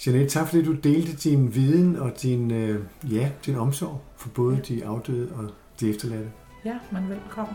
Jeanette, 0.07 0.28
tak 0.30 0.48
fordi 0.48 0.64
du 0.64 0.72
delte 0.72 1.16
din 1.16 1.54
viden 1.54 1.96
og 1.96 2.22
din, 2.22 2.50
øh, 2.50 2.85
ja, 3.11 3.30
din 3.46 3.57
omsorg 3.57 4.00
for 4.16 4.28
både 4.28 4.61
de 4.68 4.85
afdøde 4.85 5.33
og 5.33 5.50
de 5.80 5.90
efterladte. 5.90 6.30
Ja, 6.64 6.78
men 6.92 7.09
velkommen. 7.09 7.54